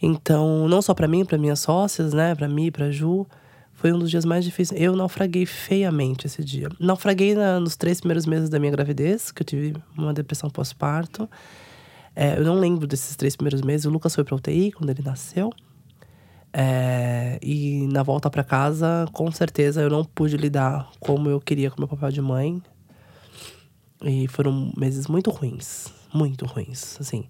Então, 0.01 0.65
não 0.69 0.81
só 0.81 0.93
para 0.93 1.09
mim, 1.09 1.25
para 1.25 1.37
minhas 1.37 1.59
sócias, 1.59 2.13
né? 2.13 2.33
Para 2.33 2.47
mim, 2.47 2.71
para 2.71 2.89
Ju. 2.89 3.27
Foi 3.73 3.93
um 3.93 3.99
dos 3.99 4.09
dias 4.09 4.25
mais 4.25 4.43
difíceis. 4.43 4.79
Eu 4.81 4.95
naufraguei 4.95 5.45
feiamente 5.45 6.27
esse 6.27 6.43
dia. 6.43 6.69
Naufraguei 6.79 7.33
na, 7.33 7.59
nos 7.59 7.77
três 7.77 7.99
primeiros 7.99 8.25
meses 8.25 8.49
da 8.49 8.59
minha 8.59 8.71
gravidez, 8.71 9.31
que 9.31 9.41
eu 9.41 9.45
tive 9.45 9.75
uma 9.97 10.13
depressão 10.13 10.49
pós-parto. 10.49 11.29
É, 12.15 12.37
eu 12.37 12.43
não 12.43 12.55
lembro 12.55 12.85
desses 12.85 13.15
três 13.15 13.35
primeiros 13.35 13.61
meses. 13.61 13.85
O 13.85 13.89
Lucas 13.89 14.13
foi 14.13 14.23
para 14.23 14.35
UTI 14.35 14.71
quando 14.71 14.89
ele 14.89 15.01
nasceu. 15.01 15.51
É, 16.51 17.39
e 17.41 17.87
na 17.87 18.03
volta 18.03 18.29
para 18.29 18.43
casa, 18.43 19.05
com 19.13 19.31
certeza, 19.31 19.81
eu 19.81 19.89
não 19.89 20.03
pude 20.03 20.35
lidar 20.35 20.89
como 20.99 21.29
eu 21.29 21.39
queria 21.39 21.71
com 21.71 21.79
meu 21.79 21.87
papel 21.87 22.11
de 22.11 22.21
mãe. 22.21 22.61
E 24.03 24.27
foram 24.27 24.73
meses 24.77 25.07
muito 25.07 25.29
ruins. 25.29 25.98
Muito 26.13 26.45
ruins, 26.45 26.97
assim. 26.99 27.25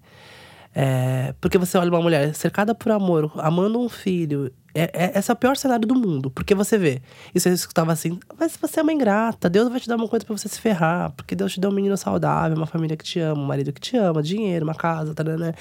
É, 0.74 1.34
porque 1.40 1.58
você 1.58 1.76
olha 1.76 1.90
uma 1.90 2.00
mulher 2.00 2.34
cercada 2.34 2.74
por 2.74 2.92
amor, 2.92 3.32
amando 3.36 3.80
um 3.80 3.88
filho 3.88 4.52
é, 4.74 4.90
é, 4.92 5.18
esse 5.18 5.30
é 5.30 5.34
o 5.34 5.36
pior 5.36 5.56
cenário 5.56 5.86
do 5.86 5.94
mundo. 5.94 6.30
Porque 6.30 6.54
você 6.54 6.78
vê, 6.78 7.02
e 7.34 7.40
você 7.40 7.50
escutava 7.50 7.92
assim, 7.92 8.18
mas 8.38 8.56
você 8.56 8.80
é 8.80 8.82
uma 8.82 8.92
ingrata, 8.92 9.48
Deus 9.48 9.68
vai 9.68 9.80
te 9.80 9.88
dar 9.88 9.96
uma 9.96 10.08
coisa 10.08 10.24
para 10.24 10.36
você 10.36 10.48
se 10.48 10.60
ferrar, 10.60 11.10
porque 11.12 11.34
Deus 11.34 11.52
te 11.52 11.60
deu 11.60 11.70
um 11.70 11.74
menino 11.74 11.96
saudável, 11.96 12.56
uma 12.56 12.66
família 12.66 12.96
que 12.96 13.04
te 13.04 13.18
ama, 13.20 13.40
um 13.40 13.46
marido 13.46 13.72
que 13.72 13.80
te 13.80 13.96
ama, 13.96 14.22
dinheiro, 14.22 14.64
uma 14.64 14.74
casa, 14.74 15.14
tá, 15.14 15.24
né? 15.24 15.54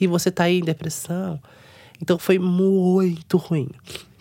E 0.00 0.06
você 0.06 0.30
tá 0.30 0.44
aí 0.44 0.58
em 0.58 0.64
depressão. 0.64 1.40
Então 2.00 2.18
foi 2.18 2.38
muito 2.38 3.36
ruim. 3.36 3.68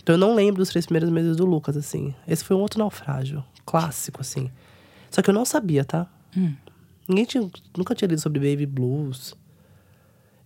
Então 0.02 0.16
eu 0.16 0.20
não 0.20 0.36
lembro 0.36 0.62
dos 0.62 0.70
três 0.70 0.86
primeiros 0.86 1.10
meses 1.10 1.36
do 1.36 1.46
Lucas, 1.46 1.78
assim. 1.78 2.14
Esse 2.28 2.44
foi 2.44 2.56
um 2.56 2.60
outro 2.60 2.80
naufrágio, 2.80 3.44
clássico, 3.66 4.22
assim. 4.22 4.52
Só 5.10 5.22
que 5.22 5.30
eu 5.30 5.34
não 5.34 5.46
sabia, 5.46 5.84
tá? 5.84 6.08
Hum. 6.36 6.54
Ninguém 7.10 7.26
tinha, 7.26 7.50
nunca 7.76 7.96
tinha 7.96 8.08
lido 8.08 8.22
sobre 8.22 8.40
baby 8.40 8.68
blues. 8.68 9.36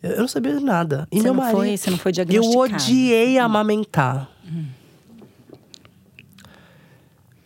Eu 0.02 0.20
não 0.20 0.28
sabia 0.30 0.58
de 0.58 0.64
nada. 0.64 1.08
E 1.12 1.18
você 1.18 1.24
meu 1.24 1.34
não 1.34 1.42
marido, 1.42 1.58
foi, 1.58 1.78
você 1.78 1.90
não 1.92 1.98
foi 1.98 2.12
diagnosticado? 2.14 2.56
Eu 2.56 2.60
odiei 2.60 3.38
hum. 3.38 3.44
amamentar. 3.44 4.30
Hum. 4.46 4.68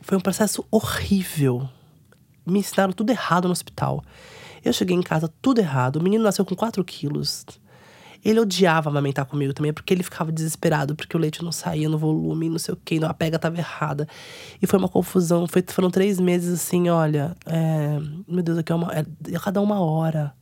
Foi 0.01 0.17
um 0.17 0.21
processo 0.21 0.63
horrível. 0.69 1.67
Me 2.45 2.59
ensinaram 2.59 2.93
tudo 2.93 3.09
errado 3.09 3.45
no 3.45 3.51
hospital. 3.51 4.03
Eu 4.63 4.71
cheguei 4.71 4.95
em 4.95 5.01
casa 5.01 5.31
tudo 5.41 5.59
errado. 5.59 5.95
O 5.95 6.03
menino 6.03 6.23
nasceu 6.23 6.45
com 6.45 6.55
4 6.55 6.83
quilos. 6.83 7.43
Ele 8.23 8.39
odiava 8.39 8.89
amamentar 8.89 9.25
comigo 9.25 9.53
também, 9.53 9.73
porque 9.73 9.93
ele 9.93 10.03
ficava 10.03 10.31
desesperado, 10.31 10.95
porque 10.95 11.15
o 11.15 11.19
leite 11.19 11.43
não 11.43 11.51
saía 11.51 11.87
no 11.87 11.97
volume, 11.97 12.49
não 12.49 12.59
sei 12.59 12.73
o 12.73 12.77
quê, 12.83 12.99
a 13.03 13.13
pega 13.13 13.39
tava 13.39 13.57
errada. 13.57 14.07
E 14.61 14.67
foi 14.67 14.79
uma 14.79 14.89
confusão. 14.89 15.47
Foi, 15.47 15.63
foram 15.67 15.89
três 15.89 16.19
meses 16.19 16.61
assim, 16.61 16.89
olha. 16.89 17.35
É, 17.45 17.99
meu 18.27 18.43
Deus, 18.43 18.57
aqui 18.57 18.71
é 18.71 18.75
uma. 18.75 18.91
É, 18.93 19.05
cada 19.39 19.61
uma 19.61 19.79
hora. 19.79 20.33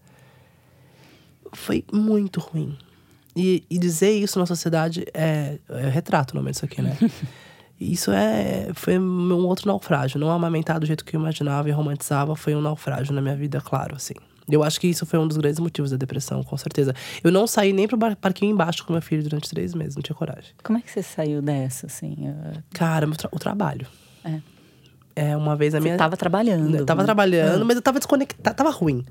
Foi 1.53 1.83
muito 1.91 2.39
ruim. 2.39 2.77
E, 3.35 3.63
e 3.69 3.77
dizer 3.77 4.11
isso 4.11 4.39
na 4.39 4.45
sociedade 4.45 5.05
é, 5.13 5.59
é 5.69 5.89
retrato 5.89 6.31
o 6.31 6.35
nome 6.37 6.51
disso 6.51 6.65
aqui, 6.65 6.81
né? 6.81 6.97
Isso 7.79 8.09
é 8.09 8.69
foi 8.73 8.97
um 8.97 9.45
outro 9.45 9.67
naufrágio. 9.67 10.17
Não 10.17 10.31
amamentar 10.31 10.79
do 10.79 10.85
jeito 10.85 11.03
que 11.03 11.13
eu 11.15 11.19
imaginava 11.19 11.67
e 11.67 11.73
romantizava 11.73 12.33
foi 12.33 12.55
um 12.55 12.61
naufrágio 12.61 13.13
na 13.13 13.21
minha 13.21 13.35
vida, 13.35 13.59
claro, 13.59 13.97
assim. 13.97 14.13
Eu 14.49 14.63
acho 14.63 14.79
que 14.79 14.87
isso 14.87 15.05
foi 15.05 15.17
um 15.17 15.27
dos 15.27 15.37
grandes 15.37 15.59
motivos 15.59 15.91
da 15.91 15.97
depressão, 15.97 16.43
com 16.43 16.55
certeza. 16.57 16.93
Eu 17.23 17.31
não 17.31 17.47
saí 17.47 17.73
nem 17.73 17.87
pro 17.87 17.97
parquinho 18.15 18.51
embaixo 18.51 18.85
com 18.85 18.93
meu 18.93 19.01
filho 19.01 19.23
durante 19.23 19.49
três 19.49 19.73
meses, 19.73 19.95
não 19.95 20.03
tinha 20.03 20.15
coragem. 20.15 20.51
Como 20.63 20.77
é 20.77 20.81
que 20.81 20.91
você 20.91 21.01
saiu 21.01 21.41
dessa, 21.41 21.87
assim? 21.87 22.15
Cara, 22.73 23.07
tra 23.11 23.29
o 23.31 23.39
trabalho. 23.39 23.87
É. 24.23 24.39
É, 25.15 25.37
uma 25.37 25.55
vez 25.55 25.73
a 25.73 25.79
minha. 25.79 25.93
Você 25.93 25.97
tava 25.97 26.17
trabalhando. 26.17 26.75
Eu 26.75 26.85
tava 26.85 27.01
né? 27.01 27.05
trabalhando, 27.05 27.61
ah. 27.61 27.65
mas 27.65 27.77
eu 27.77 27.81
tava 27.81 27.99
desconectada, 27.99 28.53
tava 28.53 28.69
ruim. 28.69 29.05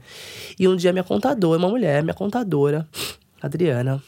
E 0.59 0.69
um 0.69 0.77
dia 0.77 0.93
minha 0.93 1.03
contadora, 1.03 1.59
uma 1.59 1.69
mulher, 1.69 2.03
minha 2.03 2.15
contadora, 2.15 2.87
Adriana, 3.41 4.03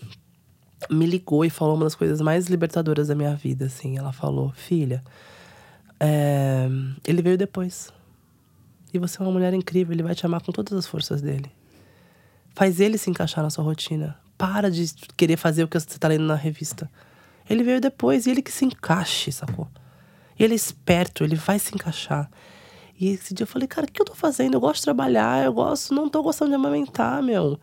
me 0.91 1.07
ligou 1.07 1.43
e 1.43 1.49
falou 1.49 1.75
uma 1.75 1.85
das 1.85 1.95
coisas 1.95 2.21
mais 2.21 2.49
libertadoras 2.49 3.09
da 3.09 3.15
minha 3.15 3.35
vida, 3.35 3.65
assim. 3.65 3.97
Ela 3.97 4.13
falou: 4.13 4.53
Filha, 4.55 5.03
é... 5.99 6.69
ele 7.07 7.23
veio 7.23 7.39
depois. 7.39 7.91
E 8.97 8.99
você 8.99 9.21
é 9.21 9.25
uma 9.25 9.31
mulher 9.31 9.53
incrível, 9.53 9.93
ele 9.93 10.03
vai 10.03 10.15
te 10.15 10.25
amar 10.25 10.41
com 10.41 10.51
todas 10.51 10.73
as 10.73 10.87
forças 10.87 11.21
dele. 11.21 11.53
Faz 12.55 12.81
ele 12.81 12.97
se 12.97 13.11
encaixar 13.11 13.45
na 13.45 13.51
sua 13.51 13.63
rotina. 13.63 14.17
Para 14.39 14.71
de 14.71 14.87
querer 15.17 15.37
fazer 15.37 15.65
o 15.65 15.69
que 15.69 15.79
você 15.79 15.99
tá 15.99 16.09
lendo 16.09 16.25
na 16.25 16.35
revista. 16.35 16.91
Ele 17.49 17.63
veio 17.63 17.79
depois 17.79 18.27
e 18.27 18.31
ele 18.31 18.41
que 18.41 18.51
se 18.51 18.65
encaixe, 18.65 19.31
sacou? 19.31 19.69
E 20.39 20.43
ele 20.43 20.55
é 20.55 20.57
esperto, 20.57 21.25
ele 21.25 21.37
vai 21.37 21.59
se 21.59 21.75
encaixar. 21.75 22.31
E 22.99 23.09
esse 23.09 23.35
dia 23.35 23.45
eu 23.45 23.47
falei, 23.47 23.69
cara, 23.69 23.87
o 23.87 23.91
que 23.91 24.01
eu 24.01 24.07
tô 24.07 24.15
fazendo? 24.15 24.55
Eu 24.55 24.61
gosto 24.61 24.77
de 24.77 24.85
trabalhar, 24.85 25.45
eu 25.45 25.53
gosto, 25.53 25.95
não 25.95 26.09
tô 26.09 26.23
gostando 26.23 26.51
de 26.51 26.55
amamentar, 26.55 27.23
meu. 27.23 27.61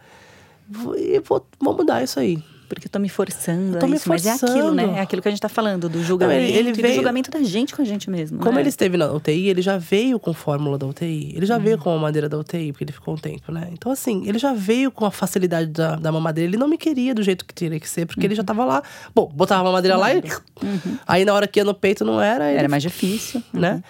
E 0.96 1.20
vou, 1.20 1.46
vou 1.60 1.76
mudar 1.76 2.04
isso 2.04 2.20
aí 2.20 2.44
porque 2.76 2.88
eu 2.88 2.92
tô 2.92 3.00
me 3.00 3.10
forçando 3.10 3.80
tô 3.80 3.88
me 3.88 3.96
isso. 3.96 4.06
Forçando. 4.06 4.40
Mas 4.42 4.44
é 4.44 4.52
aquilo, 4.52 4.74
né? 4.74 5.00
É 5.00 5.02
aquilo 5.02 5.22
que 5.22 5.28
a 5.28 5.32
gente 5.32 5.42
tá 5.42 5.50
falando, 5.50 5.90
do 5.90 6.04
julgamento 6.04 6.42
Não, 6.42 6.48
ele, 6.48 6.58
ele 6.58 6.74
veio... 6.74 6.88
do 6.90 6.96
julgamento 6.96 7.32
da 7.32 7.42
gente 7.44 7.76
com 7.76 7.82
a 7.82 7.86
gente 7.86 8.10
mesmo. 8.10 8.40
Como 8.40 8.54
né? 8.54 8.62
ele 8.62 8.70
esteve 8.70 8.98
na 8.98 9.12
UTI, 9.12 9.50
ele 9.50 9.62
já 9.62 9.78
veio 9.78 10.20
com 10.20 10.34
fórmula 10.34 10.78
da 10.78 10.86
UTI. 10.86 11.34
Ele 11.36 11.46
já 11.46 11.58
veio 11.58 11.78
com 11.78 11.90
a 11.90 11.98
madeira 11.98 12.28
da 12.28 12.38
UTI, 12.38 12.72
porque 12.72 12.84
ele 12.84 12.92
ficou 12.92 13.14
um 13.14 13.18
tempo, 13.18 13.52
né? 13.52 13.70
Então, 13.72 13.92
assim, 13.92 14.28
ele 14.28 14.38
já 14.38 14.54
veio 14.54 14.92
com 14.92 15.06
a 15.06 15.12
facilidade 15.12 15.72
da, 15.72 15.96
da 15.96 16.12
mamadeira. 16.12 16.50
Ele 16.50 16.58
não 16.58 16.68
me 16.68 16.78
queria 16.78 17.14
do 17.14 17.24
jeito 17.24 17.46
que 17.46 17.54
teria 17.54 17.80
que 17.80 17.90
ser, 17.90 18.06
porque 18.06 18.22
uhum. 18.22 18.26
ele 18.26 18.36
já 18.36 18.44
tava 18.44 18.66
lá. 18.66 18.84
Bom, 19.14 19.32
botava 19.34 19.62
a 19.62 19.64
mamadeira 19.66 19.98
lá 19.98 20.14
e. 20.14 20.18
Uhum. 20.18 20.98
Aí 21.08 21.26
na 21.26 21.34
hora 21.34 21.48
que 21.48 21.60
ia 21.60 21.64
no 21.64 21.74
peito 21.74 22.04
não 22.04 22.22
era. 22.22 22.50
Ele... 22.50 22.60
Era 22.60 22.70
mais 22.70 22.84
difícil. 22.84 23.42
Né? 23.54 23.76
Uhum. 23.76 23.82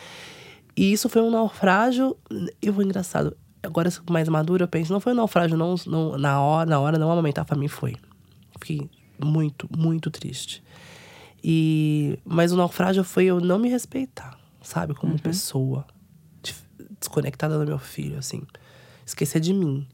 E 0.75 0.91
isso 0.91 1.07
foi 1.07 1.21
um 1.21 1.29
naufrágio. 1.29 2.15
Eu 2.61 2.73
vou 2.73 2.83
engraçado. 2.83 3.35
Agora, 3.61 3.89
mais 4.09 4.27
maduro, 4.27 4.63
eu 4.63 4.67
penso, 4.67 4.91
não 4.91 4.99
foi 4.99 5.13
um 5.13 5.15
naufrágio, 5.15 5.55
não, 5.55 5.75
não, 5.87 6.17
na 6.17 6.41
hora, 6.41 6.69
na 6.69 6.79
hora 6.79 6.97
não 6.97 7.09
amamentar 7.09 7.45
pra 7.45 7.55
mim 7.55 7.69
foi. 7.69 7.95
Fiquei 8.63 8.89
muito, 9.21 9.67
muito 9.77 10.09
triste. 10.09 10.63
E 11.43 12.17
mas 12.23 12.53
o 12.53 12.55
naufrágio 12.55 13.03
foi 13.03 13.25
eu 13.25 13.41
não 13.41 13.59
me 13.59 13.67
respeitar, 13.67 14.39
sabe, 14.61 14.93
como 14.93 15.11
uhum. 15.11 15.19
pessoa, 15.19 15.85
desconectada 16.97 17.59
do 17.59 17.65
meu 17.65 17.77
filho, 17.77 18.17
assim, 18.17 18.41
esquecer 19.05 19.41
de 19.41 19.53
mim. 19.53 19.85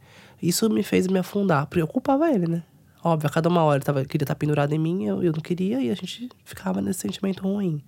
Isso 0.41 0.69
me 0.69 0.83
fez 0.83 1.07
me 1.07 1.17
afundar, 1.17 1.65
porque 1.65 1.81
eu 1.81 1.87
culpava 1.87 2.29
ele, 2.31 2.47
né? 2.47 2.63
Óbvio, 3.03 3.27
a 3.27 3.31
cada 3.31 3.49
uma 3.49 3.63
hora 3.63 3.77
ele 3.77 3.85
tava, 3.85 4.05
queria 4.05 4.23
estar 4.23 4.35
pendurado 4.35 4.71
em 4.73 4.77
mim, 4.77 5.05
eu, 5.05 5.23
eu 5.23 5.31
não 5.31 5.41
queria, 5.41 5.81
e 5.81 5.89
a 5.89 5.95
gente 5.95 6.29
ficava 6.45 6.79
nesse 6.79 6.99
sentimento 6.99 7.41
ruim. 7.41 7.81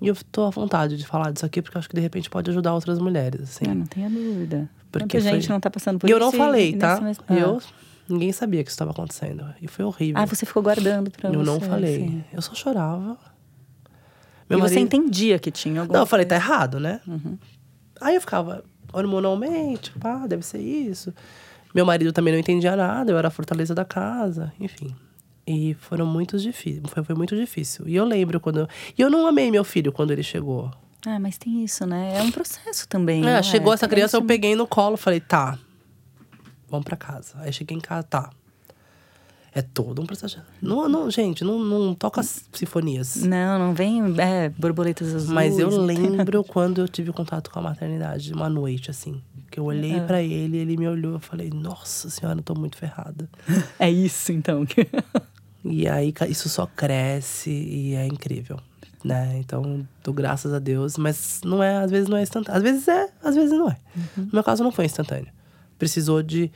E 0.00 0.08
eu 0.08 0.16
tô 0.32 0.44
à 0.44 0.50
vontade 0.50 0.96
de 0.96 1.06
falar 1.06 1.32
disso 1.32 1.44
aqui, 1.44 1.60
porque 1.60 1.76
eu 1.76 1.80
acho 1.80 1.88
que 1.88 1.94
de 1.94 2.00
repente 2.00 2.30
pode 2.30 2.50
ajudar 2.50 2.72
outras 2.72 2.98
mulheres, 2.98 3.42
assim. 3.42 3.66
Ah, 3.68 3.74
não 3.74 3.86
tenha 3.86 4.08
dúvida. 4.08 4.70
Porque 4.90 5.18
Muita 5.18 5.30
gente 5.30 5.50
não 5.50 5.60
tá 5.60 5.70
passando 5.70 5.98
por 5.98 6.06
e 6.06 6.10
isso. 6.10 6.18
E 6.18 6.22
eu 6.22 6.24
não 6.24 6.32
falei, 6.32 6.74
tá? 6.74 7.00
Mesmo... 7.00 7.24
Ah. 7.28 7.34
Eu 7.34 7.60
Ninguém 8.08 8.32
sabia 8.32 8.62
que 8.62 8.70
isso 8.70 8.74
estava 8.74 8.92
acontecendo. 8.92 9.54
E 9.60 9.66
foi 9.66 9.84
horrível. 9.84 10.20
Ah, 10.20 10.24
você 10.24 10.46
ficou 10.46 10.62
guardando 10.62 11.10
pra 11.10 11.28
eu 11.30 11.34
você. 11.34 11.40
Eu 11.40 11.44
não 11.44 11.60
falei. 11.60 11.96
Assim. 11.96 12.24
Eu 12.32 12.42
só 12.42 12.54
chorava. 12.54 13.18
Meu 14.48 14.58
e 14.58 14.62
marido... 14.62 14.74
você 14.74 14.80
entendia 14.80 15.38
que 15.38 15.50
tinha 15.50 15.80
alguma 15.80 15.98
Não, 15.98 16.02
eu 16.02 16.06
falei, 16.06 16.24
tá 16.24 16.36
errado, 16.36 16.78
né? 16.78 17.00
Uhum. 17.06 17.36
Aí 18.00 18.14
eu 18.14 18.20
ficava 18.20 18.64
hormonalmente, 18.92 19.90
pá, 19.98 20.26
deve 20.26 20.44
ser 20.44 20.60
isso. 20.60 21.12
Meu 21.74 21.84
marido 21.84 22.12
também 22.12 22.32
não 22.32 22.40
entendia 22.40 22.76
nada, 22.76 23.10
eu 23.10 23.18
era 23.18 23.28
a 23.28 23.30
fortaleza 23.30 23.74
da 23.74 23.84
casa, 23.84 24.52
enfim. 24.60 24.94
E 25.46 25.74
foram 25.74 26.06
muito 26.06 26.38
difíceis, 26.38 26.82
foi, 26.88 27.04
foi 27.04 27.14
muito 27.14 27.36
difícil. 27.36 27.88
E 27.88 27.94
eu 27.94 28.04
lembro 28.04 28.40
quando. 28.40 28.60
Eu... 28.60 28.68
E 28.96 29.02
eu 29.02 29.10
não 29.10 29.26
amei 29.26 29.50
meu 29.50 29.64
filho 29.64 29.92
quando 29.92 30.10
ele 30.10 30.22
chegou. 30.22 30.70
Ah, 31.04 31.20
mas 31.20 31.38
tem 31.38 31.62
isso, 31.62 31.86
né? 31.86 32.14
É 32.16 32.22
um 32.22 32.30
processo 32.32 32.88
também. 32.88 33.26
É, 33.28 33.42
chegou 33.42 33.72
é? 33.72 33.74
essa 33.74 33.86
criança, 33.86 34.16
eu 34.16 34.22
peguei 34.22 34.56
no 34.56 34.66
colo, 34.66 34.96
falei, 34.96 35.20
tá, 35.20 35.58
vamos 36.68 36.84
para 36.84 36.96
casa. 36.96 37.34
Aí 37.36 37.52
cheguei 37.52 37.76
em 37.76 37.80
casa, 37.80 38.02
tá. 38.04 38.30
É 39.56 39.62
todo 39.62 40.02
um 40.02 40.04
processo. 40.04 40.38
Não, 40.60 40.86
não, 40.86 41.10
gente, 41.10 41.42
não, 41.42 41.58
não 41.58 41.94
toca 41.94 42.22
sinfonias. 42.22 43.16
Não, 43.24 43.58
não 43.58 43.72
vem 43.72 44.02
é, 44.20 44.50
borboletas 44.50 45.14
azuis. 45.14 45.30
Mas 45.30 45.58
eu 45.58 45.70
lembro 45.80 46.44
quando 46.44 46.82
eu 46.82 46.86
tive 46.86 47.10
contato 47.10 47.50
com 47.50 47.58
a 47.60 47.62
maternidade, 47.62 48.34
uma 48.34 48.50
noite, 48.50 48.90
assim. 48.90 49.22
Que 49.50 49.58
eu 49.58 49.64
olhei 49.64 49.94
é. 49.94 50.00
para 50.00 50.22
ele, 50.22 50.58
ele 50.58 50.76
me 50.76 50.86
olhou, 50.86 51.14
eu 51.14 51.20
falei, 51.20 51.48
nossa 51.48 52.10
senhora, 52.10 52.38
eu 52.38 52.42
tô 52.42 52.54
muito 52.54 52.76
ferrada. 52.76 53.30
É 53.78 53.90
isso, 53.90 54.30
então. 54.30 54.66
e 55.64 55.88
aí, 55.88 56.12
isso 56.28 56.50
só 56.50 56.66
cresce 56.66 57.48
e 57.48 57.94
é 57.94 58.06
incrível. 58.06 58.60
Né? 59.02 59.38
Então, 59.38 59.88
dou 60.04 60.12
graças 60.12 60.52
a 60.52 60.58
Deus. 60.58 60.98
Mas 60.98 61.40
não 61.42 61.62
é, 61.62 61.78
às 61.78 61.90
vezes 61.90 62.10
não 62.10 62.18
é 62.18 62.22
instantâneo. 62.22 62.58
Às 62.58 62.62
vezes 62.62 62.88
é, 62.88 63.08
às 63.24 63.34
vezes 63.34 63.52
não 63.52 63.70
é. 63.70 63.78
Uhum. 63.96 64.24
No 64.24 64.30
meu 64.34 64.44
caso, 64.44 64.62
não 64.62 64.70
foi 64.70 64.84
instantâneo 64.84 65.34
precisou 65.78 66.22
de, 66.22 66.50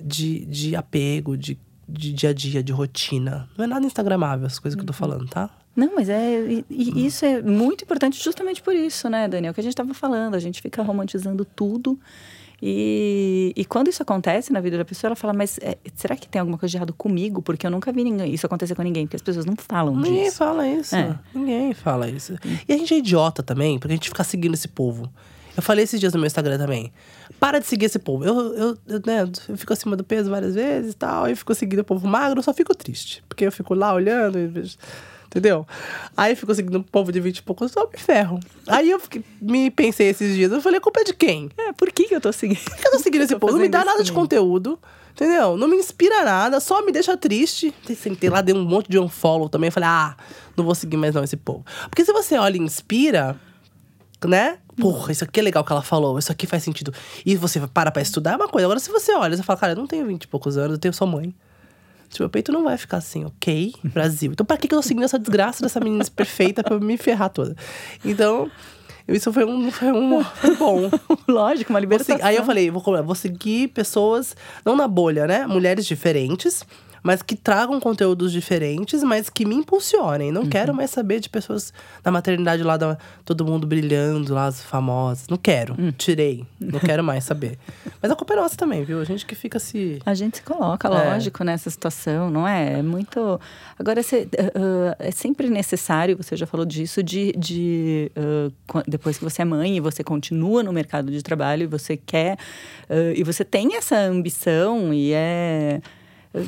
de, 0.00 0.44
de 0.46 0.76
apego, 0.76 1.36
de, 1.36 1.58
de 1.88 2.12
dia 2.12 2.30
a 2.30 2.32
dia, 2.32 2.62
de 2.62 2.72
rotina. 2.72 3.48
Não 3.56 3.64
é 3.64 3.68
nada 3.68 3.86
instagramável 3.86 4.46
as 4.46 4.58
coisas 4.58 4.76
que 4.76 4.82
eu 4.82 4.86
tô 4.86 4.92
uhum. 4.92 4.98
falando, 4.98 5.28
tá? 5.28 5.50
Não, 5.74 5.94
mas 5.94 6.08
é. 6.08 6.42
E, 6.42 6.64
e 6.70 7.06
isso 7.06 7.24
é 7.24 7.40
muito 7.40 7.84
importante 7.84 8.22
justamente 8.22 8.62
por 8.62 8.74
isso, 8.74 9.08
né, 9.08 9.26
Daniel? 9.26 9.54
Que 9.54 9.60
a 9.60 9.62
gente 9.62 9.72
estava 9.72 9.94
falando, 9.94 10.34
a 10.34 10.38
gente 10.38 10.60
fica 10.60 10.82
romantizando 10.82 11.44
tudo. 11.44 11.98
E, 12.64 13.52
e 13.56 13.64
quando 13.64 13.88
isso 13.88 14.00
acontece 14.00 14.52
na 14.52 14.60
vida 14.60 14.78
da 14.78 14.84
pessoa, 14.84 15.08
ela 15.08 15.16
fala, 15.16 15.32
mas 15.32 15.58
é, 15.60 15.76
será 15.96 16.14
que 16.14 16.28
tem 16.28 16.38
alguma 16.38 16.56
coisa 16.56 16.70
de 16.70 16.76
errado 16.76 16.92
comigo? 16.92 17.42
Porque 17.42 17.66
eu 17.66 17.70
nunca 17.72 17.90
vi 17.90 18.04
ninguém, 18.04 18.32
isso 18.32 18.46
acontecer 18.46 18.76
com 18.76 18.82
ninguém, 18.82 19.04
porque 19.04 19.16
as 19.16 19.22
pessoas 19.22 19.44
não 19.44 19.56
falam 19.56 19.96
ninguém 19.96 20.24
disso. 20.24 20.44
Ninguém 20.44 20.54
fala 20.54 20.68
isso. 20.68 20.94
É. 20.94 21.18
Ninguém 21.34 21.74
fala 21.74 22.08
isso. 22.08 22.38
E 22.68 22.72
a 22.72 22.76
gente 22.76 22.94
é 22.94 22.98
idiota 22.98 23.42
também, 23.42 23.80
porque 23.80 23.92
a 23.92 23.96
gente 23.96 24.08
fica 24.08 24.22
seguindo 24.22 24.54
esse 24.54 24.68
povo. 24.68 25.10
Eu 25.56 25.62
falei 25.62 25.82
esses 25.82 25.98
dias 25.98 26.12
no 26.12 26.20
meu 26.20 26.26
Instagram 26.28 26.56
também. 26.56 26.92
Para 27.42 27.58
de 27.58 27.66
seguir 27.66 27.86
esse 27.86 27.98
povo. 27.98 28.24
Eu, 28.24 28.54
eu, 28.54 28.78
eu, 28.86 29.02
né, 29.04 29.28
eu 29.48 29.56
fico 29.56 29.72
acima 29.72 29.96
do 29.96 30.04
peso 30.04 30.30
várias 30.30 30.54
vezes 30.54 30.92
e 30.92 30.96
tal. 30.96 31.28
E 31.28 31.34
fico 31.34 31.52
seguindo 31.56 31.80
o 31.80 31.84
povo 31.84 32.06
magro, 32.06 32.38
eu 32.38 32.42
só 32.44 32.54
fico 32.54 32.72
triste. 32.72 33.20
Porque 33.28 33.44
eu 33.44 33.50
fico 33.50 33.74
lá 33.74 33.92
olhando 33.92 34.38
e 34.38 34.46
vejo. 34.46 34.76
Entendeu? 35.26 35.66
Aí 36.16 36.36
fico 36.36 36.54
seguindo 36.54 36.76
o 36.76 36.84
povo 36.84 37.10
de 37.10 37.18
20 37.18 37.38
e 37.38 37.42
poucos, 37.42 37.72
só 37.72 37.90
me 37.90 37.98
ferro. 37.98 38.38
Aí 38.68 38.88
eu 38.88 39.00
fiquei, 39.00 39.24
me 39.40 39.72
pensei 39.72 40.10
esses 40.10 40.36
dias, 40.36 40.52
eu 40.52 40.60
falei, 40.60 40.78
a 40.78 40.80
culpa 40.80 41.00
é 41.00 41.04
de 41.04 41.14
quem? 41.14 41.50
É, 41.58 41.72
por 41.72 41.90
que, 41.90 42.04
que 42.04 42.14
eu 42.14 42.20
tô 42.20 42.32
seguindo? 42.32 42.60
Por 42.62 42.76
que 42.76 42.86
eu 42.86 42.92
tô 42.92 42.98
seguindo 43.02 43.22
esse 43.22 43.34
povo? 43.34 43.54
Não 43.54 43.60
me 43.60 43.68
dá 43.68 43.84
nada 43.84 44.04
de 44.04 44.12
conteúdo. 44.12 44.78
Entendeu? 45.10 45.56
Não 45.56 45.66
me 45.66 45.76
inspira 45.76 46.22
nada, 46.22 46.60
só 46.60 46.80
me 46.86 46.92
deixa 46.92 47.16
triste. 47.16 47.74
Sentei 47.96 48.30
lá, 48.30 48.40
dei 48.40 48.54
um 48.54 48.64
monte 48.64 48.88
de 48.88 49.00
unfollow 49.00 49.48
também. 49.48 49.68
Falei, 49.68 49.88
ah, 49.88 50.16
não 50.56 50.64
vou 50.64 50.76
seguir 50.76 50.96
mais 50.96 51.12
não 51.12 51.24
esse 51.24 51.36
povo. 51.36 51.66
Porque 51.90 52.04
se 52.04 52.12
você 52.12 52.38
olha 52.38 52.56
e 52.56 52.60
inspira, 52.60 53.36
né? 54.28 54.58
Porra, 54.76 55.12
isso 55.12 55.24
aqui 55.24 55.40
é 55.40 55.42
legal 55.42 55.64
que 55.64 55.72
ela 55.72 55.82
falou, 55.82 56.18
isso 56.18 56.32
aqui 56.32 56.46
faz 56.46 56.62
sentido. 56.62 56.92
E 57.24 57.36
você 57.36 57.60
para 57.66 57.90
pra 57.90 58.02
estudar 58.02 58.32
é 58.32 58.36
uma 58.36 58.48
coisa. 58.48 58.66
Agora, 58.66 58.80
se 58.80 58.90
você 58.90 59.12
olha, 59.14 59.36
você 59.36 59.42
fala, 59.42 59.58
cara, 59.58 59.72
eu 59.72 59.76
não 59.76 59.86
tenho 59.86 60.06
20 60.06 60.22
e 60.22 60.28
poucos 60.28 60.56
anos, 60.56 60.72
eu 60.72 60.78
tenho 60.78 60.94
sua 60.94 61.06
mãe. 61.06 61.34
Tipo, 62.08 62.24
meu 62.24 62.30
peito 62.30 62.52
não 62.52 62.64
vai 62.64 62.76
ficar 62.76 62.98
assim, 62.98 63.24
ok? 63.24 63.74
Brasil. 63.84 64.32
Então, 64.32 64.44
pra 64.44 64.56
que 64.56 64.66
eu 64.66 64.78
tô 64.78 64.82
seguindo 64.82 65.04
essa 65.04 65.18
desgraça 65.18 65.62
dessa 65.62 65.80
menina 65.80 66.04
perfeita 66.14 66.62
pra 66.62 66.78
me 66.78 66.96
ferrar 66.96 67.30
toda? 67.30 67.56
Então, 68.04 68.50
isso 69.08 69.32
foi 69.32 69.44
um, 69.44 69.70
foi 69.70 69.92
um 69.92 70.22
foi 70.22 70.56
bom. 70.56 70.90
Lógico, 71.28 71.72
uma 71.72 71.80
libertação. 71.80 72.18
Aí 72.22 72.36
eu 72.36 72.44
falei, 72.44 72.70
vou, 72.70 72.82
vou 73.02 73.14
seguir 73.14 73.68
pessoas, 73.68 74.36
não 74.64 74.76
na 74.76 74.86
bolha, 74.86 75.26
né? 75.26 75.46
Mulheres 75.46 75.86
diferentes 75.86 76.64
mas 77.02 77.20
que 77.22 77.34
tragam 77.34 77.80
conteúdos 77.80 78.30
diferentes, 78.30 79.02
mas 79.02 79.28
que 79.28 79.44
me 79.44 79.54
impulsionem. 79.54 80.30
Não 80.30 80.42
uhum. 80.42 80.48
quero 80.48 80.72
mais 80.72 80.90
saber 80.90 81.20
de 81.20 81.28
pessoas 81.28 81.72
da 82.02 82.10
maternidade 82.10 82.62
lá, 82.62 82.76
da, 82.76 82.96
todo 83.24 83.44
mundo 83.44 83.66
brilhando 83.66 84.32
lá, 84.32 84.46
as 84.46 84.62
famosas. 84.62 85.26
Não 85.28 85.36
quero. 85.36 85.74
Uhum. 85.78 85.90
Tirei. 85.92 86.46
Não 86.60 86.78
quero 86.80 87.02
mais 87.02 87.24
saber. 87.24 87.58
Mas 88.00 88.10
a 88.10 88.16
culpa 88.16 88.34
é 88.34 88.36
nossa 88.36 88.56
também, 88.56 88.84
viu? 88.84 89.00
A 89.00 89.04
gente 89.04 89.26
que 89.26 89.34
fica 89.34 89.58
se. 89.58 90.00
A 90.06 90.14
gente 90.14 90.38
se 90.38 90.42
coloca, 90.42 90.88
é. 90.88 90.90
lógico, 90.90 91.42
nessa 91.42 91.68
situação, 91.68 92.30
não 92.30 92.46
é? 92.46 92.78
É 92.78 92.82
muito. 92.82 93.40
Agora, 93.78 94.00
uh, 94.00 94.96
é 94.98 95.10
sempre 95.10 95.50
necessário, 95.50 96.16
você 96.16 96.36
já 96.36 96.46
falou 96.46 96.64
disso, 96.64 97.02
de. 97.02 97.32
de 97.32 98.12
uh, 98.16 98.82
depois 98.86 99.18
que 99.18 99.24
você 99.24 99.42
é 99.42 99.44
mãe 99.44 99.76
e 99.76 99.80
você 99.80 100.04
continua 100.04 100.62
no 100.62 100.72
mercado 100.72 101.10
de 101.10 101.22
trabalho 101.22 101.64
e 101.64 101.66
você 101.66 101.96
quer. 101.96 102.38
Uh, 102.88 103.12
e 103.16 103.24
você 103.24 103.44
tem 103.44 103.76
essa 103.76 103.96
ambição 103.96 104.94
e 104.94 105.12
é 105.12 105.80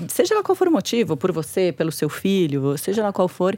seja 0.09 0.35
lá 0.35 0.43
qual 0.43 0.55
for 0.57 0.68
o 0.68 0.72
motivo, 0.72 1.16
por 1.16 1.32
você, 1.32 1.72
pelo 1.72 1.93
seu 1.93 2.09
filho, 2.09 2.76
seja 2.78 3.03
lá 3.03 3.12
qual 3.12 3.28
for, 3.28 3.57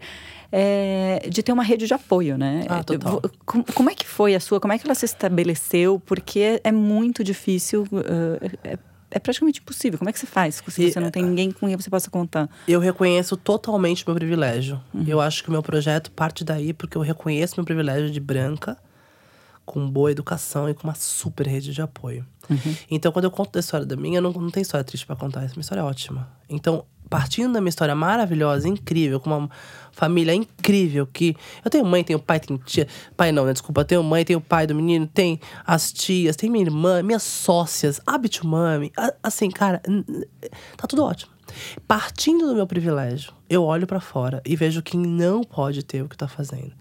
é, 0.51 1.27
de 1.29 1.43
ter 1.43 1.53
uma 1.53 1.63
rede 1.63 1.87
de 1.87 1.95
apoio, 1.95 2.37
né? 2.37 2.65
Ah, 2.69 2.83
total. 2.83 3.23
Como, 3.45 3.91
é 3.91 3.95
que 3.95 4.07
foi 4.07 4.35
a 4.35 4.41
sua? 4.41 4.61
Como 4.61 4.73
é 4.73 4.79
que 4.79 4.87
ela 4.87 4.95
se 4.95 5.05
estabeleceu? 5.05 6.01
Porque 6.05 6.61
é 6.63 6.73
muito 6.73 7.23
difícil. 7.23 7.83
Uh, 7.93 8.59
é, 8.65 8.79
é 9.11 9.19
praticamente 9.19 9.61
impossível. 9.61 9.99
Como 9.99 10.11
é 10.11 10.13
que 10.13 10.19
você 10.19 10.27
faz 10.27 10.57
se 10.69 10.91
você 10.91 11.01
não 11.01 11.11
tem 11.11 11.23
ninguém 11.23 11.51
com 11.51 11.67
quem 11.67 11.77
você 11.77 11.89
possa 11.89 12.11
contar? 12.11 12.51
Eu 12.67 12.81
reconheço 12.81 13.37
totalmente 13.37 14.05
meu 14.07 14.15
privilégio. 14.15 14.81
Uhum. 14.93 15.05
Eu 15.07 15.21
acho 15.21 15.43
que 15.43 15.49
o 15.49 15.53
meu 15.53 15.63
projeto 15.63 16.11
parte 16.11 16.45
daí 16.45 16.73
porque 16.73 16.97
eu 16.97 17.03
reconheço 17.03 17.55
meu 17.57 17.65
privilégio 17.65 18.11
de 18.11 18.21
branca, 18.21 18.77
com 19.67 19.91
boa 19.91 20.11
educação 20.11 20.71
e 20.71 20.75
com 20.75 20.85
uma 20.85 20.95
super 20.95 21.47
rede 21.47 21.75
de 21.75 21.83
apoio. 21.83 22.25
Uhum. 22.49 22.77
Então, 22.91 23.11
quando 23.11 23.25
eu 23.25 23.31
conto 23.31 23.57
a 23.57 23.61
história 23.61 23.85
da 23.85 23.97
minha, 23.97 24.19
eu 24.19 24.23
não, 24.23 24.31
não 24.31 24.51
tenho 24.51 24.63
história 24.63 24.85
triste 24.85 25.05
para 25.05 25.17
contar. 25.17 25.43
Essa 25.43 25.55
minha 25.55 25.63
história 25.63 25.81
é 25.81 25.85
ótima. 25.85 26.29
Então, 26.49 26.85
partindo 27.11 27.53
da 27.53 27.61
minha 27.61 27.69
história 27.69 27.95
maravilhosa, 27.95 28.69
incrível, 28.69 29.19
com 29.21 29.31
uma 29.31 29.51
família 29.93 30.35
incrível, 30.35 31.07
que 31.07 31.37
eu 31.65 31.71
tenho 31.71 31.85
mãe, 31.85 32.05
tenho 32.05 32.19
pai, 32.19 32.41
tenho 32.41 32.59
tia, 32.59 32.87
pai 33.17 33.33
não, 33.33 33.45
né, 33.45 33.53
desculpa, 33.53 33.85
tenho 33.85 34.03
mãe, 34.03 34.25
tenho 34.25 34.41
pai 34.41 34.67
do 34.67 34.75
menino, 34.75 35.07
tem 35.07 35.41
as 35.67 35.93
tias, 35.93 36.37
tem 36.37 36.51
minha 36.51 36.65
irmã, 36.65 37.03
minhas 37.03 37.23
sócias, 37.23 38.01
a 38.07 38.19
Bitumami, 38.19 38.93
assim, 39.23 39.51
cara, 39.51 39.81
tá 40.77 40.87
tudo 40.87 41.05
ótimo. 41.05 41.36
Partindo 41.87 42.47
do 42.47 42.55
meu 42.55 42.67
privilégio, 42.67 43.33
eu 43.49 43.63
olho 43.63 43.87
para 43.87 44.01
fora 44.01 44.43
e 44.45 44.57
vejo 44.57 44.83
quem 44.83 45.01
não 45.01 45.43
pode 45.43 45.83
ter 45.83 46.03
o 46.03 46.09
que 46.09 46.17
tá 46.17 46.29
fazendo. 46.29 46.73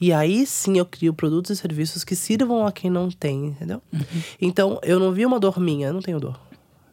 E 0.00 0.12
aí 0.12 0.46
sim 0.46 0.78
eu 0.78 0.84
crio 0.84 1.14
produtos 1.14 1.50
e 1.50 1.56
serviços 1.56 2.04
que 2.04 2.14
sirvam 2.16 2.66
a 2.66 2.72
quem 2.72 2.90
não 2.90 3.10
tem, 3.10 3.46
entendeu? 3.46 3.82
Uhum. 3.92 4.22
Então, 4.40 4.80
eu 4.82 4.98
não 4.98 5.12
vi 5.12 5.24
uma 5.24 5.40
dor 5.40 5.58
minha, 5.58 5.88
eu 5.88 5.92
não 5.92 6.02
tenho 6.02 6.20
dor. 6.20 6.40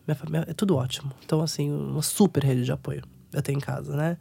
Minha 0.08 0.16
família, 0.16 0.46
é 0.50 0.54
tudo 0.54 0.76
ótimo. 0.76 1.12
Então, 1.26 1.42
assim, 1.42 1.72
uma 1.72 2.02
super 2.02 2.44
rede 2.44 2.64
de 2.64 2.72
apoio 2.72 3.04
eu 3.34 3.42
tenho 3.42 3.58
em 3.58 3.62
casa, 3.62 3.96
né? 3.96 4.18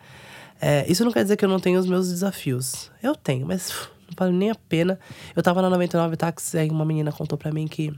É, 0.61 0.91
isso 0.91 1.05
não 1.05 1.13
quer 1.13 1.23
dizer 1.23 1.37
que 1.37 1.45
eu 1.45 1.49
não 1.49 1.61
tenho 1.61 1.79
os 1.79 1.87
meus 1.87 2.09
desafios. 2.09 2.91
Eu 3.03 3.15
tenho, 3.15 3.47
mas 3.47 3.71
não 4.09 4.15
vale 4.17 4.33
nem 4.33 4.51
a 4.51 4.55
pena. 4.55 4.99
Eu 5.37 5.43
tava 5.43 5.61
na 5.61 5.69
99 5.69 6.17
Táxi, 6.17 6.59
aí 6.59 6.71
uma 6.71 6.85
menina 6.85 7.13
contou 7.13 7.37
pra 7.37 7.53
mim 7.53 7.67
que. 7.67 7.93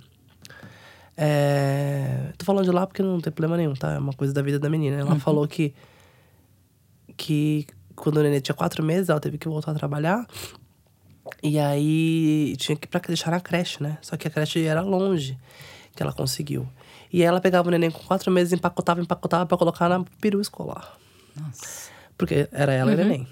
É, 1.17 2.33
tô 2.37 2.45
falando 2.45 2.65
de 2.65 2.71
lá 2.71 2.87
porque 2.87 3.03
não 3.03 3.21
tem 3.21 3.33
problema 3.33 3.57
nenhum, 3.57 3.75
tá? 3.75 3.93
É 3.93 3.99
uma 3.99 4.13
coisa 4.13 4.33
da 4.33 4.43
vida 4.43 4.59
da 4.59 4.69
menina. 4.69 4.99
Ela 4.99 5.13
uhum. 5.13 5.21
falou 5.21 5.47
que. 5.47 5.75
Que 7.17 7.67
quando 7.95 8.17
o 8.17 8.23
nenê 8.23 8.41
tinha 8.41 8.55
quatro 8.55 8.83
meses, 8.83 9.09
ela 9.09 9.21
teve 9.21 9.39
que 9.39 9.49
voltar 9.49 9.71
a 9.71 9.75
trabalhar. 9.75 10.27
E 11.43 11.59
aí 11.59 12.57
tinha 12.59 12.77
que 12.77 12.87
ir 12.87 12.89
pra 12.89 13.01
deixar 13.01 13.31
na 13.31 13.41
creche, 13.41 13.83
né? 13.83 13.99
Só 14.03 14.17
que 14.17 14.27
a 14.27 14.31
creche 14.31 14.65
era 14.65 14.83
longe 14.83 15.39
que 15.95 16.03
ela 16.03 16.13
conseguiu. 16.13 16.69
E 17.13 17.23
ela 17.23 17.41
pegava 17.41 17.69
o 17.69 17.71
neném 17.71 17.91
com 17.91 18.01
quatro 18.01 18.31
meses, 18.31 18.53
empacotava, 18.53 19.01
empacotava 19.01 19.47
para 19.47 19.57
colocar 19.57 19.89
na 19.89 20.05
peru 20.21 20.41
escolar. 20.41 20.99
Nossa. 21.37 21.91
Porque 22.19 22.49
era 22.51 22.73
ela 22.73 22.91
uhum. 22.91 22.99
e 22.99 23.01
o 23.01 23.05
neném. 23.05 23.29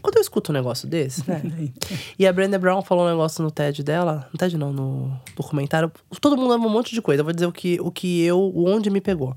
Quando 0.00 0.16
eu 0.16 0.22
escuto 0.22 0.52
um 0.52 0.54
negócio 0.54 0.88
desse, 0.88 1.28
né? 1.28 1.42
e 2.18 2.26
a 2.26 2.32
Brenda 2.32 2.58
Brown 2.58 2.82
falou 2.82 3.04
um 3.04 3.10
negócio 3.10 3.42
no 3.42 3.50
TED 3.50 3.82
dela, 3.82 4.28
no 4.32 4.38
TED 4.38 4.56
não, 4.56 4.72
no 4.72 5.20
documentário. 5.36 5.90
Todo 6.20 6.36
mundo 6.36 6.52
ama 6.52 6.66
um 6.66 6.70
monte 6.70 6.94
de 6.94 7.02
coisa. 7.02 7.20
Eu 7.20 7.24
vou 7.24 7.32
dizer 7.32 7.46
o 7.46 7.52
que, 7.52 7.80
o 7.80 7.90
que 7.90 8.22
eu, 8.22 8.52
onde 8.56 8.90
me 8.90 9.00
pegou. 9.00 9.34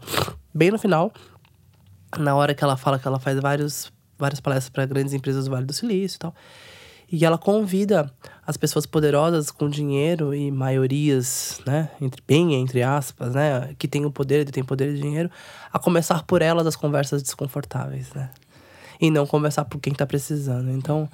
Bem 0.54 0.72
no 0.72 0.80
final, 0.80 1.12
na 2.18 2.36
hora 2.36 2.54
que 2.54 2.64
ela 2.64 2.78
fala 2.78 3.00
que 3.00 3.08
ela 3.08 3.20
faz 3.20 3.40
vários, 3.40 3.92
várias 4.18 4.40
palestras 4.40 4.70
para 4.70 4.86
grandes 4.86 5.14
empresas 5.14 5.46
do 5.46 5.52
Vale 5.52 5.66
do 5.66 5.74
Silício 5.74 6.18
e 6.18 6.20
tal. 6.20 6.36
E 7.10 7.24
ela 7.24 7.38
convida 7.38 8.12
as 8.46 8.58
pessoas 8.58 8.86
poderosas 8.86 9.50
com 9.50 9.70
dinheiro 9.70 10.36
e 10.36 10.52
maiorias, 10.52 11.62
né, 11.66 11.90
entre 12.02 12.22
bem 12.28 12.56
entre 12.56 12.84
aspas, 12.84 13.34
né, 13.34 13.74
que 13.80 13.88
têm 13.88 14.06
o 14.06 14.12
poder, 14.12 14.44
têm 14.52 14.64
poder 14.64 14.94
de 14.94 15.02
dinheiro, 15.02 15.32
a 15.72 15.80
começar 15.80 16.24
por 16.24 16.42
elas 16.42 16.68
as 16.68 16.76
conversas 16.76 17.24
desconfortáveis, 17.24 18.14
né? 18.14 18.30
E 19.00 19.12
não 19.12 19.28
conversar 19.28 19.66
por 19.66 19.80
quem 19.80 19.93
está 19.93 20.06
precisando. 20.06 20.72
Então, 20.72 21.10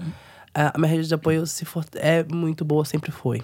a 0.53 0.77
minha 0.77 0.89
rede 0.89 1.07
de 1.07 1.13
apoio 1.13 1.45
se 1.45 1.65
for, 1.65 1.85
é 1.95 2.23
muito 2.23 2.63
boa, 2.63 2.85
sempre 2.85 3.11
foi. 3.11 3.41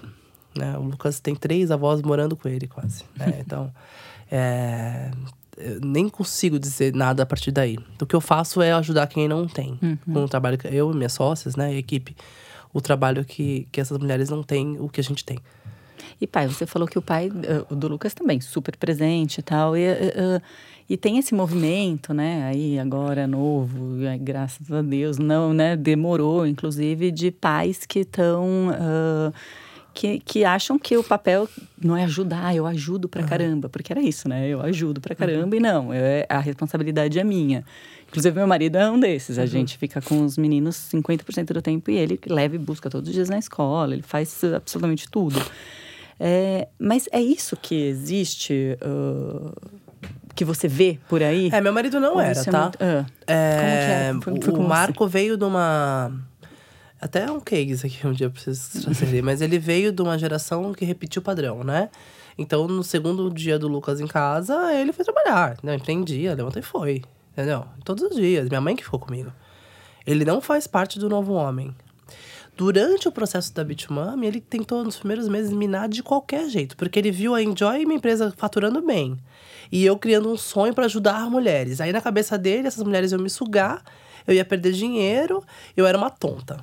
Né? 0.56 0.76
O 0.78 0.82
Lucas 0.82 1.20
tem 1.20 1.34
três 1.34 1.70
avós 1.70 2.02
morando 2.02 2.36
com 2.36 2.48
ele, 2.48 2.66
quase. 2.66 3.04
Né? 3.16 3.40
Então, 3.44 3.72
é, 4.30 5.10
eu 5.56 5.80
nem 5.80 6.08
consigo 6.08 6.58
dizer 6.58 6.94
nada 6.94 7.22
a 7.22 7.26
partir 7.26 7.50
daí. 7.50 7.78
O 8.00 8.06
que 8.06 8.14
eu 8.14 8.20
faço 8.20 8.62
é 8.62 8.72
ajudar 8.72 9.06
quem 9.06 9.28
não 9.28 9.46
tem. 9.46 9.78
Uhum. 9.82 9.98
Com 10.12 10.24
o 10.24 10.28
trabalho 10.28 10.56
que 10.56 10.68
eu 10.68 10.90
e 10.90 10.96
minhas 10.96 11.12
sócias, 11.12 11.56
né, 11.56 11.66
a 11.66 11.74
equipe, 11.74 12.16
o 12.72 12.80
trabalho 12.80 13.24
que, 13.24 13.66
que 13.70 13.80
essas 13.80 13.98
mulheres 13.98 14.30
não 14.30 14.42
têm, 14.42 14.78
o 14.80 14.88
que 14.88 15.00
a 15.00 15.04
gente 15.04 15.24
tem. 15.24 15.38
E 16.20 16.26
pai, 16.26 16.46
você 16.46 16.66
falou 16.66 16.86
que 16.86 16.98
o 16.98 17.02
pai 17.02 17.30
o 17.70 17.74
do 17.74 17.88
Lucas 17.88 18.12
também, 18.12 18.40
super 18.40 18.76
presente 18.76 19.38
e 19.38 19.42
tal. 19.42 19.76
E, 19.76 19.88
uh, 19.88 20.42
e 20.88 20.96
tem 20.96 21.18
esse 21.18 21.34
movimento, 21.34 22.12
né? 22.12 22.48
Aí 22.48 22.78
agora 22.78 23.26
novo, 23.26 23.96
graças 24.20 24.70
a 24.70 24.82
Deus, 24.82 25.18
não, 25.18 25.54
né? 25.54 25.76
Demorou, 25.76 26.46
inclusive, 26.46 27.10
de 27.10 27.30
pais 27.30 27.86
que 27.86 28.00
estão. 28.00 28.68
Uh, 28.68 29.32
que, 29.92 30.20
que 30.20 30.44
acham 30.44 30.78
que 30.78 30.96
o 30.96 31.02
papel 31.02 31.48
não 31.82 31.96
é 31.96 32.04
ajudar, 32.04 32.54
eu 32.54 32.66
ajudo 32.66 33.08
pra 33.08 33.22
caramba, 33.22 33.68
porque 33.68 33.92
era 33.92 34.00
isso, 34.00 34.28
né? 34.28 34.48
Eu 34.48 34.62
ajudo 34.62 35.00
pra 35.00 35.14
caramba 35.14 35.54
uhum. 35.54 35.54
e 35.54 35.60
não, 35.60 35.94
eu, 35.94 36.04
é, 36.04 36.26
a 36.28 36.38
responsabilidade 36.38 37.18
é 37.18 37.24
minha. 37.24 37.64
Inclusive, 38.08 38.34
meu 38.34 38.46
marido 38.46 38.76
é 38.76 38.90
um 38.90 38.98
desses. 38.98 39.38
A 39.38 39.42
uhum. 39.42 39.46
gente 39.46 39.78
fica 39.78 40.00
com 40.00 40.24
os 40.24 40.36
meninos 40.36 40.76
50% 40.92 41.52
do 41.52 41.62
tempo 41.62 41.90
e 41.90 41.96
ele 41.96 42.18
leva 42.26 42.54
e 42.54 42.58
busca 42.58 42.88
todos 42.88 43.08
os 43.08 43.14
dias 43.14 43.28
na 43.28 43.38
escola, 43.38 43.94
ele 43.94 44.02
faz 44.02 44.42
absolutamente 44.44 45.08
tudo. 45.10 45.40
É, 46.22 46.68
mas 46.78 47.08
é 47.10 47.20
isso 47.20 47.56
que 47.56 47.74
existe, 47.74 48.76
uh, 48.82 49.50
que 50.34 50.44
você 50.44 50.68
vê 50.68 50.98
por 51.08 51.22
aí? 51.22 51.48
É, 51.50 51.62
meu 51.62 51.72
marido 51.72 51.98
não 51.98 52.20
era, 52.20 52.38
é 52.38 52.44
tá? 52.44 52.62
Muito, 52.64 52.76
uh, 52.76 53.06
é, 53.26 54.10
Como 54.22 54.38
que 54.38 54.42
é? 54.42 54.42
Foi, 54.42 54.52
foi 54.52 54.60
o 54.62 54.68
Marco 54.68 55.08
você? 55.08 55.12
veio 55.12 55.38
de 55.38 55.44
uma 55.44 56.12
até 57.00 57.30
um 57.32 57.40
case 57.40 57.86
aqui 57.86 58.04
um 58.06 58.12
dia 58.12 58.26
eu 58.26 58.30
preciso 58.30 58.82
trazer, 58.82 59.22
mas 59.22 59.40
ele 59.40 59.58
veio 59.58 59.90
de 59.90 60.02
uma 60.02 60.18
geração 60.18 60.74
que 60.74 60.84
repetiu 60.84 61.20
o 61.20 61.24
padrão, 61.24 61.64
né? 61.64 61.88
Então, 62.36 62.68
no 62.68 62.84
segundo 62.84 63.30
dia 63.30 63.58
do 63.58 63.66
Lucas 63.66 64.00
em 64.00 64.06
casa, 64.06 64.74
ele 64.74 64.92
foi 64.92 65.04
trabalhar, 65.04 65.56
né? 65.62 65.76
Empreendia, 65.76 66.34
levantou 66.34 66.60
e 66.60 66.62
foi, 66.62 67.02
entendeu? 67.32 67.64
Todos 67.84 68.04
os 68.04 68.16
dias. 68.16 68.48
Minha 68.48 68.60
mãe 68.60 68.76
que 68.76 68.84
ficou 68.84 69.00
comigo. 69.00 69.32
Ele 70.06 70.24
não 70.24 70.40
faz 70.40 70.66
parte 70.66 70.98
do 70.98 71.08
novo 71.08 71.32
homem. 71.32 71.74
Durante 72.60 73.08
o 73.08 73.10
processo 73.10 73.54
da 73.54 73.64
Bitmami, 73.64 74.26
ele 74.26 74.38
tentou 74.38 74.84
nos 74.84 74.98
primeiros 74.98 75.26
meses 75.28 75.50
minar 75.50 75.88
de 75.88 76.02
qualquer 76.02 76.46
jeito, 76.46 76.76
porque 76.76 76.98
ele 76.98 77.10
viu 77.10 77.34
a 77.34 77.42
Enjoy, 77.42 77.86
minha 77.86 77.96
empresa, 77.96 78.34
faturando 78.36 78.82
bem. 78.82 79.18
E 79.72 79.82
eu 79.82 79.96
criando 79.96 80.30
um 80.30 80.36
sonho 80.36 80.74
para 80.74 80.84
ajudar 80.84 81.30
mulheres. 81.30 81.80
Aí 81.80 81.90
na 81.90 82.02
cabeça 82.02 82.36
dele, 82.36 82.68
essas 82.68 82.84
mulheres 82.84 83.12
iam 83.12 83.18
me 83.22 83.30
sugar, 83.30 83.82
eu 84.26 84.34
ia 84.34 84.44
perder 84.44 84.72
dinheiro, 84.72 85.42
eu 85.74 85.86
era 85.86 85.96
uma 85.96 86.10
tonta. 86.10 86.62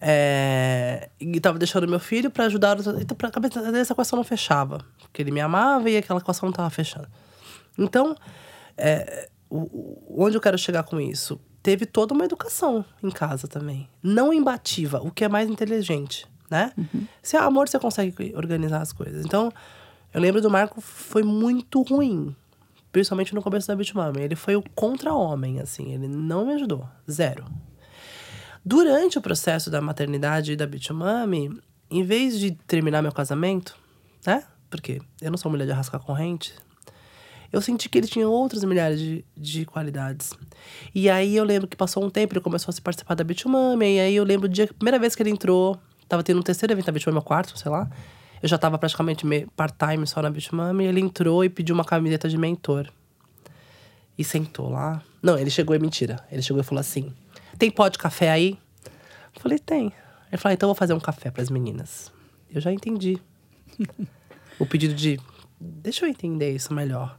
É, 0.00 1.10
e 1.20 1.38
tava 1.38 1.58
deixando 1.58 1.86
meu 1.86 2.00
filho 2.00 2.30
para 2.30 2.46
ajudar. 2.46 2.78
Então, 2.98 3.14
pra 3.14 3.30
cabeça 3.30 3.60
dele, 3.60 3.80
essa 3.80 3.92
equação 3.92 4.16
não 4.16 4.24
fechava. 4.24 4.80
Porque 5.02 5.20
ele 5.20 5.30
me 5.30 5.42
amava 5.42 5.90
e 5.90 5.98
aquela 5.98 6.18
equação 6.18 6.46
não 6.46 6.54
tava 6.54 6.70
fechando. 6.70 7.08
Então, 7.76 8.16
é, 8.74 9.28
o, 9.50 10.24
onde 10.24 10.34
eu 10.34 10.40
quero 10.40 10.56
chegar 10.56 10.84
com 10.84 10.98
isso? 10.98 11.38
Teve 11.62 11.86
toda 11.86 12.14
uma 12.14 12.24
educação 12.24 12.84
em 13.02 13.10
casa 13.10 13.48
também. 13.48 13.88
Não 14.02 14.32
imbativa, 14.32 15.00
o 15.02 15.10
que 15.10 15.24
é 15.24 15.28
mais 15.28 15.50
inteligente, 15.50 16.26
né? 16.50 16.72
Uhum. 16.76 17.06
Se 17.22 17.36
é 17.36 17.40
amor, 17.40 17.68
você 17.68 17.78
consegue 17.78 18.32
organizar 18.36 18.80
as 18.80 18.92
coisas. 18.92 19.24
Então, 19.24 19.52
eu 20.12 20.20
lembro 20.20 20.40
do 20.40 20.50
Marco, 20.50 20.80
foi 20.80 21.22
muito 21.22 21.82
ruim. 21.82 22.34
Principalmente 22.90 23.34
no 23.34 23.42
começo 23.42 23.68
da 23.68 23.76
Bitmami. 23.76 24.22
Ele 24.22 24.36
foi 24.36 24.56
o 24.56 24.62
contra-homem, 24.74 25.60
assim. 25.60 25.92
Ele 25.92 26.08
não 26.08 26.46
me 26.46 26.54
ajudou. 26.54 26.88
Zero. 27.10 27.44
Durante 28.64 29.18
o 29.18 29.20
processo 29.20 29.70
da 29.70 29.80
maternidade 29.80 30.52
e 30.52 30.56
da 30.56 30.66
Bitumami, 30.66 31.60
em 31.90 32.02
vez 32.02 32.38
de 32.38 32.52
terminar 32.52 33.02
meu 33.02 33.12
casamento, 33.12 33.76
né? 34.26 34.44
Porque 34.70 35.00
eu 35.20 35.30
não 35.30 35.38
sou 35.38 35.50
mulher 35.50 35.66
de 35.66 35.72
arrascar 35.72 36.00
corrente. 36.00 36.54
Eu 37.52 37.60
senti 37.60 37.88
que 37.88 37.98
ele 37.98 38.06
tinha 38.06 38.28
outras 38.28 38.62
milhares 38.64 39.00
de, 39.00 39.24
de 39.36 39.64
qualidades. 39.64 40.32
E 40.94 41.08
aí 41.08 41.36
eu 41.36 41.44
lembro 41.44 41.66
que 41.66 41.76
passou 41.76 42.04
um 42.04 42.10
tempo, 42.10 42.34
ele 42.34 42.40
começou 42.40 42.70
a 42.70 42.72
se 42.72 42.82
participar 42.82 43.14
da 43.14 43.24
Bitumami. 43.24 43.96
E 43.96 44.00
aí 44.00 44.14
eu 44.14 44.24
lembro 44.24 44.48
do 44.48 44.52
dia, 44.52 44.66
primeira 44.66 44.98
vez 44.98 45.14
que 45.14 45.22
ele 45.22 45.30
entrou, 45.30 45.78
tava 46.08 46.22
tendo 46.22 46.38
um 46.40 46.42
terceiro 46.42 46.72
evento 46.72 46.86
da 46.86 46.92
Bitumami, 46.92 47.14
meu 47.14 47.22
quarto, 47.22 47.58
sei 47.58 47.70
lá. 47.70 47.88
Eu 48.42 48.48
já 48.48 48.58
tava 48.58 48.78
praticamente 48.78 49.24
part-time 49.56 50.06
só 50.06 50.22
na 50.22 50.30
Bitumami. 50.30 50.84
Ele 50.84 51.00
entrou 51.00 51.44
e 51.44 51.48
pediu 51.48 51.74
uma 51.74 51.84
camiseta 51.84 52.28
de 52.28 52.36
mentor. 52.36 52.88
E 54.16 54.24
sentou 54.24 54.68
lá. 54.68 55.02
Não, 55.22 55.38
ele 55.38 55.50
chegou, 55.50 55.74
é 55.74 55.78
mentira. 55.78 56.24
Ele 56.30 56.42
chegou 56.42 56.60
e 56.60 56.64
falou 56.64 56.80
assim: 56.80 57.12
tem 57.58 57.70
pó 57.70 57.88
de 57.88 57.98
café 57.98 58.30
aí? 58.30 58.58
Eu 59.34 59.40
falei, 59.40 59.58
tem. 59.58 59.92
Ele 60.30 60.36
falou, 60.36 60.54
então 60.54 60.68
eu 60.68 60.74
vou 60.74 60.78
fazer 60.78 60.92
um 60.92 61.00
café 61.00 61.30
para 61.30 61.42
as 61.42 61.50
meninas. 61.50 62.12
Eu 62.52 62.60
já 62.60 62.72
entendi. 62.72 63.20
o 64.58 64.66
pedido 64.66 64.94
de, 64.94 65.18
deixa 65.60 66.04
eu 66.04 66.08
entender 66.08 66.54
isso 66.54 66.72
melhor. 66.72 67.18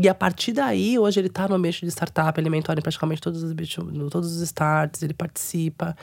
E 0.00 0.08
a 0.08 0.14
partir 0.14 0.52
daí, 0.52 0.98
hoje 0.98 1.20
ele 1.20 1.28
tá 1.28 1.48
no 1.48 1.54
ambiente 1.54 1.80
de 1.84 1.90
startup, 1.90 2.38
ele 2.38 2.50
mentora 2.50 2.78
em 2.78 2.82
praticamente 2.82 3.20
todos 3.20 3.42
os, 3.42 3.54
todos 4.10 4.36
os 4.36 4.42
starts, 4.42 5.02
ele 5.02 5.14
participa. 5.14 5.96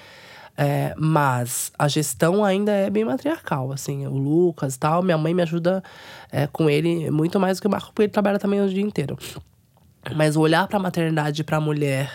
É, 0.57 0.95
mas 0.97 1.71
a 1.77 1.87
gestão 1.87 2.43
ainda 2.43 2.71
é 2.71 2.89
bem 2.89 3.03
matriarcal, 3.03 3.71
assim. 3.71 4.07
O 4.07 4.15
Lucas 4.15 4.77
tal, 4.77 5.03
minha 5.03 5.17
mãe 5.17 5.33
me 5.33 5.41
ajuda 5.41 5.83
é, 6.31 6.47
com 6.47 6.69
ele 6.69 7.09
muito 7.11 7.39
mais 7.39 7.57
do 7.57 7.61
que 7.61 7.67
o 7.67 7.71
Marco, 7.71 7.87
porque 7.87 8.03
ele 8.03 8.11
trabalha 8.11 8.39
também 8.39 8.61
o 8.61 8.69
dia 8.69 8.81
inteiro. 8.81 9.17
Mas 10.15 10.35
olhar 10.35 10.67
para 10.67 10.77
a 10.77 10.81
maternidade 10.81 11.43
para 11.43 11.57
a 11.57 11.61
mulher 11.61 12.11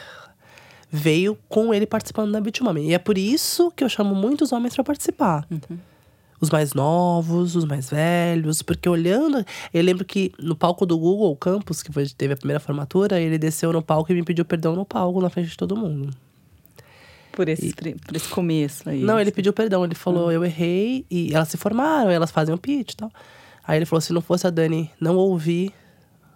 veio 0.91 1.39
com 1.49 1.73
ele 1.73 1.87
participando 1.87 2.33
da 2.33 2.41
Bitumami. 2.41 2.89
E 2.89 2.95
é 2.95 2.99
por 2.99 3.17
isso 3.17 3.71
que 3.73 3.85
eu 3.85 3.89
chamo 3.89 4.15
muitos 4.15 4.53
homens 4.53 4.75
para 4.75 4.85
participar. 4.85 5.47
Uhum. 5.51 5.79
Os 6.41 6.49
mais 6.49 6.73
novos, 6.73 7.55
os 7.55 7.65
mais 7.65 7.91
velhos, 7.91 8.63
porque 8.63 8.89
olhando. 8.89 9.45
Eu 9.75 9.83
lembro 9.83 10.05
que 10.05 10.33
no 10.39 10.57
palco 10.57 10.87
do 10.87 10.99
Google 10.99 11.37
Campus, 11.37 11.83
que 11.83 11.93
foi, 11.93 12.09
teve 12.09 12.33
a 12.33 12.37
primeira 12.37 12.59
formatura, 12.59 13.21
ele 13.21 13.37
desceu 13.37 13.73
no 13.73 13.83
palco 13.83 14.11
e 14.11 14.15
me 14.15 14.23
pediu 14.23 14.45
perdão 14.45 14.75
no 14.75 14.87
palco, 14.87 15.21
na 15.21 15.29
frente 15.29 15.51
de 15.51 15.57
todo 15.57 15.77
mundo. 15.77 16.11
Por 17.33 17.49
esse, 17.49 17.75
por 17.75 18.17
esse 18.17 18.29
começo 18.29 18.89
aí. 18.89 19.03
Não, 19.03 19.21
ele 19.21 19.31
pediu 19.31 19.53
perdão. 19.53 19.85
Ele 19.85 19.95
falou: 19.95 20.33
eu 20.33 20.45
errei. 20.45 21.05
E 21.11 21.35
elas 21.35 21.49
se 21.49 21.57
formaram, 21.57 22.11
elas 22.11 22.31
fazem 22.31 22.55
o 22.55 22.59
pitch 22.59 22.93
e 22.93 22.97
tal. 22.97 23.13
Aí 23.67 23.79
ele 23.79 23.87
falou: 23.87 24.01
se 24.01 24.13
não 24.13 24.21
fosse 24.21 24.47
a 24.47 24.51
Dani 24.51 24.91
não 25.01 25.17
ouvir 25.17 25.73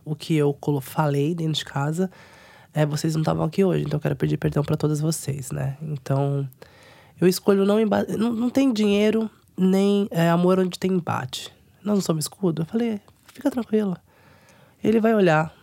o 0.05 0.15
que 0.15 0.37
eu 0.37 0.57
falei 0.81 1.35
dentro 1.35 1.55
de 1.55 1.65
casa, 1.65 2.11
é, 2.73 2.85
vocês 2.85 3.15
não 3.15 3.23
estavam 3.23 3.45
aqui 3.45 3.65
hoje. 3.65 3.85
Então 3.85 3.97
eu 3.97 4.01
quero 4.03 4.17
pedir 4.17 4.37
perdão 4.37 4.63
para 4.63 4.77
todas 4.77 5.01
vocês, 5.01 5.51
né? 5.51 5.77
Então 5.83 6.49
eu 7.21 7.27
escolho 7.27 7.65
não. 7.65 7.77
Não, 8.19 8.33
não 8.33 8.51
tem 8.51 8.73
dinheiro 8.73 9.31
nem 9.57 10.09
é, 10.11 10.29
amor 10.31 10.59
onde 10.59 10.79
tem 10.79 10.93
embate. 10.93 11.53
Nós 11.83 11.97
não 11.97 12.03
somos 12.03 12.25
escudo. 12.25 12.63
Eu 12.63 12.67
falei: 12.67 13.01
fica 13.27 13.51
tranquila. 13.51 14.01
Ele 14.83 15.01
vai 15.01 15.15
olhar 15.15 15.55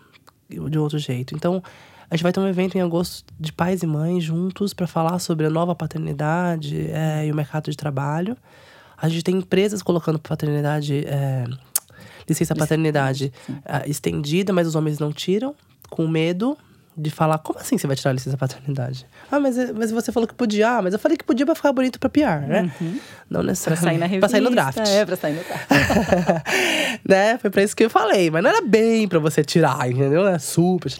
de 0.50 0.78
outro 0.78 0.98
jeito. 0.98 1.36
Então. 1.36 1.64
A 2.10 2.16
gente 2.18 2.24
vai 2.24 2.34
ter 2.34 2.42
um 2.42 2.48
evento 2.50 2.78
em 2.78 2.82
agosto 2.82 3.24
de 3.40 3.54
pais 3.54 3.84
e 3.84 3.88
mães 3.88 4.22
juntos 4.22 4.74
para 4.74 4.86
falar 4.86 5.18
sobre 5.20 5.46
a 5.46 5.50
nova 5.50 5.74
paternidade 5.74 6.92
é, 6.92 7.26
e 7.26 7.32
o 7.32 7.36
mercado 7.36 7.72
de 7.72 7.78
trabalho. 7.78 8.36
A 8.98 9.08
gente 9.08 9.24
tem 9.24 9.38
empresas 9.38 9.82
colocando 9.82 10.20
paternidade, 10.20 11.06
é, 11.08 11.46
licença 12.28 12.54
paternidade 12.54 13.32
é, 13.64 13.90
estendida, 13.90 14.52
mas 14.52 14.68
os 14.68 14.76
homens 14.76 15.00
não 15.00 15.14
tiram, 15.14 15.56
com 15.90 16.06
medo 16.06 16.58
de 16.96 17.10
falar: 17.10 17.38
como 17.40 17.60
assim 17.60 17.78
você 17.78 17.88
vai 17.88 17.96
tirar 17.96 18.12
a 18.12 18.14
licença 18.14 18.38
paternidade? 18.38 19.06
Ah, 19.32 19.40
mas, 19.40 19.56
mas 19.72 19.92
você 19.92 20.12
falou 20.12 20.28
que 20.28 20.34
podia. 20.34 20.78
Ah, 20.78 20.82
mas 20.82 20.94
eu 20.94 21.00
falei 21.00 21.18
que 21.18 21.24
podia 21.24 21.46
pra 21.46 21.56
ficar 21.56 21.72
bonito 21.72 22.00
pra 22.00 22.10
piar, 22.10 22.42
né? 22.42 22.72
Uhum. 22.80 23.00
Não 23.30 23.44
necessariamente. 23.44 23.80
Pra 23.80 23.90
sair 23.90 23.98
na 23.98 24.06
revista. 24.06 24.20
pra 24.20 24.30
sair 24.30 24.42
no 24.42 24.52
draft. 24.52 24.78
É, 24.78 25.06
pra 25.06 25.16
sair 25.16 25.34
no 25.34 25.44
draft. 25.44 25.68
né? 27.08 27.38
Foi 27.38 27.50
pra 27.50 27.64
isso 27.64 27.76
que 27.76 27.86
eu 27.86 27.90
falei. 27.90 28.30
Mas 28.30 28.44
não 28.44 28.50
era 28.50 28.62
bem 28.62 29.08
pra 29.08 29.20
você 29.20 29.44
tirar, 29.44 29.90
entendeu? 29.90 30.28
É 30.28 30.38
super. 30.38 30.92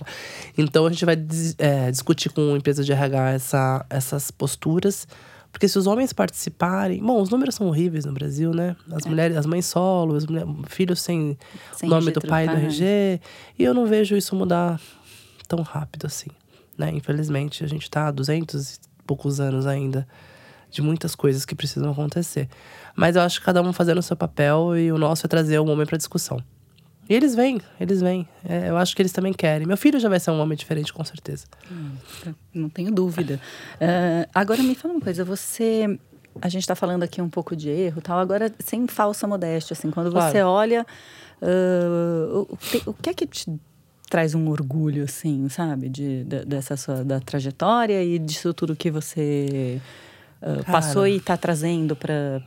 Então 0.58 0.86
a 0.86 0.90
gente 0.90 1.06
vai 1.06 1.16
é, 1.58 1.92
discutir 1.92 2.30
com 2.30 2.54
a 2.54 2.58
empresa 2.58 2.84
de 2.84 2.92
RH 2.92 3.32
essa, 3.32 3.86
essas 3.90 4.32
posturas. 4.32 5.08
Porque 5.52 5.68
se 5.68 5.78
os 5.78 5.86
homens 5.86 6.14
participarem. 6.14 7.04
Bom, 7.04 7.22
os 7.22 7.30
números 7.30 7.56
são 7.56 7.68
horríveis 7.68 8.06
no 8.06 8.14
Brasil, 8.14 8.54
né? 8.54 8.76
As 8.90 9.06
é. 9.06 9.10
mulheres, 9.10 9.36
as 9.36 9.46
mães 9.46 9.66
solo, 9.66 10.16
os 10.16 10.26
filhos 10.68 11.02
sem, 11.02 11.38
sem 11.74 11.90
nome 11.90 12.12
do 12.12 12.22
pai 12.22 12.48
do 12.48 12.54
RG. 12.54 13.20
E 13.60 13.64
eu 13.64 13.74
não 13.74 13.86
vejo 13.86 14.16
isso 14.16 14.34
mudar 14.34 14.80
tão 15.52 15.62
rápido 15.62 16.08
assim. 16.08 16.30
Né? 16.78 16.92
Infelizmente, 16.94 17.64
a 17.64 17.68
gente 17.68 17.84
está 17.84 18.08
há 18.08 18.12
200 18.12 18.76
e 18.76 18.80
poucos 19.06 19.42
anos 19.42 19.68
ainda 19.68 20.08
de 20.70 20.82
muitas 20.82 21.14
coisas 21.14 21.46
que 21.46 21.54
precisam 21.54 21.92
acontecer. 21.92 22.48
Mas 22.96 23.18
eu 23.18 23.22
acho 23.22 23.40
que 23.40 23.46
cada 23.46 23.62
um 23.62 23.74
fazendo 23.74 23.98
o 23.98 24.02
seu 24.02 24.16
papel 24.16 24.78
e 24.78 24.90
o 24.90 24.98
nosso 24.98 25.26
é 25.26 25.30
trazer 25.30 25.60
um 25.60 25.70
homem 25.70 25.86
para 25.86 25.98
discussão. 25.98 26.42
E 27.10 27.14
eles 27.14 27.36
vêm, 27.36 27.60
eles 27.78 28.00
vêm. 28.00 28.26
É, 28.48 28.70
eu 28.70 28.78
acho 28.78 28.96
que 28.96 29.02
eles 29.02 29.12
também 29.12 29.34
querem. 29.34 29.68
Meu 29.68 29.76
filho 29.76 30.00
já 30.00 30.08
vai 30.08 30.18
ser 30.18 30.32
um 30.32 30.40
homem 30.40 30.58
diferente, 30.58 30.94
com 30.94 31.04
certeza. 31.04 31.46
Hum, 31.70 31.92
não 32.54 32.70
tenho 32.70 32.90
dúvida. 32.90 33.38
Uh, 33.76 34.30
agora 34.34 34.64
me 34.64 34.74
fala 34.76 34.94
uma 34.94 35.02
coisa, 35.02 35.26
você. 35.26 36.00
A 36.42 36.48
gente 36.48 36.62
está 36.62 36.76
falando 36.76 37.04
aqui 37.04 37.22
um 37.22 37.28
pouco 37.28 37.54
de 37.54 37.70
erro 37.70 38.02
tal, 38.02 38.18
agora 38.18 38.54
sem 38.60 38.88
falsa 38.88 39.28
modéstia, 39.28 39.74
assim, 39.74 39.92
quando 39.92 40.10
você 40.10 40.40
claro. 40.40 40.48
olha. 40.48 40.86
Uh, 41.42 42.48
o, 42.86 42.92
o, 42.92 42.94
que 42.94 43.10
é 43.10 43.14
que 43.14 43.28
te 43.28 43.60
traz 44.12 44.36
um 44.36 44.50
orgulho, 44.50 45.06
assim, 45.06 45.48
sabe? 45.48 45.88
De, 45.88 46.26
de, 46.26 46.44
dessa 46.44 46.76
sua 46.76 47.02
da 47.02 47.22
trajetória 47.22 48.04
e 48.04 48.20
disso 48.20 48.54
tudo 48.54 48.76
que 48.76 48.92
você 48.92 49.82
uh, 50.42 50.66
passou 50.66 51.08
e 51.08 51.16
está 51.16 51.38
trazendo 51.38 51.96
para, 51.96 52.42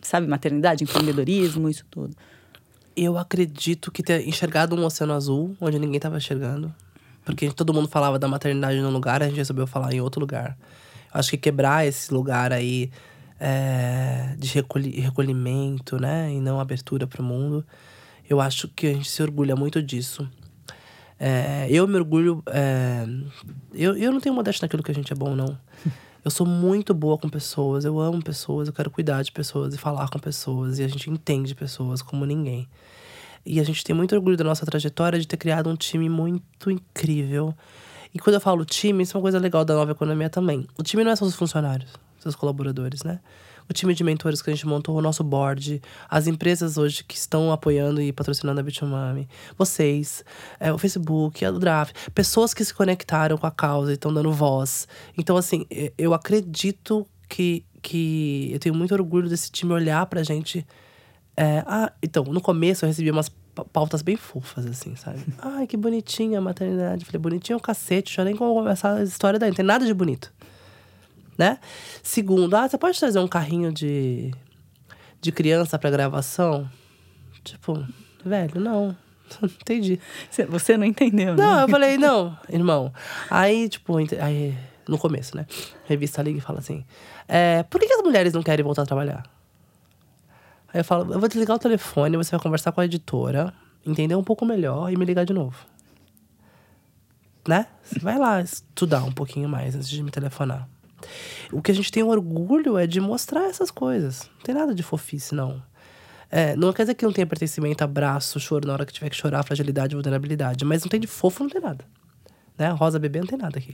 sabe, 0.00 0.26
maternidade, 0.26 0.82
empreendedorismo, 0.82 1.68
isso 1.68 1.84
tudo. 1.90 2.16
Eu 2.96 3.18
acredito 3.18 3.92
que 3.92 4.02
ter 4.02 4.26
enxergado 4.26 4.74
um 4.74 4.82
oceano 4.82 5.12
azul, 5.12 5.54
onde 5.60 5.78
ninguém 5.78 5.96
estava 5.96 6.16
enxergando. 6.16 6.74
Porque 7.26 7.50
todo 7.50 7.74
mundo 7.74 7.86
falava 7.86 8.18
da 8.18 8.26
maternidade 8.26 8.80
num 8.80 8.90
lugar, 8.90 9.22
a 9.22 9.26
gente 9.26 9.36
resolveu 9.36 9.66
falar 9.66 9.92
em 9.92 10.00
outro 10.00 10.18
lugar. 10.18 10.56
Eu 11.12 11.20
acho 11.20 11.28
que 11.28 11.36
quebrar 11.36 11.86
esse 11.86 12.12
lugar 12.12 12.54
aí 12.54 12.90
é, 13.38 14.34
de 14.38 14.48
recolhi 14.48 14.98
recolhimento, 14.98 16.00
né? 16.00 16.32
E 16.32 16.40
não 16.40 16.58
abertura 16.58 17.06
para 17.06 17.20
o 17.20 17.24
mundo. 17.24 17.66
Eu 18.28 18.40
acho 18.40 18.66
que 18.68 18.86
a 18.86 18.92
gente 18.94 19.10
se 19.10 19.22
orgulha 19.22 19.54
muito 19.54 19.82
disso. 19.82 20.26
É, 21.22 21.66
eu 21.68 21.86
me 21.86 21.96
orgulho. 21.96 22.42
É, 22.46 23.06
eu, 23.74 23.94
eu 23.94 24.10
não 24.10 24.20
tenho 24.20 24.34
modéstia 24.34 24.64
naquilo 24.64 24.82
que 24.82 24.90
a 24.90 24.94
gente 24.94 25.12
é 25.12 25.16
bom, 25.16 25.36
não. 25.36 25.56
Eu 26.22 26.30
sou 26.30 26.46
muito 26.46 26.92
boa 26.92 27.16
com 27.16 27.30
pessoas, 27.30 27.86
eu 27.86 27.98
amo 27.98 28.22
pessoas, 28.22 28.68
eu 28.68 28.74
quero 28.74 28.90
cuidar 28.90 29.22
de 29.22 29.32
pessoas 29.32 29.72
e 29.72 29.78
falar 29.78 30.06
com 30.10 30.18
pessoas. 30.18 30.78
E 30.78 30.84
a 30.84 30.86
gente 30.86 31.08
entende 31.08 31.54
pessoas 31.54 32.02
como 32.02 32.26
ninguém. 32.26 32.68
E 33.44 33.58
a 33.58 33.64
gente 33.64 33.82
tem 33.82 33.96
muito 33.96 34.14
orgulho 34.14 34.36
da 34.36 34.44
nossa 34.44 34.66
trajetória 34.66 35.18
de 35.18 35.26
ter 35.26 35.38
criado 35.38 35.70
um 35.70 35.76
time 35.76 36.10
muito 36.10 36.70
incrível. 36.70 37.54
E 38.12 38.18
quando 38.18 38.34
eu 38.34 38.40
falo 38.40 38.66
time, 38.66 39.02
isso 39.02 39.16
é 39.16 39.18
uma 39.18 39.22
coisa 39.22 39.38
legal 39.38 39.64
da 39.64 39.74
nova 39.74 39.92
economia 39.92 40.28
também. 40.28 40.66
O 40.78 40.82
time 40.82 41.02
não 41.02 41.10
é 41.10 41.16
só 41.16 41.24
os 41.24 41.34
funcionários, 41.34 41.90
seus 42.18 42.34
colaboradores, 42.36 43.02
né? 43.02 43.18
O 43.68 43.72
time 43.72 43.94
de 43.94 44.02
mentores 44.02 44.42
que 44.42 44.50
a 44.50 44.52
gente 44.54 44.66
montou, 44.66 44.96
o 44.96 45.02
nosso 45.02 45.22
board, 45.22 45.80
as 46.08 46.26
empresas 46.26 46.76
hoje 46.76 47.04
que 47.04 47.14
estão 47.14 47.52
apoiando 47.52 48.00
e 48.00 48.12
patrocinando 48.12 48.60
a 48.60 48.62
Bitumami, 48.62 49.28
vocês, 49.56 50.24
é, 50.58 50.72
o 50.72 50.78
Facebook, 50.78 51.44
a 51.44 51.50
Draft, 51.50 51.94
pessoas 52.14 52.54
que 52.54 52.64
se 52.64 52.74
conectaram 52.74 53.36
com 53.36 53.46
a 53.46 53.50
causa 53.50 53.90
e 53.90 53.94
estão 53.94 54.12
dando 54.12 54.32
voz. 54.32 54.88
Então, 55.16 55.36
assim, 55.36 55.66
eu 55.96 56.14
acredito 56.14 57.06
que, 57.28 57.64
que 57.82 58.50
eu 58.52 58.58
tenho 58.58 58.74
muito 58.74 58.92
orgulho 58.92 59.28
desse 59.28 59.50
time 59.50 59.72
olhar 59.72 60.04
pra 60.06 60.22
gente. 60.22 60.66
É, 61.36 61.62
ah, 61.66 61.92
então, 62.02 62.24
no 62.24 62.40
começo 62.40 62.84
eu 62.84 62.88
recebi 62.88 63.10
umas 63.10 63.30
pautas 63.72 64.02
bem 64.02 64.16
fofas, 64.16 64.66
assim, 64.66 64.96
sabe? 64.96 65.20
Ai, 65.40 65.66
que 65.66 65.76
bonitinha 65.76 66.38
a 66.38 66.42
maternidade. 66.42 67.04
Falei, 67.04 67.20
bonitinha 67.20 67.54
é 67.54 67.58
o 67.58 67.60
cacete, 67.60 68.14
já 68.14 68.24
nem 68.24 68.36
começar 68.36 68.94
a 68.94 69.02
história 69.02 69.38
daí, 69.38 69.50
não 69.50 69.56
tem 69.56 69.64
nada 69.64 69.86
de 69.86 69.94
bonito 69.94 70.32
né? 71.40 71.58
Segundo, 72.02 72.54
ah, 72.54 72.68
você 72.68 72.76
pode 72.76 73.00
trazer 73.00 73.18
um 73.18 73.26
carrinho 73.26 73.72
de, 73.72 74.30
de 75.22 75.32
criança 75.32 75.78
para 75.78 75.88
gravação? 75.88 76.70
Tipo, 77.42 77.82
velho, 78.22 78.60
não. 78.60 78.94
Entendi. 79.42 79.98
Você 80.50 80.76
não 80.76 80.84
entendeu, 80.84 81.34
né? 81.34 81.42
Não, 81.42 81.60
eu 81.62 81.68
falei, 81.68 81.96
não, 81.96 82.36
irmão. 82.46 82.92
Aí, 83.30 83.70
tipo, 83.70 83.96
aí, 83.96 84.54
no 84.86 84.98
começo, 84.98 85.34
né? 85.34 85.46
A 85.86 85.88
revista 85.88 86.20
liga 86.20 86.36
e 86.36 86.42
fala 86.42 86.58
assim: 86.58 86.84
é, 87.26 87.62
por 87.62 87.80
que, 87.80 87.86
que 87.86 87.94
as 87.94 88.02
mulheres 88.02 88.34
não 88.34 88.42
querem 88.42 88.62
voltar 88.62 88.82
a 88.82 88.86
trabalhar? 88.86 89.22
Aí 90.74 90.80
eu 90.80 90.84
falo, 90.84 91.14
eu 91.14 91.18
vou 91.18 91.28
desligar 91.28 91.56
o 91.56 91.58
telefone, 91.58 92.18
você 92.18 92.32
vai 92.32 92.40
conversar 92.40 92.70
com 92.70 92.82
a 92.82 92.84
editora, 92.84 93.54
entender 93.84 94.14
um 94.14 94.22
pouco 94.22 94.44
melhor 94.44 94.92
e 94.92 94.96
me 94.96 95.06
ligar 95.06 95.24
de 95.24 95.32
novo. 95.32 95.56
Né? 97.48 97.66
Você 97.82 97.98
vai 97.98 98.18
lá 98.18 98.42
estudar 98.42 99.02
um 99.04 99.10
pouquinho 99.10 99.48
mais 99.48 99.74
antes 99.74 99.88
de 99.88 100.02
me 100.02 100.10
telefonar. 100.10 100.68
O 101.52 101.60
que 101.60 101.70
a 101.70 101.74
gente 101.74 101.90
tem 101.90 102.02
orgulho 102.02 102.78
é 102.78 102.86
de 102.86 103.00
mostrar 103.00 103.46
essas 103.46 103.70
coisas. 103.70 104.30
Não 104.36 104.42
tem 104.42 104.54
nada 104.54 104.74
de 104.74 104.82
fofice, 104.82 105.34
não. 105.34 105.62
É, 106.30 106.54
não 106.54 106.72
quer 106.72 106.82
dizer 106.82 106.94
que 106.94 107.04
não 107.04 107.12
tenha 107.12 107.26
pertencimento, 107.26 107.82
abraço, 107.82 108.38
choro 108.38 108.66
na 108.66 108.72
hora 108.72 108.86
que 108.86 108.92
tiver 108.92 109.10
que 109.10 109.16
chorar, 109.16 109.42
fragilidade, 109.42 109.94
vulnerabilidade. 109.94 110.64
Mas 110.64 110.82
não 110.82 110.88
tem 110.88 111.00
de 111.00 111.06
fofo, 111.06 111.42
não 111.42 111.50
tem 111.50 111.60
nada. 111.60 111.84
Né? 112.56 112.68
Rosa 112.70 112.98
bebê 112.98 113.20
não 113.20 113.26
tem 113.26 113.38
nada 113.38 113.58
aqui. 113.58 113.72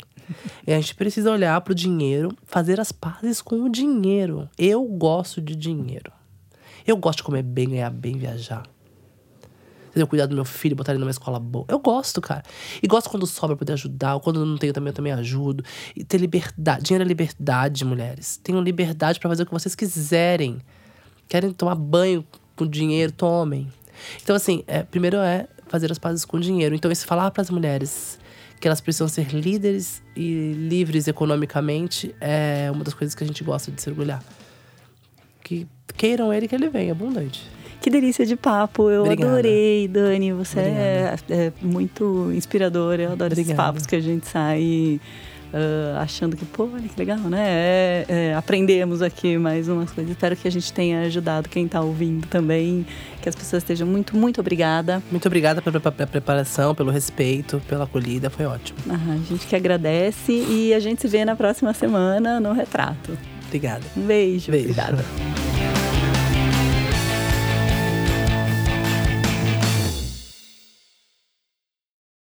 e 0.66 0.72
a 0.72 0.80
gente 0.80 0.94
precisa 0.94 1.30
olhar 1.30 1.60
pro 1.60 1.74
dinheiro, 1.74 2.30
fazer 2.44 2.80
as 2.80 2.92
pazes 2.92 3.42
com 3.42 3.62
o 3.62 3.68
dinheiro. 3.68 4.48
Eu 4.58 4.84
gosto 4.84 5.40
de 5.40 5.54
dinheiro. 5.54 6.12
Eu 6.86 6.96
gosto 6.96 7.18
de 7.18 7.24
comer 7.24 7.42
bem, 7.42 7.68
ganhar 7.68 7.90
bem, 7.90 8.16
viajar 8.16 8.62
entendeu? 9.96 10.06
Cuidar 10.06 10.26
do 10.26 10.34
meu 10.34 10.44
filho, 10.44 10.76
botar 10.76 10.92
ele 10.92 11.00
numa 11.00 11.10
escola 11.10 11.40
boa. 11.40 11.64
Eu 11.68 11.78
gosto, 11.78 12.20
cara. 12.20 12.42
E 12.82 12.86
gosto 12.86 13.08
quando 13.08 13.26
sobra 13.26 13.56
poder 13.56 13.72
ajudar, 13.72 14.14
ou 14.14 14.20
quando 14.20 14.44
não 14.44 14.58
tenho 14.58 14.72
também, 14.72 14.90
eu 14.90 14.94
também 14.94 15.12
ajudo. 15.12 15.64
E 15.96 16.04
ter 16.04 16.18
liberdade. 16.18 16.84
Dinheiro 16.84 17.02
é 17.02 17.08
liberdade, 17.08 17.84
mulheres. 17.84 18.38
Tenham 18.42 18.60
liberdade 18.60 19.18
para 19.18 19.30
fazer 19.30 19.44
o 19.44 19.46
que 19.46 19.52
vocês 19.52 19.74
quiserem. 19.74 20.58
Querem 21.28 21.50
tomar 21.52 21.74
banho 21.74 22.24
com 22.54 22.66
dinheiro, 22.66 23.10
tomem. 23.10 23.68
Então, 24.22 24.36
assim, 24.36 24.62
é, 24.66 24.82
primeiro 24.82 25.16
é 25.16 25.48
fazer 25.66 25.90
as 25.90 25.98
pazes 25.98 26.24
com 26.24 26.38
dinheiro. 26.38 26.74
Então, 26.74 26.92
esse 26.92 27.06
falar 27.06 27.30
para 27.30 27.42
as 27.42 27.50
mulheres 27.50 28.18
que 28.60 28.68
elas 28.68 28.80
precisam 28.80 29.08
ser 29.08 29.28
líderes 29.34 30.02
e 30.14 30.52
livres 30.52 31.08
economicamente 31.08 32.14
é 32.20 32.70
uma 32.72 32.84
das 32.84 32.94
coisas 32.94 33.14
que 33.14 33.22
a 33.22 33.26
gente 33.26 33.42
gosta 33.42 33.70
de 33.70 33.80
se 33.80 33.88
orgulhar. 33.88 34.22
Que 35.42 35.66
queiram 35.96 36.32
ele 36.32 36.46
que 36.46 36.54
ele 36.54 36.68
venha 36.68 36.92
abundante. 36.92 37.55
Que 37.86 37.90
delícia 37.90 38.26
de 38.26 38.34
papo. 38.34 38.90
Eu 38.90 39.02
Obrigada. 39.02 39.30
adorei, 39.30 39.86
Dani. 39.86 40.32
Você 40.32 40.58
é, 40.58 41.16
é, 41.30 41.52
muito 41.62 42.32
inspiradora. 42.34 43.00
Eu 43.00 43.12
adoro 43.12 43.32
Obrigada. 43.32 43.42
esses 43.42 43.54
papos 43.54 43.86
que 43.86 43.94
a 43.94 44.00
gente 44.00 44.26
sai 44.26 45.00
uh, 45.52 45.96
achando 45.98 46.36
que, 46.36 46.44
pô, 46.44 46.68
olha 46.74 46.88
que 46.88 46.98
legal, 46.98 47.16
né? 47.18 47.44
É, 47.46 48.06
é, 48.08 48.34
aprendemos 48.34 49.02
aqui 49.02 49.38
mais 49.38 49.68
umas 49.68 49.92
coisas. 49.92 50.10
Espero 50.10 50.34
que 50.34 50.48
a 50.48 50.50
gente 50.50 50.72
tenha 50.72 51.02
ajudado 51.02 51.48
quem 51.48 51.66
está 51.66 51.80
ouvindo 51.80 52.26
também, 52.26 52.84
que 53.22 53.28
as 53.28 53.36
pessoas 53.36 53.62
estejam 53.62 53.86
muito, 53.86 54.16
muito 54.16 54.40
obrigada. 54.40 55.00
Muito 55.08 55.26
obrigada 55.26 55.62
pela, 55.62 55.78
pela 55.78 56.08
preparação, 56.08 56.74
pelo 56.74 56.90
respeito, 56.90 57.62
pela 57.68 57.84
acolhida, 57.84 58.28
foi 58.28 58.46
ótimo. 58.46 58.80
Ah, 58.90 59.12
a 59.12 59.16
gente 59.18 59.46
que 59.46 59.54
agradece 59.54 60.32
e 60.32 60.74
a 60.74 60.80
gente 60.80 61.02
se 61.02 61.06
vê 61.06 61.24
na 61.24 61.36
próxima 61.36 61.72
semana 61.72 62.40
no 62.40 62.52
Retrato. 62.52 63.16
Obrigada. 63.46 63.84
Um 63.96 64.00
beijo. 64.00 64.50
Beijo. 64.50 64.70
Obrigada. 64.70 65.04